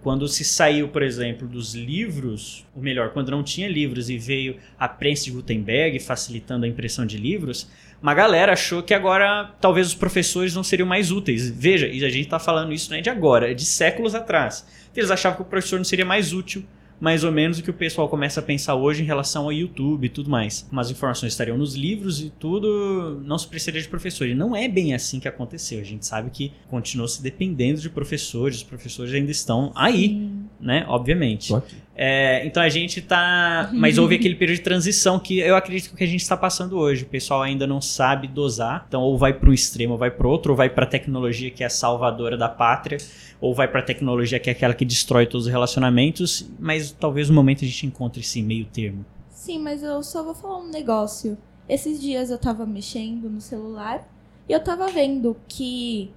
Quando 0.00 0.28
se 0.28 0.44
saiu, 0.44 0.88
por 0.88 1.02
exemplo, 1.02 1.46
dos 1.46 1.74
livros, 1.74 2.66
ou 2.74 2.82
melhor, 2.82 3.10
quando 3.10 3.30
não 3.30 3.42
tinha 3.42 3.68
livros 3.68 4.08
e 4.08 4.16
veio 4.16 4.56
a 4.78 4.88
prensa 4.88 5.24
de 5.24 5.32
Gutenberg 5.32 5.98
facilitando 6.00 6.64
a 6.64 6.68
impressão 6.68 7.04
de 7.04 7.18
livros, 7.18 7.68
uma 8.00 8.14
galera 8.14 8.52
achou 8.52 8.82
que 8.82 8.94
agora 8.94 9.54
talvez 9.60 9.86
os 9.86 9.94
professores 9.94 10.54
não 10.54 10.64
seriam 10.64 10.86
mais 10.86 11.10
úteis. 11.10 11.48
Veja, 11.50 11.86
e 11.86 12.04
a 12.04 12.08
gente 12.08 12.24
está 12.24 12.38
falando 12.38 12.72
isso 12.72 12.90
não 12.90 12.98
é 12.98 13.00
de 13.00 13.10
agora, 13.10 13.50
é 13.50 13.54
de 13.54 13.64
séculos 13.64 14.14
atrás. 14.14 14.66
Eles 14.94 15.10
achavam 15.10 15.36
que 15.36 15.42
o 15.42 15.46
professor 15.46 15.76
não 15.76 15.84
seria 15.84 16.04
mais 16.04 16.32
útil 16.32 16.64
mais 17.02 17.24
ou 17.24 17.32
menos 17.32 17.58
o 17.58 17.64
que 17.64 17.70
o 17.70 17.74
pessoal 17.74 18.08
começa 18.08 18.38
a 18.38 18.42
pensar 18.44 18.76
hoje 18.76 19.02
em 19.02 19.04
relação 19.04 19.42
ao 19.42 19.52
YouTube 19.52 20.04
e 20.06 20.08
tudo 20.08 20.30
mais. 20.30 20.64
Como 20.68 20.80
as 20.80 20.88
informações 20.88 21.32
estariam 21.32 21.58
nos 21.58 21.74
livros 21.74 22.20
e 22.20 22.30
tudo, 22.30 23.20
não 23.24 23.36
se 23.36 23.48
precisaria 23.48 23.82
de 23.82 23.88
professor. 23.88 24.28
E 24.28 24.36
não 24.36 24.54
é 24.54 24.68
bem 24.68 24.94
assim 24.94 25.18
que 25.18 25.26
aconteceu. 25.26 25.80
A 25.80 25.82
gente 25.82 26.06
sabe 26.06 26.30
que 26.30 26.52
continuou 26.68 27.08
se 27.08 27.20
dependendo 27.20 27.80
de 27.80 27.90
professores, 27.90 28.58
os 28.58 28.62
professores 28.62 29.12
ainda 29.12 29.32
estão 29.32 29.72
aí, 29.74 30.30
né? 30.60 30.86
Obviamente. 30.86 31.52
É, 31.94 32.44
então 32.46 32.62
a 32.62 32.68
gente 32.68 33.02
tá. 33.02 33.70
Mas 33.72 33.98
houve 33.98 34.14
aquele 34.14 34.34
período 34.34 34.56
de 34.56 34.62
transição 34.62 35.18
que 35.18 35.38
eu 35.38 35.54
acredito 35.54 35.94
que 35.94 36.02
a 36.02 36.06
gente 36.06 36.22
está 36.22 36.36
passando 36.36 36.78
hoje. 36.78 37.04
O 37.04 37.06
pessoal 37.06 37.42
ainda 37.42 37.66
não 37.66 37.80
sabe 37.80 38.26
dosar. 38.26 38.86
Então, 38.88 39.02
ou 39.02 39.18
vai 39.18 39.32
para 39.32 39.50
um 39.50 39.52
extremo, 39.52 39.92
ou 39.92 39.98
vai 39.98 40.10
para 40.10 40.26
outro, 40.26 40.52
ou 40.52 40.56
vai 40.56 40.70
para 40.70 40.86
tecnologia 40.86 41.50
que 41.50 41.62
é 41.62 41.68
salvadora 41.68 42.36
da 42.36 42.48
pátria, 42.48 42.98
ou 43.40 43.54
vai 43.54 43.68
para 43.68 43.82
tecnologia 43.82 44.38
que 44.38 44.48
é 44.48 44.52
aquela 44.52 44.74
que 44.74 44.84
destrói 44.84 45.26
todos 45.26 45.46
os 45.46 45.52
relacionamentos. 45.52 46.48
Mas 46.58 46.92
talvez 46.92 47.28
no 47.28 47.34
momento 47.34 47.64
a 47.64 47.68
gente 47.68 47.86
encontre 47.86 48.20
esse 48.20 48.42
meio 48.42 48.64
termo. 48.64 49.04
Sim, 49.30 49.58
mas 49.58 49.82
eu 49.82 50.02
só 50.02 50.22
vou 50.22 50.34
falar 50.34 50.58
um 50.58 50.70
negócio. 50.70 51.36
Esses 51.68 52.00
dias 52.00 52.30
eu 52.30 52.38
tava 52.38 52.64
mexendo 52.64 53.28
no 53.28 53.40
celular 53.40 54.08
e 54.48 54.52
eu 54.52 54.60
tava 54.60 54.88
vendo 54.88 55.36
que 55.46 56.10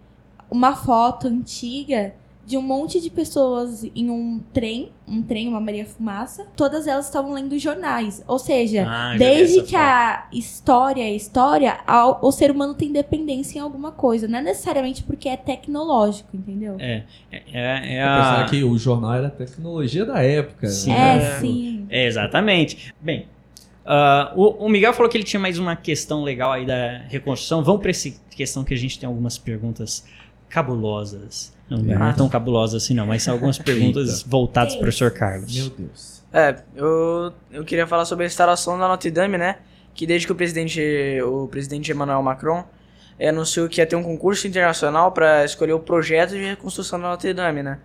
uma 0.50 0.76
foto 0.76 1.28
antiga 1.28 2.14
de 2.46 2.58
um 2.58 2.62
monte 2.62 3.02
de 3.02 3.10
pessoas 3.10 3.84
em 3.96 4.10
um 4.10 4.40
trem, 4.54 4.92
um 5.08 5.22
trem, 5.24 5.48
uma 5.48 5.60
Maria 5.60 5.86
Fumaça, 5.86 6.46
todas 6.56 6.86
elas 6.86 7.06
estavam 7.06 7.34
lendo 7.34 7.58
jornais. 7.58 8.24
Ou 8.28 8.38
seja, 8.38 8.86
Ah, 8.88 9.16
desde 9.18 9.64
que 9.64 9.76
a 9.76 10.28
história 10.32 11.02
é 11.02 11.12
história, 11.16 11.80
ao- 11.88 12.20
o 12.22 12.32
ser 12.32 12.52
humano 12.52 12.76
tem 12.76 12.92
dependência 12.92 13.58
em 13.58 13.62
alguma 13.62 13.92
coisa. 13.92 14.28
Não 14.28 14.38
é 14.40 14.42
necessariamente 14.44 15.02
porque 15.04 15.28
é 15.28 15.36
tecnológico, 15.36 16.30
entendeu? 16.36 16.76
É, 16.80 17.04
é, 17.32 17.42
é 17.98 18.06
pensava 18.06 18.42
a. 18.44 18.50
que 18.50 18.64
o 18.64 18.78
jornal 18.78 19.14
era 19.16 19.28
a 19.28 19.32
tecnologia 19.32 20.06
da 20.06 20.22
época. 20.22 20.68
Sim. 20.68 20.92
né? 20.92 21.18
É, 21.18 21.40
sim. 21.40 21.88
É, 21.90 22.06
exatamente. 22.06 22.94
Bem, 23.02 23.26
ah, 23.86 24.32
o, 24.36 24.66
o 24.66 24.70
Miguel 24.70 24.94
falou 24.94 25.10
que 25.10 25.18
ele 25.18 25.24
tinha 25.24 25.40
mais 25.40 25.58
uma 25.58 25.76
questão 25.76 26.24
legal 26.24 26.52
aí 26.52 26.66
da 26.66 27.00
reconstrução. 27.08 27.64
Vamos 27.64 27.82
para 27.82 27.90
essa 27.92 28.12
questão 28.30 28.64
que 28.64 28.74
a 28.74 28.78
gente 28.78 29.00
tem 29.00 29.08
algumas 29.08 29.38
perguntas 29.38 30.06
cabulosas. 30.56 31.54
Não, 31.70 31.80
não 31.80 32.08
é 32.08 32.14
tão 32.14 32.30
cabulosas 32.30 32.82
assim 32.82 32.94
não, 32.94 33.06
mas 33.06 33.24
são 33.24 33.34
algumas 33.34 33.58
perguntas 33.60 34.24
voltadas 34.24 34.74
para 34.74 34.80
o 34.80 34.84
professor 34.84 35.12
Carlos. 35.12 35.54
Meu 35.54 35.70
Deus. 35.70 36.24
É, 36.32 36.56
eu, 36.74 37.34
eu 37.52 37.66
queria 37.66 37.86
falar 37.86 38.06
sobre 38.06 38.24
a 38.24 38.28
instalação 38.28 38.80
da 38.80 38.88
Notre 38.88 39.12
Dame, 39.12 39.38
né? 39.38 39.58
Que 39.94 40.08
desde 40.08 40.26
que 40.26 40.32
o 40.32 40.36
presidente, 40.36 40.82
o 41.24 41.48
presidente 41.48 41.92
Emmanuel 41.92 42.22
Macron 42.22 42.64
eh, 43.20 43.30
anunciou 43.30 43.68
que 43.68 43.82
ia 43.82 43.86
ter 43.86 43.98
um 43.98 44.04
concurso 44.04 44.48
internacional 44.48 45.12
para 45.12 45.44
escolher 45.44 45.74
o 45.74 45.80
projeto 45.80 46.32
de 46.32 46.44
reconstrução 46.44 47.00
da 47.00 47.10
Notre 47.10 47.34
Dame, 47.34 47.62
né? 47.62 47.80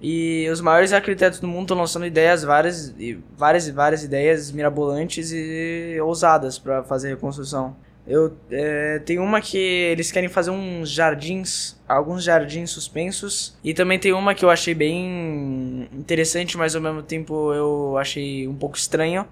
E 0.00 0.48
os 0.52 0.60
maiores 0.60 0.92
arquitetos 0.92 1.40
do 1.40 1.48
mundo 1.48 1.62
estão 1.62 1.78
lançando 1.78 2.06
ideias, 2.06 2.44
várias 2.44 2.94
e 2.96 3.18
várias 3.36 3.66
e 3.66 3.72
várias 3.72 4.04
ideias 4.04 4.52
mirabolantes 4.52 5.32
e 5.32 5.98
ousadas 6.00 6.58
para 6.60 6.84
fazer 6.84 7.08
a 7.08 7.10
reconstrução. 7.10 7.74
Eu 8.08 8.34
eh, 8.50 9.00
tem 9.04 9.18
uma 9.18 9.38
que 9.38 9.58
eles 9.58 10.10
querem 10.10 10.30
fazer 10.30 10.50
uns 10.50 10.90
jardins, 10.90 11.76
alguns 11.86 12.24
jardins 12.24 12.70
suspensos, 12.70 13.54
e 13.62 13.74
também 13.74 13.98
tem 13.98 14.14
uma 14.14 14.34
que 14.34 14.42
eu 14.46 14.48
achei 14.50 14.74
bem 14.74 15.86
interessante, 15.92 16.56
mas 16.56 16.74
ao 16.74 16.80
mesmo 16.80 17.02
tempo 17.02 17.52
eu 17.52 17.98
achei 17.98 18.48
um 18.48 18.54
pouco 18.56 18.78
estranho. 18.78 19.26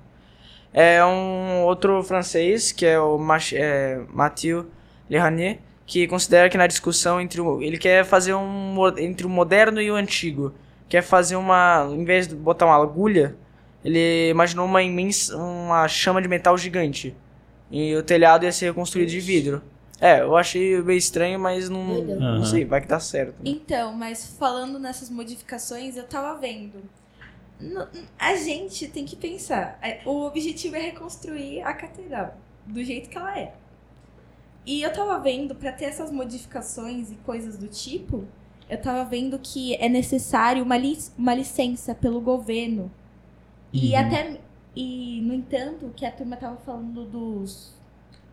É 0.75 1.03
um 1.05 1.62
outro 1.65 2.03
francês 2.03 2.71
que 2.71 2.85
é 2.85 3.01
o 3.01 3.17
Mach, 3.19 3.53
é, 3.55 4.03
Mathieu 4.12 4.67
Leranier, 5.09 5.59
que 5.87 6.07
considera 6.07 6.51
que 6.51 6.59
na 6.59 6.67
discussão 6.67 7.19
entre 7.19 7.41
o, 7.41 7.62
ele 7.62 7.79
quer 7.79 8.05
fazer 8.05 8.35
um 8.35 8.77
entre 8.99 9.27
o 9.27 9.31
moderno 9.31 9.81
e 9.81 9.91
o 9.91 9.95
antigo, 9.95 10.55
quer 10.89 11.03
fazer 11.03 11.37
uma, 11.37 11.89
em 11.93 12.05
vez 12.05 12.29
de 12.29 12.35
botar 12.35 12.67
uma 12.67 12.77
agulha, 12.77 13.37
ele 13.83 14.31
imaginou 14.31 14.67
uma 14.67 14.83
imensa 14.83 15.35
uma 15.37 15.89
chama 15.89 16.21
de 16.21 16.29
metal 16.29 16.59
gigante. 16.59 17.17
E 17.71 17.95
o 17.97 18.03
telhado 18.03 18.45
ia 18.45 18.53
ser 18.53 18.67
reconstruído 18.67 19.11
de 19.11 19.21
vidro. 19.21 19.63
É, 20.01 20.21
eu 20.21 20.37
achei 20.37 20.81
meio 20.83 20.99
estranho, 20.99 21.39
mas 21.41 21.69
não, 21.71 21.85
não 22.05 22.45
sei, 22.45 22.65
vai 22.65 22.81
que 22.81 22.87
dá 22.87 23.01
certo. 23.01 23.35
Então, 23.45 23.93
mas 23.95 24.27
falando 24.39 24.79
nessas 24.79 25.09
modificações, 25.11 25.97
eu 25.97 26.05
tava 26.05 26.39
vendo. 26.39 26.83
No- 27.59 27.89
A 28.19 28.37
gente 28.37 28.87
tem 28.89 29.05
que 29.07 29.17
pensar. 29.17 29.79
é, 29.83 30.01
O 30.05 30.27
objetivo 30.27 30.77
é 30.77 30.81
reconstruir 30.81 31.63
a 31.63 31.73
catedral 31.73 32.37
do 32.67 32.85
jeito 32.85 33.09
que 33.09 33.17
ela 33.17 33.39
é. 33.39 33.55
E 34.67 34.83
eu 34.83 34.93
tava 34.93 35.19
vendo, 35.21 35.55
pra 35.55 35.73
ter 35.73 35.87
essas 35.87 36.11
modificações 36.13 37.11
e 37.11 37.15
coisas 37.17 37.57
do 37.57 37.69
tipo, 37.69 38.25
eu 38.69 38.81
tava 38.81 39.05
vendo 39.09 39.39
que 39.39 39.75
é 39.77 39.89
necessário 39.89 40.63
uma, 40.63 40.77
li- 40.77 40.99
uma 41.17 41.35
licença 41.35 41.95
pelo 41.95 42.21
governo. 42.21 42.91
E 43.73 43.93
Uhum. 43.95 43.99
até. 44.01 44.41
E, 44.77 45.23
no 45.23 45.33
entanto, 45.33 45.91
que 45.97 46.05
a 46.05 46.12
turma 46.12 46.37
tava 46.37 46.57
falando 46.59 47.05
dos. 47.07 47.75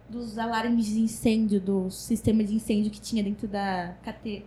Dos 0.09 0.37
alarmes 0.37 0.87
de 0.87 0.99
incêndio, 0.99 1.61
do 1.61 1.89
sistema 1.89 2.43
de 2.43 2.53
incêndio 2.53 2.91
que 2.91 2.99
tinha 2.99 3.23
dentro 3.23 3.47
da, 3.47 3.95
cate, 4.03 4.45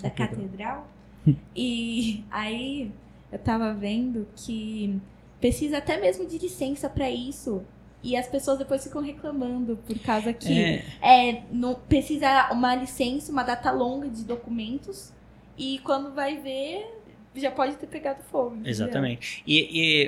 da 0.00 0.10
catedral. 0.10 0.88
e 1.54 2.24
aí 2.30 2.90
eu 3.30 3.38
tava 3.38 3.72
vendo 3.74 4.26
que 4.34 4.98
precisa 5.38 5.78
até 5.78 6.00
mesmo 6.00 6.26
de 6.26 6.38
licença 6.38 6.88
pra 6.88 7.08
isso. 7.10 7.62
E 8.02 8.16
as 8.16 8.26
pessoas 8.26 8.58
depois 8.58 8.82
ficam 8.82 9.02
reclamando 9.02 9.76
por 9.76 9.98
causa 9.98 10.32
que 10.32 10.52
É, 11.00 11.30
é, 11.30 11.42
não 11.52 11.74
precisa 11.74 12.50
uma 12.52 12.74
licença, 12.74 13.30
uma 13.30 13.42
data 13.42 13.70
longa 13.70 14.08
de 14.08 14.24
documentos. 14.24 15.12
E 15.56 15.80
quando 15.80 16.14
vai 16.14 16.38
ver, 16.38 16.97
já 17.34 17.50
pode 17.50 17.76
ter 17.76 17.86
pegado 17.86 18.20
fogo. 18.30 18.58
Exatamente. 18.64 19.42
E, 19.46 19.58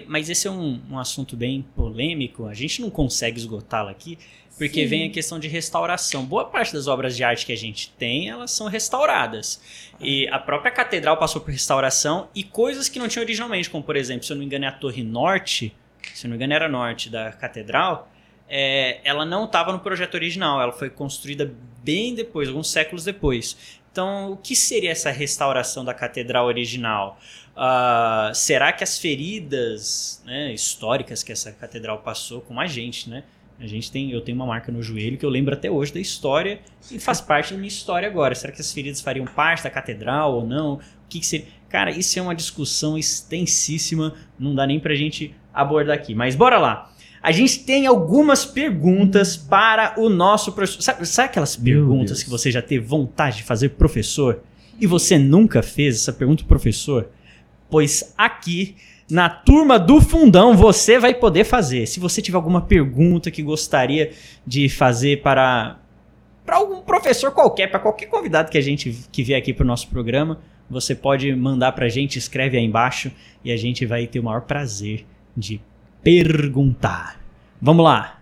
e- 0.01 0.05
mas 0.09 0.29
esse 0.29 0.49
é 0.49 0.51
um, 0.51 0.81
um 0.91 0.99
assunto 0.99 1.37
bem 1.37 1.65
polêmico. 1.77 2.47
A 2.47 2.55
gente 2.55 2.81
não 2.81 2.91
consegue 2.91 3.39
esgotá-lo 3.39 3.89
aqui, 3.89 4.19
porque 4.59 4.83
Sim. 4.83 4.87
vem 4.89 5.09
a 5.09 5.11
questão 5.11 5.39
de 5.39 5.49
restauração. 5.49 6.25
Boa 6.25 6.45
parte 6.45 6.73
das 6.73 6.87
obras 6.87 7.17
de 7.17 7.23
arte 7.25 7.47
que 7.47 7.53
a 7.53 7.57
gente 7.57 7.91
tem, 7.99 8.29
elas 8.29 8.51
são 8.51 8.67
restauradas. 8.67 9.61
E 10.01 10.29
a 10.29 10.39
própria 10.39 10.71
catedral 10.73 11.17
passou 11.17 11.41
por 11.41 11.51
restauração 11.51 12.29
e 12.35 12.43
coisas 12.45 12.89
que 12.89 12.99
não 12.99 13.09
tinha 13.09 13.23
originalmente, 13.23 13.71
como 13.71 13.83
por 13.85 13.97
exemplo, 13.97 14.25
se 14.25 14.33
eu 14.33 14.37
não 14.37 14.41
me 14.41 14.47
engano, 14.47 14.65
é 14.65 14.69
a 14.69 14.73
Torre 14.73 15.03
Norte, 15.03 15.75
se 16.15 16.27
eu 16.27 16.29
não 16.29 16.37
me 16.37 16.37
engano, 16.37 16.53
era 16.55 16.69
norte 16.69 17.09
da 17.09 17.33
catedral. 17.33 18.11
é, 18.53 19.01
ela 19.05 19.25
não 19.25 19.45
estava 19.45 19.71
no 19.73 19.79
projeto 19.79 20.15
original, 20.15 20.61
ela 20.61 20.73
foi 20.73 20.91
construída 20.91 21.55
bem 21.85 22.15
depois, 22.15 22.49
alguns 22.49 22.69
séculos 22.71 23.05
depois. 23.05 23.80
Então, 23.93 24.33
o 24.33 24.37
que 24.37 24.55
seria 24.55 24.91
essa 24.91 25.11
restauração 25.11 25.85
da 25.85 25.93
catedral 25.93 26.47
original? 26.47 27.19
Ah, 27.57 28.31
será 28.35 28.73
que 28.73 28.85
as 28.85 28.99
feridas 28.99 30.23
né, 30.25 30.53
históricas 30.53 31.23
que 31.23 31.33
essa 31.33 31.53
catedral 31.53 31.99
passou 31.99 32.41
com 32.41 32.61
a 32.61 32.67
gente, 32.67 33.11
né? 33.11 33.25
A 33.59 33.67
gente 33.67 33.93
tem, 33.93 34.11
eu 34.11 34.23
tenho 34.23 34.37
uma 34.37 34.47
marca 34.47 34.73
no 34.73 34.83
joelho 34.83 35.19
que 35.19 35.27
eu 35.27 35.29
lembro 35.29 35.53
até 35.53 35.71
hoje 35.71 35.93
da 35.93 36.01
história 36.01 36.61
e 36.91 36.99
faz 36.99 37.21
parte 37.21 37.53
da 37.53 37.59
minha 37.59 37.69
história 37.69 38.09
agora. 38.09 38.35
Será 38.35 38.51
que 38.51 38.61
as 38.61 38.73
feridas 38.73 39.03
fariam 39.03 39.27
parte 39.27 39.63
da 39.63 39.71
catedral 39.71 40.37
ou 40.37 40.47
não? 40.47 40.75
O 40.75 40.81
que, 41.11 41.21
que 41.21 41.27
seria? 41.27 41.47
Cara, 41.69 41.91
isso 41.91 42.19
é 42.19 42.23
uma 42.23 42.35
discussão 42.35 42.97
extensíssima, 42.97 44.15
não 44.39 44.55
dá 44.55 44.67
nem 44.67 44.81
pra 44.81 44.95
gente 44.95 45.35
abordar 45.53 45.95
aqui. 45.95 46.15
Mas 46.15 46.35
bora 46.35 46.59
lá. 46.59 46.90
A 47.23 47.33
gente 47.33 47.65
tem 47.65 47.87
algumas 47.87 48.47
perguntas 48.47 49.37
para 49.37 49.95
o 49.99 50.09
nosso 50.09 50.53
professor. 50.53 50.83
Sabe, 50.83 51.07
sabe 51.07 51.29
aquelas 51.29 51.55
perguntas 51.55 52.23
que 52.23 52.31
você 52.31 52.51
já 52.51 52.63
teve 52.63 52.85
vontade 52.85 53.39
de 53.39 53.43
fazer 53.43 53.71
pro 53.71 53.79
professor 53.79 54.43
e 54.81 54.87
você 54.87 55.19
nunca 55.19 55.63
fez 55.63 55.97
essa 55.97 56.13
pergunta 56.13 56.39
pro 56.39 56.49
professor? 56.49 57.11
Pois 57.69 58.15
aqui 58.17 58.77
na 59.11 59.29
turma 59.29 59.79
do 59.79 60.01
fundão 60.01 60.57
você 60.57 60.99
vai 60.99 61.13
poder 61.13 61.45
fazer. 61.45 61.87
Se 61.87 62.01
você 62.01 62.23
tiver 62.23 62.37
alguma 62.37 62.63
pergunta 62.63 63.31
que 63.31 63.43
gostaria 63.43 64.13
de 64.47 64.69
fazer 64.69 65.21
para 65.23 65.79
para 66.47 66.57
algum 66.57 66.81
professor 66.81 67.31
qualquer, 67.31 67.71
para 67.71 67.79
qualquer 67.79 68.07
convidado 68.07 68.51
que 68.51 68.59
a 68.59 68.63
gente 68.63 68.97
que 69.13 69.23
vier 69.23 69.39
aqui 69.39 69.53
pro 69.53 69.65
nosso 69.65 69.89
programa, 69.89 70.41
você 70.71 70.95
pode 70.95 71.35
mandar 71.35 71.73
pra 71.73 71.89
gente, 71.89 72.19
escreve 72.19 72.57
aí 72.57 72.65
embaixo 72.65 73.13
e 73.45 73.53
a 73.53 73.57
gente 73.57 73.85
vai 73.85 74.07
ter 74.07 74.21
o 74.21 74.25
maior 74.25 74.43
prazer 74.43 75.05
de 75.37 75.61
perguntar. 76.03 77.17
Vamos 77.61 77.85
lá. 77.85 78.17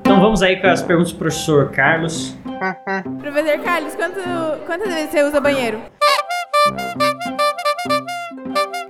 Então 0.00 0.20
vamos 0.20 0.42
aí 0.42 0.60
com 0.60 0.66
as 0.66 0.82
perguntas 0.82 1.12
do 1.12 1.18
professor 1.18 1.70
Carlos. 1.70 2.36
Professor 3.18 3.58
Carlos, 3.64 3.94
quanto, 3.94 4.20
quantas 4.66 4.92
vezes 4.92 5.10
você 5.10 5.22
usa 5.22 5.40
banheiro? 5.40 5.80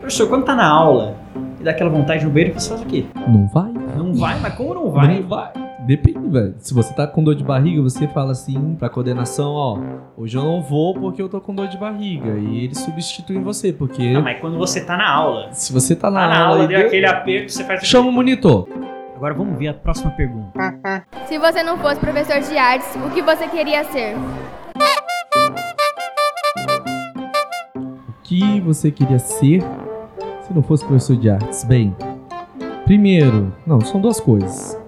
Professor, 0.00 0.28
quando 0.28 0.44
tá 0.44 0.56
na 0.56 0.66
aula 0.66 1.16
e 1.60 1.62
dá 1.62 1.70
aquela 1.70 1.90
vontade 1.90 2.24
no 2.24 2.30
banheiro, 2.30 2.58
você 2.58 2.70
faz 2.70 2.82
o 2.82 2.86
quê? 2.86 3.06
Não 3.14 3.46
vai? 3.48 3.72
Não 3.72 4.12
vai? 4.14 4.40
Mas 4.40 4.54
como 4.54 4.74
não 4.74 4.90
vai? 4.90 5.20
Não 5.20 5.28
vai. 5.28 5.69
Depende, 5.86 6.28
velho. 6.28 6.54
Se 6.58 6.74
você 6.74 6.92
tá 6.94 7.06
com 7.06 7.24
dor 7.24 7.34
de 7.34 7.42
barriga, 7.42 7.80
você 7.82 8.06
fala 8.08 8.32
assim 8.32 8.74
pra 8.78 8.88
coordenação, 8.88 9.52
ó, 9.52 9.78
hoje 10.16 10.36
eu 10.36 10.44
não 10.44 10.60
vou 10.62 10.94
porque 10.94 11.20
eu 11.20 11.28
tô 11.28 11.40
com 11.40 11.54
dor 11.54 11.68
de 11.68 11.76
barriga. 11.78 12.38
E 12.38 12.64
eles 12.64 12.78
substituem 12.78 13.42
você, 13.42 13.72
porque 13.72 14.12
Não, 14.12 14.22
mas 14.22 14.38
quando 14.40 14.58
você 14.58 14.84
tá 14.84 14.96
na 14.96 15.10
aula, 15.10 15.52
se 15.52 15.72
você 15.72 15.96
tá 15.96 16.10
na, 16.10 16.20
tá 16.20 16.28
na 16.28 16.46
aula, 16.46 16.64
e 16.64 16.68
deu 16.68 16.78
deu- 16.78 16.86
aquele 16.86 17.06
aperto, 17.06 17.52
você 17.52 17.64
faz 17.64 17.82
chama 17.86 18.08
o 18.08 18.12
monitor. 18.12 18.68
Agora 19.16 19.34
vamos 19.34 19.58
ver 19.58 19.68
a 19.68 19.74
próxima 19.74 20.10
pergunta. 20.12 20.52
Se 21.26 21.38
você 21.38 21.62
não 21.62 21.76
fosse 21.78 21.98
professor 22.00 22.40
de 22.40 22.56
artes, 22.56 22.88
o 23.06 23.10
que 23.10 23.20
você 23.22 23.46
queria 23.48 23.84
ser? 23.84 24.16
O 28.08 28.12
que 28.22 28.60
você 28.60 28.90
queria 28.90 29.18
ser 29.18 29.62
se 30.42 30.54
não 30.54 30.62
fosse 30.62 30.84
professor 30.84 31.16
de 31.16 31.28
artes? 31.28 31.64
Bem, 31.64 31.94
primeiro, 32.84 33.52
não, 33.66 33.80
são 33.80 34.00
duas 34.00 34.20
coisas. 34.20 34.79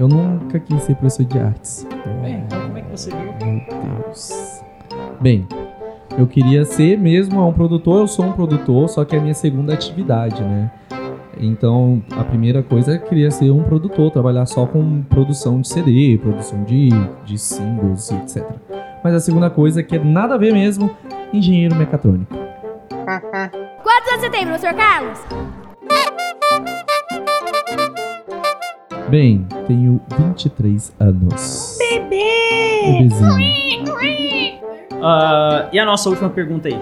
Eu 0.00 0.08
nunca 0.08 0.58
quis 0.58 0.82
ser 0.84 0.94
professor 0.94 1.26
de 1.26 1.38
artes. 1.38 1.86
Bem, 2.22 2.42
então 2.46 2.58
como 2.58 2.78
é 2.78 2.80
que 2.80 2.90
você 2.90 3.10
viu? 3.10 3.34
Meu 3.46 4.02
Deus. 4.06 4.62
Bem, 5.20 5.46
eu 6.16 6.26
queria 6.26 6.64
ser 6.64 6.96
mesmo 6.96 7.46
um 7.46 7.52
produtor, 7.52 8.00
eu 8.00 8.08
sou 8.08 8.24
um 8.24 8.32
produtor, 8.32 8.88
só 8.88 9.04
que 9.04 9.14
é 9.14 9.18
a 9.18 9.20
minha 9.20 9.34
segunda 9.34 9.74
atividade, 9.74 10.42
né? 10.42 10.70
Então, 11.38 12.02
a 12.12 12.24
primeira 12.24 12.62
coisa 12.62 12.94
é 12.94 12.96
que 12.98 13.04
eu 13.04 13.08
queria 13.10 13.30
ser 13.30 13.50
um 13.50 13.62
produtor, 13.62 14.10
trabalhar 14.10 14.46
só 14.46 14.64
com 14.64 15.02
produção 15.02 15.60
de 15.60 15.68
CD, 15.68 16.16
produção 16.16 16.64
de, 16.64 16.88
de 17.26 17.36
singles 17.36 18.10
e 18.10 18.14
etc. 18.14 18.42
Mas 19.04 19.12
a 19.12 19.20
segunda 19.20 19.50
coisa, 19.50 19.82
que 19.82 19.96
é 19.96 20.02
nada 20.02 20.36
a 20.36 20.38
ver 20.38 20.54
mesmo, 20.54 20.90
engenheiro 21.30 21.76
mecatrônico. 21.76 22.34
Quantos 23.82 24.12
anos 24.12 24.20
você 24.22 24.30
tem, 24.30 24.46
professor 24.46 24.72
Carlos? 24.72 25.59
Bem, 29.10 29.46
tenho 29.66 30.00
23 30.18 30.92
anos. 31.00 31.76
Bebê! 31.78 32.98
Bebezinho. 32.98 33.94
Ah, 35.02 35.68
e 35.72 35.78
a 35.78 35.84
nossa 35.84 36.08
última 36.08 36.28
pergunta 36.30 36.68
aí? 36.68 36.78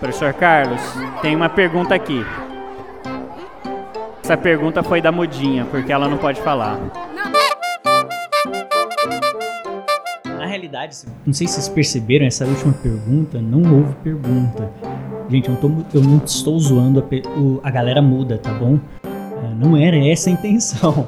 Professor 0.00 0.32
Carlos, 0.34 0.80
tem 1.22 1.34
uma 1.34 1.48
pergunta 1.48 1.94
aqui. 1.94 2.24
Essa 4.22 4.36
pergunta 4.36 4.82
foi 4.82 5.00
da 5.00 5.12
Mudinha, 5.12 5.64
porque 5.70 5.92
ela 5.92 6.08
não 6.08 6.16
pode 6.18 6.40
falar. 6.42 6.78
Na 10.24 10.46
realidade, 10.46 10.96
não 11.26 11.32
sei 11.32 11.46
se 11.46 11.54
vocês 11.54 11.68
perceberam, 11.68 12.26
essa 12.26 12.44
última 12.44 12.72
pergunta 12.72 13.40
não 13.40 13.60
houve 13.78 13.94
pergunta. 14.02 14.70
Gente, 15.28 15.48
eu 15.48 15.54
não, 15.54 15.60
tô- 15.60 15.98
eu 15.98 16.02
não 16.02 16.16
estou 16.24 16.58
zoando, 16.58 17.00
a, 17.00 17.68
a 17.68 17.70
galera 17.70 18.02
muda, 18.02 18.36
tá 18.38 18.52
bom? 18.52 18.78
É, 19.44 19.54
Não 19.54 19.76
era 19.76 19.96
essa 19.96 20.30
a 20.30 20.32
intenção. 20.32 21.06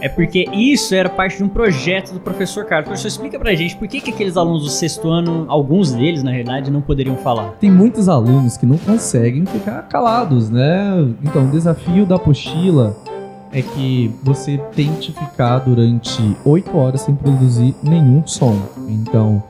É 0.00 0.08
porque 0.08 0.46
isso 0.52 0.94
era 0.94 1.08
parte 1.08 1.38
de 1.38 1.44
um 1.44 1.48
projeto 1.48 2.12
do 2.12 2.20
professor 2.20 2.64
Carlos. 2.64 2.86
Professor, 2.86 3.08
explica 3.08 3.38
pra 3.38 3.54
gente 3.54 3.76
por 3.76 3.88
que, 3.88 4.00
que 4.00 4.10
aqueles 4.10 4.36
alunos 4.36 4.62
do 4.64 4.68
sexto 4.68 5.08
ano, 5.08 5.46
alguns 5.48 5.92
deles, 5.92 6.22
na 6.22 6.30
realidade, 6.30 6.70
não 6.70 6.82
poderiam 6.82 7.16
falar. 7.16 7.52
Tem 7.58 7.70
muitos 7.70 8.08
alunos 8.08 8.56
que 8.56 8.66
não 8.66 8.76
conseguem 8.76 9.46
ficar 9.46 9.82
calados, 9.88 10.50
né? 10.50 11.08
Então, 11.22 11.46
o 11.46 11.50
desafio 11.50 12.04
da 12.04 12.16
apostila 12.16 12.94
é 13.52 13.62
que 13.62 14.14
você 14.22 14.58
tente 14.74 15.12
ficar 15.12 15.60
durante 15.60 16.36
8 16.44 16.76
horas 16.76 17.00
sem 17.00 17.14
produzir 17.14 17.74
nenhum 17.82 18.22
som. 18.26 18.60
Então, 18.88 19.42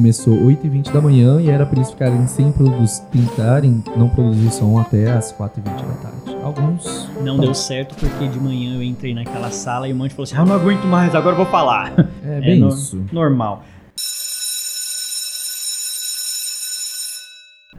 começou 0.00 0.36
8h20 0.36 0.92
da 0.92 1.00
manhã 1.00 1.40
e 1.40 1.48
era 1.48 1.64
para 1.64 1.78
eles 1.78 1.90
ficarem 1.90 2.26
sem 2.26 2.52
produzir, 2.52 3.00
tentarem 3.10 3.82
não 3.96 4.10
produzir 4.10 4.50
som 4.50 4.78
até 4.78 5.10
as 5.10 5.32
4h20 5.32 5.64
da 5.64 5.94
tarde. 6.02 6.36
Alguns 6.44 7.08
Não 7.24 7.38
deu 7.38 7.54
certo 7.54 7.94
porque 7.94 8.28
de 8.28 8.38
manhã 8.38 8.74
eu 8.76 8.82
entrei 8.82 9.14
naquela 9.14 9.50
sala 9.50 9.88
e 9.88 9.94
o 9.94 9.96
Monte 9.96 10.10
falou 10.10 10.24
assim: 10.24 10.36
Ah, 10.36 10.44
não 10.44 10.54
aguento 10.54 10.84
mais, 10.84 11.14
agora 11.14 11.32
eu 11.32 11.38
vou 11.38 11.46
falar. 11.46 11.94
É 12.22 12.40
bem 12.44 12.60
no- 12.60 12.68
isso. 12.68 13.02
Normal. 13.10 13.62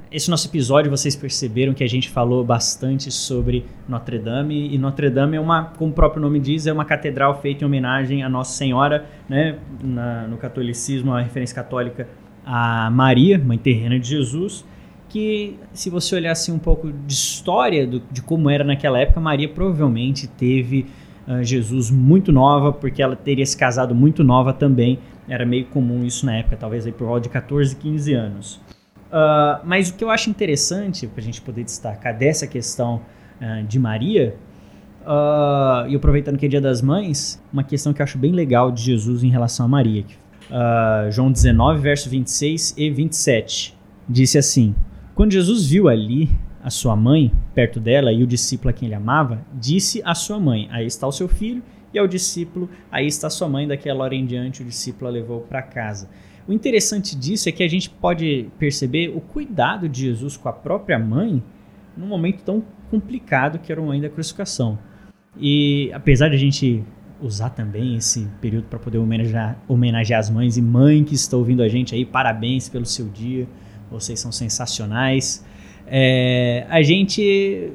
Esse 0.10 0.30
nosso 0.30 0.48
episódio, 0.48 0.90
vocês 0.90 1.18
perceberam 1.18 1.74
que 1.74 1.84
a 1.84 1.88
gente 1.88 2.10
falou 2.10 2.42
bastante 2.44 3.12
sobre 3.12 3.66
Notre 3.90 4.18
Dame. 4.18 4.74
E 4.74 4.78
Notre 4.78 5.10
Dame 5.10 5.36
é 5.36 5.40
uma, 5.40 5.66
como 5.78 5.92
o 5.92 5.94
próprio 5.94 6.22
nome 6.22 6.40
diz, 6.40 6.66
é 6.66 6.72
uma 6.72 6.86
catedral 6.86 7.42
feita 7.42 7.64
em 7.66 7.68
homenagem 7.68 8.24
a 8.24 8.30
Nossa 8.30 8.54
Senhora, 8.56 9.06
né? 9.28 9.58
Na- 9.84 10.26
no 10.28 10.38
catolicismo, 10.38 11.14
a 11.14 11.22
referência 11.22 11.56
católica 11.56 12.08
a 12.46 12.90
Maria, 12.90 13.38
mãe 13.38 13.58
terrena 13.58 14.00
de 14.00 14.08
Jesus. 14.08 14.64
Que, 15.10 15.58
se 15.74 15.90
você 15.90 16.16
olhar 16.16 16.32
assim 16.32 16.54
um 16.54 16.60
pouco 16.60 16.90
de 16.90 17.14
história 17.14 17.86
do- 17.86 18.02
de 18.10 18.22
como 18.22 18.50
era 18.50 18.64
naquela 18.64 19.00
época, 19.00 19.20
Maria 19.20 19.50
provavelmente 19.50 20.26
teve 20.28 20.86
ah, 21.28 21.44
Jesus 21.44 21.92
muito 21.92 22.32
nova, 22.32 22.72
porque 22.72 23.02
ela 23.02 23.14
teria 23.18 23.46
se 23.46 23.58
casado 23.58 23.94
muito 23.94 24.24
nova 24.24 24.54
também. 24.54 25.00
Era 25.28 25.46
meio 25.46 25.66
comum 25.66 26.06
isso 26.06 26.26
na 26.26 26.38
época, 26.38 26.56
talvez 26.56 26.86
aí 26.86 26.94
por 26.94 27.06
volta 27.08 27.24
de 27.24 27.30
14, 27.30 27.76
15 27.76 28.14
anos. 28.14 28.62
Ah, 29.12 29.62
mas 29.64 29.90
o 29.90 29.96
que 29.96 30.04
eu 30.04 30.10
acho 30.10 30.30
interessante 30.30 31.08
para 31.08 31.22
a 31.22 31.24
gente 31.24 31.42
poder 31.42 31.64
destacar 31.64 32.18
dessa 32.18 32.46
questão 32.48 33.02
ah, 33.42 33.62
de 33.62 33.80
Maria, 33.80 34.36
ah, 35.06 35.86
e 35.88 35.96
aproveitando 35.96 36.38
que 36.38 36.46
é 36.46 36.50
Dia 36.50 36.62
das 36.62 36.82
Mães, 36.82 37.42
uma 37.52 37.64
questão 37.64 37.94
que 37.94 38.02
eu 38.02 38.04
acho 38.04 38.18
bem 38.18 38.32
legal 38.32 38.72
de 38.72 38.82
Jesus 38.82 39.24
em 39.24 39.30
relação 39.30 39.66
a 39.66 39.70
Maria. 39.70 40.06
João 41.12 41.30
19, 41.30 41.82
verso 41.82 42.10
26 42.10 42.76
e 42.78 42.90
27, 42.90 43.78
disse 44.08 44.38
assim: 44.38 44.74
Quando 45.14 45.34
Jesus 45.34 45.70
viu 45.70 45.90
ali 45.90 46.30
a 46.64 46.70
sua 46.70 46.96
mãe 46.96 47.34
perto 47.54 47.82
dela 47.82 48.14
e 48.14 48.24
o 48.24 48.28
discípulo 48.28 48.70
a 48.70 48.74
quem 48.74 48.88
ele 48.88 48.96
amava, 48.96 49.42
disse 49.54 50.02
à 50.06 50.16
sua 50.16 50.40
mãe: 50.40 50.70
Aí 50.72 50.86
está 50.86 51.06
o 51.06 51.12
seu 51.12 51.28
filho, 51.28 51.62
e 51.94 52.00
ao 52.00 52.08
discípulo: 52.08 52.70
Aí 52.90 53.08
está 53.08 53.30
sua 53.30 53.50
mãe. 53.50 53.68
Daquela 53.68 54.06
hora 54.06 54.16
em 54.16 54.26
diante, 54.26 54.62
o 54.62 54.66
discípulo 54.66 55.10
a 55.10 55.12
levou 55.12 55.42
para 55.42 55.62
casa. 55.62 56.08
O 56.48 56.54
interessante 56.54 57.16
disso 57.16 57.50
é 57.50 57.52
que 57.52 57.62
a 57.62 57.68
gente 57.68 57.90
pode 57.90 58.50
perceber 58.58 59.10
o 59.10 59.20
cuidado 59.20 59.90
de 59.90 60.02
Jesus 60.02 60.38
com 60.38 60.48
a 60.48 60.54
própria 60.54 60.98
mãe 60.98 61.44
num 61.96 62.08
momento 62.08 62.44
tão 62.44 62.64
complicado 62.90 63.60
que 63.60 63.72
era 63.72 63.82
o 63.82 63.86
momento 63.86 64.04
da 64.04 64.10
crucificação. 64.10 64.80
E 65.38 65.92
apesar 65.94 66.30
de 66.30 66.36
a 66.36 66.40
gente 66.40 66.84
usar 67.22 67.50
também 67.50 67.98
esse 67.98 68.28
período 68.40 68.66
para 68.66 68.80
poder 68.80 68.98
homenagear, 68.98 69.62
homenagear 69.68 70.20
as 70.20 70.30
mães 70.30 70.56
e 70.56 70.62
mãe 70.62 71.04
que 71.04 71.16
está 71.16 71.36
ouvindo 71.36 71.62
a 71.62 71.68
gente 71.68 71.94
aí, 71.94 72.06
parabéns 72.06 72.70
pelo 72.70 72.86
seu 72.86 73.08
dia, 73.10 73.48
vocês 73.92 74.20
são 74.20 74.32
sensacionais. 74.32 75.46
É, 75.86 76.66
a 76.70 76.82
gente 76.82 77.74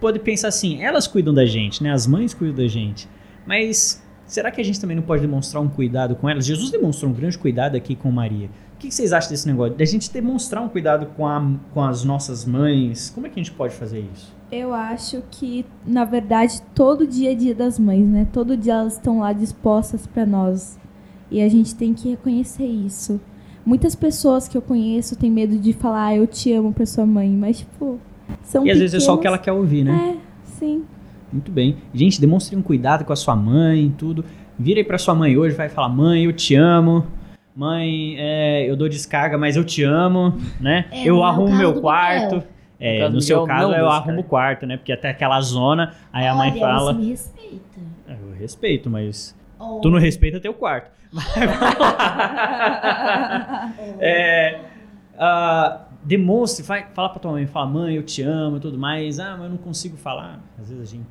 pode 0.00 0.18
pensar 0.18 0.48
assim, 0.48 0.82
elas 0.82 1.06
cuidam 1.06 1.32
da 1.32 1.46
gente, 1.46 1.82
né? 1.82 1.92
As 1.92 2.06
mães 2.06 2.34
cuidam 2.34 2.56
da 2.56 2.68
gente. 2.68 3.08
Mas 3.46 4.02
será 4.28 4.50
que 4.52 4.60
a 4.60 4.64
gente 4.64 4.80
também 4.80 4.94
não 4.94 5.02
pode 5.02 5.22
demonstrar 5.22 5.60
um 5.60 5.68
cuidado 5.68 6.14
com 6.14 6.28
elas? 6.28 6.46
Jesus 6.46 6.70
demonstrou 6.70 7.10
um 7.10 7.14
grande 7.14 7.36
cuidado 7.36 7.76
aqui 7.76 7.96
com 7.96 8.12
Maria. 8.12 8.48
O 8.74 8.78
que 8.78 8.92
vocês 8.92 9.12
acham 9.12 9.30
desse 9.30 9.48
negócio? 9.48 9.74
Da 9.74 9.84
gente 9.84 10.12
demonstrar 10.12 10.62
um 10.62 10.68
cuidado 10.68 11.06
com, 11.16 11.26
a, 11.26 11.44
com 11.74 11.82
as 11.82 12.04
nossas 12.04 12.44
mães? 12.44 13.10
Como 13.10 13.26
é 13.26 13.30
que 13.30 13.40
a 13.40 13.42
gente 13.42 13.52
pode 13.52 13.74
fazer 13.74 14.06
isso? 14.14 14.32
Eu 14.52 14.72
acho 14.72 15.22
que, 15.30 15.66
na 15.84 16.04
verdade, 16.04 16.62
todo 16.74 17.06
dia 17.06 17.32
é 17.32 17.34
dia 17.34 17.54
das 17.54 17.78
mães, 17.78 18.06
né? 18.06 18.28
Todo 18.32 18.56
dia 18.56 18.74
elas 18.74 18.92
estão 18.92 19.18
lá 19.18 19.32
dispostas 19.32 20.06
para 20.06 20.24
nós. 20.24 20.78
E 21.30 21.42
a 21.42 21.48
gente 21.48 21.74
tem 21.74 21.92
que 21.92 22.10
reconhecer 22.10 22.66
isso. 22.66 23.20
Muitas 23.66 23.94
pessoas 23.94 24.46
que 24.46 24.56
eu 24.56 24.62
conheço 24.62 25.16
têm 25.16 25.30
medo 25.30 25.58
de 25.58 25.72
falar, 25.72 26.06
ah, 26.06 26.16
eu 26.16 26.26
te 26.26 26.52
amo 26.52 26.72
pra 26.72 26.86
sua 26.86 27.04
mãe, 27.04 27.28
mas, 27.28 27.58
tipo, 27.58 27.98
são 28.42 28.64
e 28.64 28.70
às 28.70 28.78
vezes 28.78 28.94
é 28.94 29.00
só 29.00 29.14
o 29.14 29.18
que 29.18 29.26
ela 29.26 29.38
quer 29.38 29.52
ouvir, 29.52 29.84
né? 29.84 30.16
É, 30.16 30.46
sim. 30.58 30.84
Muito 31.32 31.50
bem. 31.52 31.76
Gente, 31.92 32.20
demonstre 32.20 32.56
um 32.56 32.62
cuidado 32.62 33.04
com 33.04 33.12
a 33.12 33.16
sua 33.16 33.36
mãe, 33.36 33.92
tudo. 33.98 34.24
Vira 34.58 34.80
aí 34.80 34.84
pra 34.84 34.98
sua 34.98 35.14
mãe 35.14 35.36
hoje, 35.36 35.54
vai 35.54 35.68
falar: 35.68 35.88
"Mãe, 35.88 36.24
eu 36.24 36.32
te 36.32 36.54
amo", 36.54 37.06
mãe, 37.54 38.14
é, 38.18 38.68
eu 38.68 38.76
dou 38.76 38.88
descarga, 38.88 39.36
mas 39.36 39.56
eu 39.56 39.64
te 39.64 39.82
amo, 39.84 40.34
né? 40.60 40.86
É, 40.90 41.04
eu 41.04 41.22
arrumo 41.22 41.54
meu 41.56 41.80
quarto. 41.80 42.36
Miguel. 42.36 42.48
É, 42.80 42.94
No 42.94 43.00
caso 43.02 43.14
no 43.14 43.20
seu 43.20 43.40
Miguel, 43.42 43.56
caso, 43.56 43.72
eu 43.74 43.88
arrumo 43.88 44.20
o 44.20 44.24
quarto, 44.24 44.64
né? 44.66 44.76
Porque 44.76 44.92
até 44.92 45.10
aquela 45.10 45.40
zona, 45.40 45.94
aí 46.12 46.26
a 46.26 46.34
mãe 46.34 46.50
Olha, 46.52 46.60
fala. 46.60 46.92
Você 46.94 46.98
me 47.00 47.08
respeita. 47.10 47.80
É, 48.08 48.12
Eu 48.12 48.32
respeito, 48.38 48.88
mas 48.88 49.36
Oh. 49.60 49.80
tu 49.80 49.90
não 49.90 49.98
respeita 49.98 50.38
teu 50.40 50.54
quarto. 50.54 50.90
É, 54.00 54.60
ah, 55.18 55.82
demonstre, 56.04 56.64
vai, 56.64 56.86
fala 56.94 57.08
pra 57.08 57.18
tua 57.18 57.32
mãe, 57.32 57.46
fala, 57.46 57.66
mãe, 57.66 57.96
eu 57.96 58.02
te 58.02 58.22
amo 58.22 58.56
e 58.58 58.60
tudo 58.60 58.78
mais. 58.78 59.18
Ah, 59.18 59.32
mas 59.32 59.44
eu 59.44 59.50
não 59.50 59.56
consigo 59.56 59.96
falar. 59.96 60.40
Às 60.60 60.68
vezes 60.70 60.88
a 60.88 60.96
gente 60.96 61.06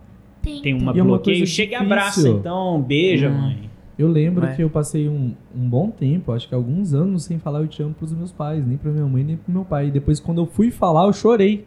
Tem. 0.53 0.61
tem 0.61 0.73
uma 0.73 0.95
E 0.95 0.99
é 0.99 1.01
uma 1.03 1.09
bloqueio. 1.17 1.37
coisa 1.39 1.51
Chega 1.51 1.73
e 1.73 1.75
abraça, 1.75 2.27
então, 2.29 2.81
beija, 2.81 3.29
Hum. 3.29 3.41
mãe. 3.41 3.69
Eu 3.97 4.07
lembro 4.07 4.45
É. 4.45 4.55
que 4.55 4.61
eu 4.63 4.69
passei 4.69 5.09
um, 5.09 5.33
um 5.55 5.67
bom 5.67 5.89
tempo, 5.89 6.31
acho 6.31 6.47
que 6.47 6.53
alguns 6.53 6.93
anos, 6.93 7.23
sem 7.23 7.39
falar 7.39 7.61
eu 7.61 7.67
te 7.67 7.81
amo 7.81 7.95
pros 7.95 8.13
meus 8.13 8.31
pais, 8.31 8.65
nem 8.65 8.77
pra 8.77 8.91
minha 8.91 9.05
mãe, 9.07 9.23
nem 9.23 9.37
pro 9.37 9.51
meu 9.51 9.65
pai. 9.65 9.87
E 9.87 9.91
depois, 9.91 10.19
quando 10.19 10.39
eu 10.39 10.45
fui 10.45 10.69
falar, 10.69 11.05
eu 11.07 11.13
chorei. 11.13 11.65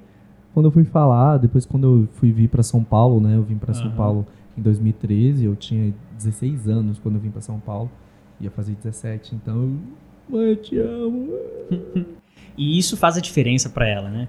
Quando 0.54 0.66
eu 0.66 0.70
fui 0.72 0.84
falar, 0.84 1.38
depois 1.38 1.64
quando 1.66 1.84
eu 2.02 2.08
fui 2.14 2.30
vir 2.32 2.48
pra 2.48 2.62
São 2.62 2.82
Paulo, 2.84 3.20
né? 3.20 3.36
Eu 3.36 3.42
vim 3.42 3.56
pra 3.56 3.72
São 3.74 3.86
Aham. 3.88 3.96
Paulo 3.96 4.26
em 4.56 4.62
2013, 4.62 5.44
eu 5.44 5.54
tinha 5.56 5.92
16 6.16 6.68
anos 6.68 6.98
quando 6.98 7.16
eu 7.16 7.20
vim 7.20 7.30
pra 7.30 7.40
São 7.40 7.58
Paulo. 7.58 7.90
Ia 8.40 8.50
fazer 8.50 8.74
17, 8.74 9.34
então 9.34 9.56
eu... 9.62 9.70
Mãe, 10.28 10.50
eu 10.50 10.56
te 10.56 10.78
amo. 10.78 11.28
E 12.56 12.78
isso 12.78 12.96
faz 12.96 13.16
a 13.16 13.20
diferença 13.20 13.70
pra 13.70 13.88
ela, 13.88 14.10
né? 14.10 14.28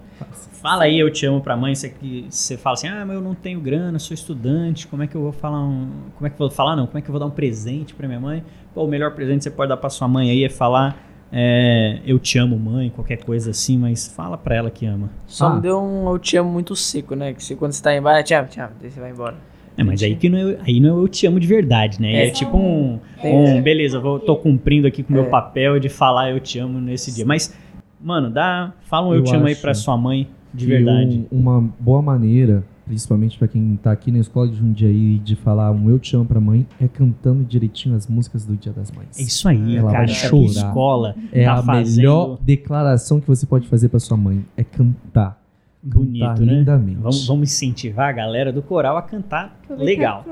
Fala 0.61 0.83
aí, 0.83 0.99
eu 0.99 1.11
te 1.11 1.25
amo 1.25 1.41
pra 1.41 1.57
mãe, 1.57 1.73
você, 1.75 1.89
que- 1.89 2.25
você 2.29 2.55
fala 2.57 2.75
assim, 2.75 2.87
ah, 2.87 3.03
mas 3.05 3.15
eu 3.15 3.21
não 3.21 3.33
tenho 3.35 3.59
grana, 3.59 3.97
sou 3.99 4.13
estudante, 4.13 4.87
como 4.87 5.03
é 5.03 5.07
que 5.07 5.15
eu 5.15 5.21
vou 5.21 5.31
falar 5.31 5.59
um... 5.65 5.89
Como 6.15 6.27
é 6.27 6.29
que 6.29 6.35
eu 6.35 6.47
vou 6.47 6.49
falar, 6.49 6.75
não, 6.75 6.85
como 6.85 6.97
é 6.97 7.01
que 7.01 7.09
eu 7.09 7.11
vou 7.11 7.19
dar 7.19 7.25
um 7.25 7.31
presente 7.31 7.93
pra 7.93 8.07
minha 8.07 8.19
mãe? 8.19 8.43
Pô, 8.73 8.85
o 8.85 8.87
melhor 8.87 9.13
presente 9.15 9.39
que 9.39 9.43
você 9.45 9.51
pode 9.51 9.69
dar 9.69 9.77
pra 9.77 9.89
sua 9.89 10.07
mãe 10.07 10.29
aí 10.29 10.43
é 10.43 10.49
falar, 10.49 10.97
é, 11.31 11.99
eu 12.05 12.19
te 12.19 12.37
amo, 12.37 12.57
mãe, 12.59 12.89
qualquer 12.89 13.17
coisa 13.17 13.51
assim, 13.51 13.77
mas 13.77 14.07
fala 14.07 14.37
pra 14.37 14.55
ela 14.55 14.69
que 14.69 14.85
ama. 14.85 15.09
Só 15.25 15.47
Ah. 15.47 15.55
me 15.55 15.61
deu 15.61 15.81
um 15.81 16.09
eu 16.09 16.19
te 16.19 16.37
amo 16.37 16.49
muito 16.51 16.75
seco, 16.75 17.15
né? 17.15 17.33
Que 17.33 17.43
se, 17.43 17.55
quando 17.55 17.71
você 17.73 17.81
tá 17.83 17.95
embaixo, 17.95 18.23
te 18.27 18.33
amo, 18.33 18.47
te 18.47 18.59
amo, 18.61 18.71
daí 18.79 18.91
você 18.91 18.99
vai 18.99 19.11
embora. 19.11 19.35
É, 19.77 19.83
mas 19.83 20.03
aí 20.03 20.15
que 20.15 20.29
não 20.29 20.37
é, 20.37 20.57
aí 20.67 20.79
não 20.79 20.99
é 20.99 21.03
eu 21.03 21.07
te 21.07 21.25
amo 21.25 21.39
de 21.39 21.47
verdade, 21.47 21.99
né? 22.01 22.13
É, 22.13 22.27
É. 22.27 22.29
tipo 22.29 22.55
um, 22.57 22.99
um, 23.23 23.61
beleza, 23.61 23.99
vou, 23.99 24.19
tô 24.19 24.35
cumprindo 24.35 24.85
aqui 24.85 25.01
com 25.01 25.09
o 25.11 25.13
meu 25.15 25.25
É. 25.25 25.29
papel 25.29 25.79
de 25.79 25.87
falar 25.89 26.29
eu 26.31 26.39
te 26.39 26.59
amo 26.59 26.79
nesse 26.79 27.11
dia. 27.13 27.25
Mas, 27.25 27.57
mano, 28.03 28.29
dá, 28.29 28.73
fala 28.89 29.07
um 29.07 29.11
eu, 29.13 29.19
Eu 29.19 29.23
te 29.23 29.35
amo 29.35 29.47
aí 29.47 29.55
pra 29.55 29.73
sua 29.73 29.97
mãe 29.97 30.27
de 30.53 30.65
verdade. 30.65 31.25
um- 31.31 31.39
uma 31.39 31.61
boa 31.79 32.01
maneira, 32.01 32.63
principalmente 32.85 33.37
pra 33.37 33.47
quem 33.47 33.77
tá 33.81 33.91
aqui 33.91 34.11
na 34.11 34.19
escola 34.19 34.47
de 34.49 34.55
Jundiaí, 34.57 35.17
de 35.19 35.35
falar 35.35 35.71
um 35.71 35.89
eu 35.89 35.97
te 35.99 36.15
amo 36.15 36.25
pra 36.25 36.39
mãe, 36.41 36.67
é 36.79 36.87
cantando 36.87 37.43
direitinho 37.43 37.95
as 37.95 38.07
músicas 38.07 38.45
do 38.45 38.55
Dia 38.57 38.73
das 38.73 38.91
Mães. 38.91 39.17
É 39.19 39.21
isso 39.23 39.47
aí, 39.47 39.77
Ela 39.77 39.91
cara. 39.91 40.05
vai 40.07 40.15
tua 40.15 40.29
chorar. 40.29 40.45
escola 40.67 41.15
É 41.31 41.43
tá 41.45 41.53
a 41.53 41.63
fazendo 41.63 41.95
melhor 41.97 42.37
declaração 42.41 43.19
que 43.21 43.27
você 43.27 43.45
pode 43.45 43.67
fazer 43.67 43.89
pra 43.89 43.99
sua 43.99 44.17
mãe. 44.17 44.43
É 44.57 44.63
cantar. 44.63 45.40
Bonito, 45.83 46.25
cantar 46.25 46.39
né? 46.45 46.53
lindamente. 46.53 46.97
Vamos, 46.99 47.27
vamos 47.27 47.51
incentivar 47.51 48.09
a 48.09 48.11
galera 48.11 48.51
do 48.51 48.61
coral 48.61 48.97
a 48.97 49.01
cantar 49.01 49.59
Aproveitar 49.63 49.83
legal. 49.85 50.25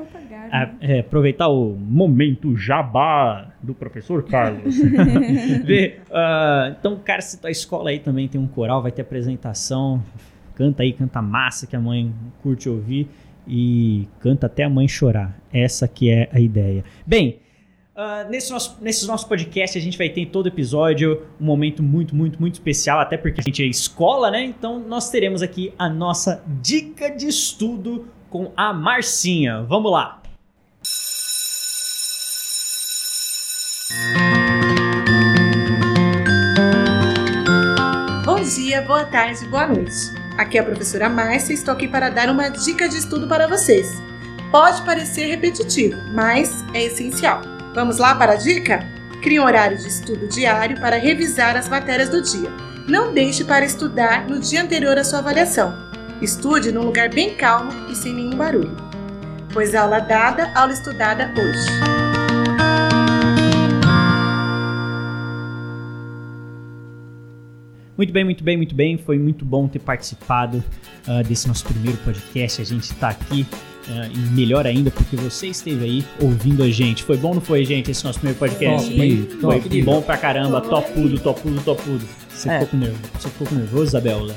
A- 0.52 0.66
né? 0.66 0.76
é, 0.80 1.00
aproveitar 1.00 1.48
o 1.48 1.76
momento 1.76 2.56
jabá 2.56 3.52
do 3.62 3.74
professor 3.74 4.22
Carlos. 4.24 4.76
Vê, 5.64 5.98
ah, 6.12 6.74
então, 6.78 6.96
cara, 6.98 7.20
se 7.20 7.40
tua 7.40 7.50
escola 7.50 7.90
aí 7.90 7.98
também 7.98 8.28
tem 8.28 8.40
um 8.40 8.46
coral, 8.46 8.82
vai 8.82 8.92
ter 8.92 9.02
apresentação, 9.02 10.02
canta 10.54 10.82
aí, 10.82 10.92
canta 10.92 11.20
massa 11.22 11.66
que 11.66 11.74
a 11.76 11.80
mãe 11.80 12.12
curte 12.42 12.68
ouvir 12.68 13.08
e 13.46 14.06
canta 14.20 14.46
até 14.46 14.64
a 14.64 14.70
mãe 14.70 14.86
chorar. 14.86 15.36
Essa 15.52 15.88
que 15.88 16.10
é 16.10 16.28
a 16.32 16.38
ideia. 16.40 16.84
Bem, 17.06 17.38
ah, 18.00 18.24
nesse 18.24 18.50
nosso, 18.50 18.78
nesses 18.80 19.06
nossos 19.06 19.28
podcasts 19.28 19.80
a 19.80 19.84
gente 19.84 19.98
vai 19.98 20.08
ter 20.08 20.22
em 20.22 20.26
todo 20.26 20.48
episódio 20.48 21.22
um 21.38 21.44
momento 21.44 21.82
muito, 21.82 22.14
muito, 22.14 22.40
muito 22.40 22.54
especial, 22.54 22.98
até 22.98 23.18
porque 23.18 23.42
a 23.42 23.44
gente 23.44 23.62
é 23.62 23.66
escola, 23.66 24.30
né? 24.30 24.42
Então 24.42 24.78
nós 24.78 25.10
teremos 25.10 25.42
aqui 25.42 25.74
a 25.78 25.86
nossa 25.86 26.42
dica 26.62 27.10
de 27.10 27.28
estudo 27.28 28.08
com 28.30 28.52
a 28.56 28.72
Marcinha. 28.72 29.62
Vamos 29.64 29.92
lá! 29.92 30.22
Bom 38.24 38.42
dia, 38.42 38.80
boa 38.80 39.04
tarde, 39.04 39.46
boa 39.48 39.66
noite. 39.66 39.92
Aqui 40.38 40.56
é 40.56 40.62
a 40.62 40.64
professora 40.64 41.10
Márcia 41.10 41.52
e 41.52 41.54
estou 41.54 41.74
aqui 41.74 41.86
para 41.86 42.08
dar 42.08 42.30
uma 42.30 42.48
dica 42.48 42.88
de 42.88 42.96
estudo 42.96 43.28
para 43.28 43.46
vocês. 43.46 43.86
Pode 44.50 44.80
parecer 44.86 45.26
repetitivo, 45.26 45.96
mas 46.14 46.64
é 46.72 46.84
essencial. 46.84 47.59
Vamos 47.72 47.98
lá 47.98 48.16
para 48.16 48.32
a 48.32 48.36
dica? 48.36 48.80
Crie 49.22 49.38
um 49.38 49.44
horário 49.44 49.78
de 49.78 49.86
estudo 49.86 50.26
diário 50.26 50.80
para 50.80 50.98
revisar 50.98 51.56
as 51.56 51.68
matérias 51.68 52.08
do 52.08 52.20
dia. 52.20 52.50
Não 52.88 53.14
deixe 53.14 53.44
para 53.44 53.64
estudar 53.64 54.26
no 54.26 54.40
dia 54.40 54.62
anterior 54.62 54.98
à 54.98 55.04
sua 55.04 55.20
avaliação. 55.20 55.72
Estude 56.20 56.72
num 56.72 56.82
lugar 56.82 57.08
bem 57.10 57.36
calmo 57.36 57.70
e 57.88 57.94
sem 57.94 58.12
nenhum 58.12 58.36
barulho. 58.36 58.76
Pois 59.52 59.72
aula 59.76 60.00
dada, 60.00 60.52
aula 60.52 60.72
estudada 60.72 61.32
hoje. 61.32 61.70
Muito 67.96 68.12
bem, 68.12 68.24
muito 68.24 68.42
bem, 68.42 68.56
muito 68.56 68.74
bem. 68.74 68.98
Foi 68.98 69.16
muito 69.16 69.44
bom 69.44 69.68
ter 69.68 69.78
participado 69.78 70.64
ah, 71.06 71.22
desse 71.22 71.46
nosso 71.46 71.64
primeiro 71.66 71.98
podcast. 71.98 72.62
A 72.62 72.64
gente 72.64 72.84
está 72.84 73.10
aqui 73.10 73.46
e 73.88 74.18
melhor 74.30 74.66
ainda 74.66 74.90
porque 74.90 75.16
você 75.16 75.48
esteve 75.48 75.84
aí 75.84 76.04
ouvindo 76.20 76.62
a 76.62 76.68
gente. 76.70 77.02
Foi 77.02 77.16
bom 77.16 77.28
ou 77.28 77.34
não 77.36 77.40
foi, 77.40 77.64
gente, 77.64 77.90
esse 77.90 78.04
nosso 78.04 78.18
primeiro 78.18 78.38
podcast? 78.38 78.88
Top, 78.88 79.40
foi 79.40 79.58
top. 79.60 79.82
bom 79.82 80.02
pra 80.02 80.16
caramba. 80.16 80.60
Topudo, 80.60 81.18
topudo, 81.18 81.60
topudo. 81.62 82.04
Você, 82.28 82.48
É. 82.48 82.60
ficou 82.60 82.68
com 82.68 82.76
nervo, 82.78 82.98
você 83.18 83.28
ficou 83.28 83.58
nervoso, 83.58 83.84
Isabela? 83.84 84.34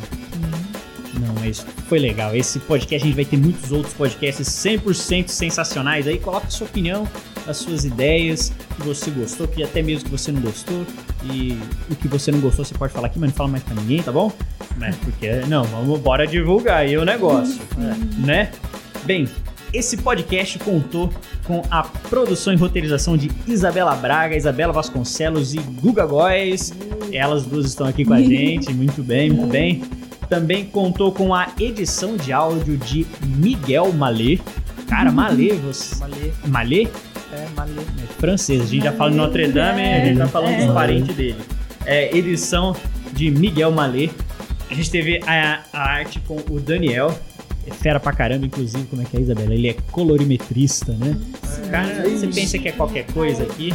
Não, 1.19 1.33
mas 1.39 1.63
foi 1.87 1.99
legal. 1.99 2.35
Esse 2.35 2.57
podcast, 2.59 3.03
a 3.03 3.07
gente 3.07 3.15
vai 3.15 3.25
ter 3.25 3.37
muitos 3.37 3.71
outros 3.71 3.93
podcasts 3.93 4.47
100% 4.47 5.27
sensacionais 5.29 6.07
aí. 6.07 6.17
Coloca 6.17 6.47
a 6.47 6.49
sua 6.49 6.65
opinião, 6.65 7.07
as 7.47 7.57
suas 7.57 7.85
ideias, 7.85 8.51
que 8.75 8.81
você 8.83 9.11
gostou, 9.11 9.47
que 9.47 9.61
até 9.63 9.81
mesmo 9.83 10.05
que 10.05 10.11
você 10.11 10.31
não 10.31 10.41
gostou. 10.41 10.83
E 11.23 11.57
o 11.89 11.95
que 11.95 12.07
você 12.07 12.31
não 12.31 12.39
gostou, 12.39 12.65
você 12.65 12.73
pode 12.73 12.91
falar 12.91 13.07
aqui, 13.07 13.19
mas 13.19 13.29
não 13.29 13.35
fala 13.37 13.49
mais 13.49 13.63
pra 13.63 13.75
ninguém, 13.75 14.01
tá 14.01 14.11
bom? 14.11 14.31
Né? 14.77 14.93
Porque, 15.03 15.29
não, 15.47 15.63
vamos, 15.65 15.99
bora 15.99 16.25
divulgar 16.25 16.77
aí 16.79 16.97
o 16.97 17.05
negócio, 17.05 17.61
né? 18.17 18.51
Bem, 19.05 19.27
esse 19.73 19.97
podcast 19.97 20.57
contou 20.59 21.11
com 21.45 21.61
a 21.69 21.83
produção 21.83 22.53
e 22.53 22.55
roteirização 22.55 23.17
de 23.17 23.29
Isabela 23.47 23.95
Braga, 23.95 24.35
Isabela 24.35 24.71
Vasconcelos 24.71 25.53
e 25.53 25.57
Guga 25.57 26.05
Góes. 26.05 26.71
Elas 27.11 27.45
duas 27.45 27.65
estão 27.65 27.87
aqui 27.87 28.05
com 28.05 28.13
a 28.13 28.21
gente, 28.21 28.71
muito 28.73 29.03
bem, 29.03 29.29
muito 29.29 29.51
bem. 29.51 29.83
Também 30.29 30.65
contou 30.65 31.11
com 31.11 31.33
a 31.33 31.51
edição 31.59 32.15
de 32.15 32.31
áudio 32.31 32.77
de 32.77 33.05
Miguel 33.25 33.91
Malê. 33.91 34.39
Cara, 34.87 35.11
Malê, 35.11 35.53
você. 35.53 35.95
Malê. 35.95 36.31
Malê? 36.47 36.87
É, 37.33 37.47
malê. 37.55 37.81
É 37.81 38.13
francês. 38.19 38.61
A 38.61 38.65
gente 38.65 38.83
já 38.83 38.93
fala 38.93 39.11
em 39.11 39.15
Notre 39.15 39.47
Dame, 39.47 39.81
a 39.81 40.05
gente 40.05 40.17
tá 40.17 40.27
falando 40.27 40.55
dos 40.55 40.73
parentes 40.73 41.15
dele. 41.15 41.37
É, 41.85 42.15
edição 42.15 42.75
de 43.11 43.29
Miguel 43.31 43.71
Malê. 43.71 44.09
A 44.69 44.73
gente 44.73 44.89
teve 44.89 45.19
a, 45.27 45.61
a 45.73 45.81
arte 45.81 46.19
com 46.21 46.37
o 46.49 46.59
Daniel. 46.59 47.13
É 47.65 47.71
fera 47.71 47.99
pra 47.99 48.11
caramba, 48.11 48.45
inclusive, 48.45 48.85
como 48.85 49.01
é 49.01 49.05
que 49.05 49.17
é, 49.17 49.21
Isabela? 49.21 49.53
Ele 49.53 49.69
é 49.69 49.75
colorimetrista, 49.91 50.93
né? 50.93 51.17
Cara, 51.71 52.09
você 52.09 52.27
pensa 52.27 52.57
que 52.57 52.67
é 52.67 52.71
qualquer 52.71 53.05
coisa 53.11 53.43
aqui. 53.43 53.73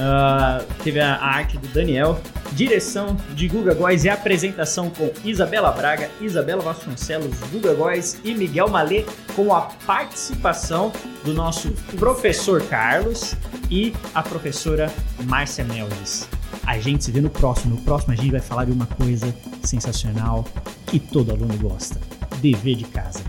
Ah, 0.00 0.62
teve 0.84 1.00
a, 1.00 1.16
a 1.16 1.26
arte 1.26 1.58
do 1.58 1.66
Daniel, 1.68 2.20
direção 2.52 3.16
de 3.34 3.48
Guga 3.48 3.74
Góes 3.74 4.04
e 4.04 4.08
apresentação 4.08 4.90
com 4.90 5.10
Isabela 5.24 5.72
Braga, 5.72 6.08
Isabela 6.20 6.62
Vasconcelos, 6.62 7.36
Guga 7.50 7.74
Góes 7.74 8.20
e 8.22 8.32
Miguel 8.32 8.68
Malê, 8.68 9.04
com 9.34 9.52
a 9.52 9.62
participação 9.62 10.92
do 11.24 11.34
nosso 11.34 11.72
professor 11.98 12.62
Carlos 12.62 13.34
e 13.68 13.92
a 14.14 14.22
professora 14.22 14.88
Márcia 15.24 15.64
Melvis. 15.64 16.28
A 16.64 16.78
gente 16.78 17.04
se 17.04 17.10
vê 17.10 17.20
no 17.20 17.30
próximo. 17.30 17.74
No 17.74 17.82
próximo 17.82 18.12
a 18.12 18.16
gente 18.16 18.30
vai 18.30 18.40
falar 18.40 18.66
de 18.66 18.72
uma 18.72 18.86
coisa 18.86 19.34
sensacional 19.64 20.44
que 20.86 21.00
todo 21.00 21.32
aluno 21.32 21.56
gosta: 21.58 21.98
dever 22.38 22.76
de 22.76 22.84
casa. 22.84 23.22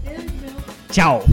Tchau! 0.92 1.24